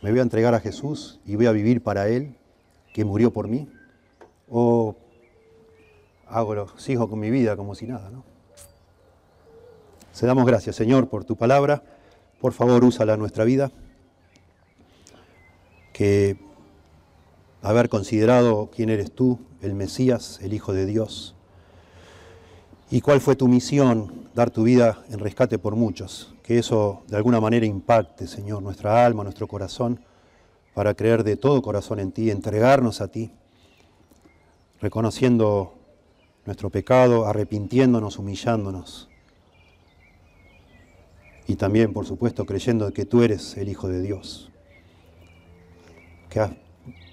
¿Me 0.00 0.10
voy 0.10 0.20
a 0.20 0.22
entregar 0.22 0.54
a 0.54 0.60
Jesús 0.60 1.20
y 1.26 1.36
voy 1.36 1.46
a 1.46 1.52
vivir 1.52 1.82
para 1.82 2.08
Él, 2.08 2.36
que 2.92 3.04
murió 3.04 3.32
por 3.32 3.48
mí? 3.48 3.68
¿O 4.48 4.96
hago 6.28 6.54
lo, 6.54 6.78
sigo 6.78 7.08
con 7.08 7.20
mi 7.20 7.30
vida 7.30 7.56
como 7.56 7.74
si 7.74 7.86
nada? 7.86 8.10
¿no? 8.10 8.24
Se 10.12 10.26
damos 10.26 10.46
gracias, 10.46 10.76
Señor, 10.76 11.08
por 11.08 11.24
tu 11.24 11.36
palabra. 11.36 11.82
Por 12.40 12.52
favor, 12.52 12.84
úsala 12.84 13.14
en 13.14 13.20
nuestra 13.20 13.44
vida. 13.44 13.70
Que 15.92 16.36
haber 17.62 17.88
considerado 17.88 18.70
quién 18.74 18.90
eres 18.90 19.12
tú, 19.12 19.38
el 19.62 19.74
Mesías, 19.74 20.40
el 20.42 20.52
Hijo 20.52 20.72
de 20.72 20.86
Dios, 20.86 21.34
y 22.90 23.00
cuál 23.00 23.22
fue 23.22 23.36
tu 23.36 23.48
misión, 23.48 24.28
dar 24.34 24.50
tu 24.50 24.64
vida 24.64 25.02
en 25.08 25.18
rescate 25.18 25.58
por 25.58 25.76
muchos. 25.76 26.34
Que 26.42 26.58
eso 26.58 27.02
de 27.08 27.16
alguna 27.16 27.40
manera 27.40 27.64
impacte, 27.64 28.26
Señor, 28.26 28.62
nuestra 28.62 29.06
alma, 29.06 29.24
nuestro 29.24 29.46
corazón, 29.48 29.98
para 30.74 30.94
creer 30.94 31.24
de 31.24 31.36
todo 31.36 31.62
corazón 31.62 32.00
en 32.00 32.12
ti, 32.12 32.30
entregarnos 32.30 33.00
a 33.00 33.08
ti, 33.08 33.30
reconociendo 34.80 35.74
nuestro 36.44 36.70
pecado, 36.70 37.26
arrepintiéndonos, 37.26 38.18
humillándonos. 38.18 39.08
Y 41.46 41.56
también, 41.56 41.92
por 41.92 42.06
supuesto, 42.06 42.46
creyendo 42.46 42.92
que 42.92 43.04
tú 43.04 43.22
eres 43.22 43.56
el 43.56 43.68
Hijo 43.68 43.88
de 43.88 44.00
Dios, 44.00 44.50
que 46.30 46.40
has 46.40 46.52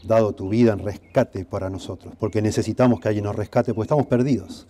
dado 0.04 0.34
tu 0.34 0.50
vida 0.50 0.74
en 0.74 0.80
rescate 0.80 1.44
para 1.46 1.70
nosotros, 1.70 2.14
porque 2.18 2.42
necesitamos 2.42 3.00
que 3.00 3.10
alguien 3.10 3.26
nos 3.26 3.36
rescate, 3.36 3.74
porque 3.74 3.86
estamos 3.86 4.08
perdidos. 4.08 4.68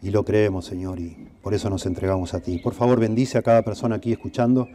Y 0.00 0.10
lo 0.10 0.24
creemos, 0.24 0.64
Señor, 0.64 0.98
y 0.98 1.28
por 1.42 1.54
eso 1.54 1.70
nos 1.70 1.86
entregamos 1.86 2.34
a 2.34 2.40
ti. 2.40 2.58
Por 2.58 2.74
favor, 2.74 2.98
bendice 2.98 3.38
a 3.38 3.42
cada 3.42 3.62
persona 3.62 3.96
aquí 3.96 4.10
escuchando 4.12 4.68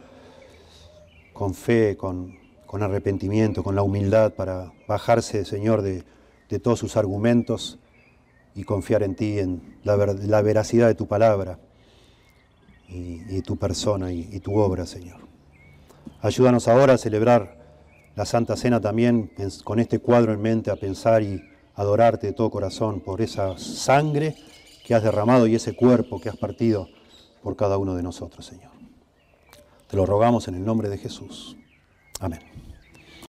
con 1.34 1.52
fe, 1.52 1.96
con, 1.96 2.37
arrepentimiento, 2.82 3.62
con 3.62 3.74
la 3.74 3.82
humildad 3.82 4.34
para 4.34 4.72
bajarse, 4.86 5.44
Señor, 5.44 5.82
de, 5.82 6.04
todos 6.60 6.78
sus 6.78 6.96
argumentos 6.96 7.78
y 8.54 8.64
confiar 8.64 9.02
en 9.02 9.14
ti, 9.14 9.38
en 9.38 9.78
la, 9.84 9.96
veracidad 10.42 10.86
de 10.86 10.94
tu 10.94 11.06
palabra 11.06 11.58
y, 12.88 13.42
tu 13.42 13.56
persona 13.56 14.12
y 14.12 14.40
tu 14.40 14.56
obra, 14.56 14.86
Señor. 14.86 15.28
Ayúdanos 16.20 16.66
ahora 16.68 16.94
a 16.94 16.98
celebrar 16.98 17.58
la 18.16 18.24
Santa 18.24 18.56
Cena 18.56 18.80
también 18.80 19.30
con 19.62 19.78
este 19.78 20.00
cuadro 20.00 20.32
en 20.32 20.42
mente 20.42 20.72
a 20.72 20.76
pensar 20.76 21.22
y 21.22 21.40
adorarte 21.76 22.26
de 22.26 22.32
todo 22.32 22.50
corazón 22.50 23.00
por 23.00 23.22
esa 23.22 23.56
sangre 23.56 24.34
que 24.84 24.94
has 24.96 25.04
derramado 25.04 25.46
y 25.46 25.54
ese 25.54 25.76
cuerpo 25.76 26.20
que 26.20 26.28
has 26.28 26.36
partido 26.36 26.88
por 27.44 27.54
cada 27.54 27.78
uno 27.78 27.94
de 27.94 28.02
nosotros, 28.02 28.44
Señor. 28.44 28.72
Te 29.86 29.96
lo 29.96 30.04
rogamos 30.04 30.48
en 30.48 30.56
el 30.56 30.64
nombre 30.64 30.88
de 30.88 30.98
Jesús. 30.98 31.56
Amen. 32.20 32.40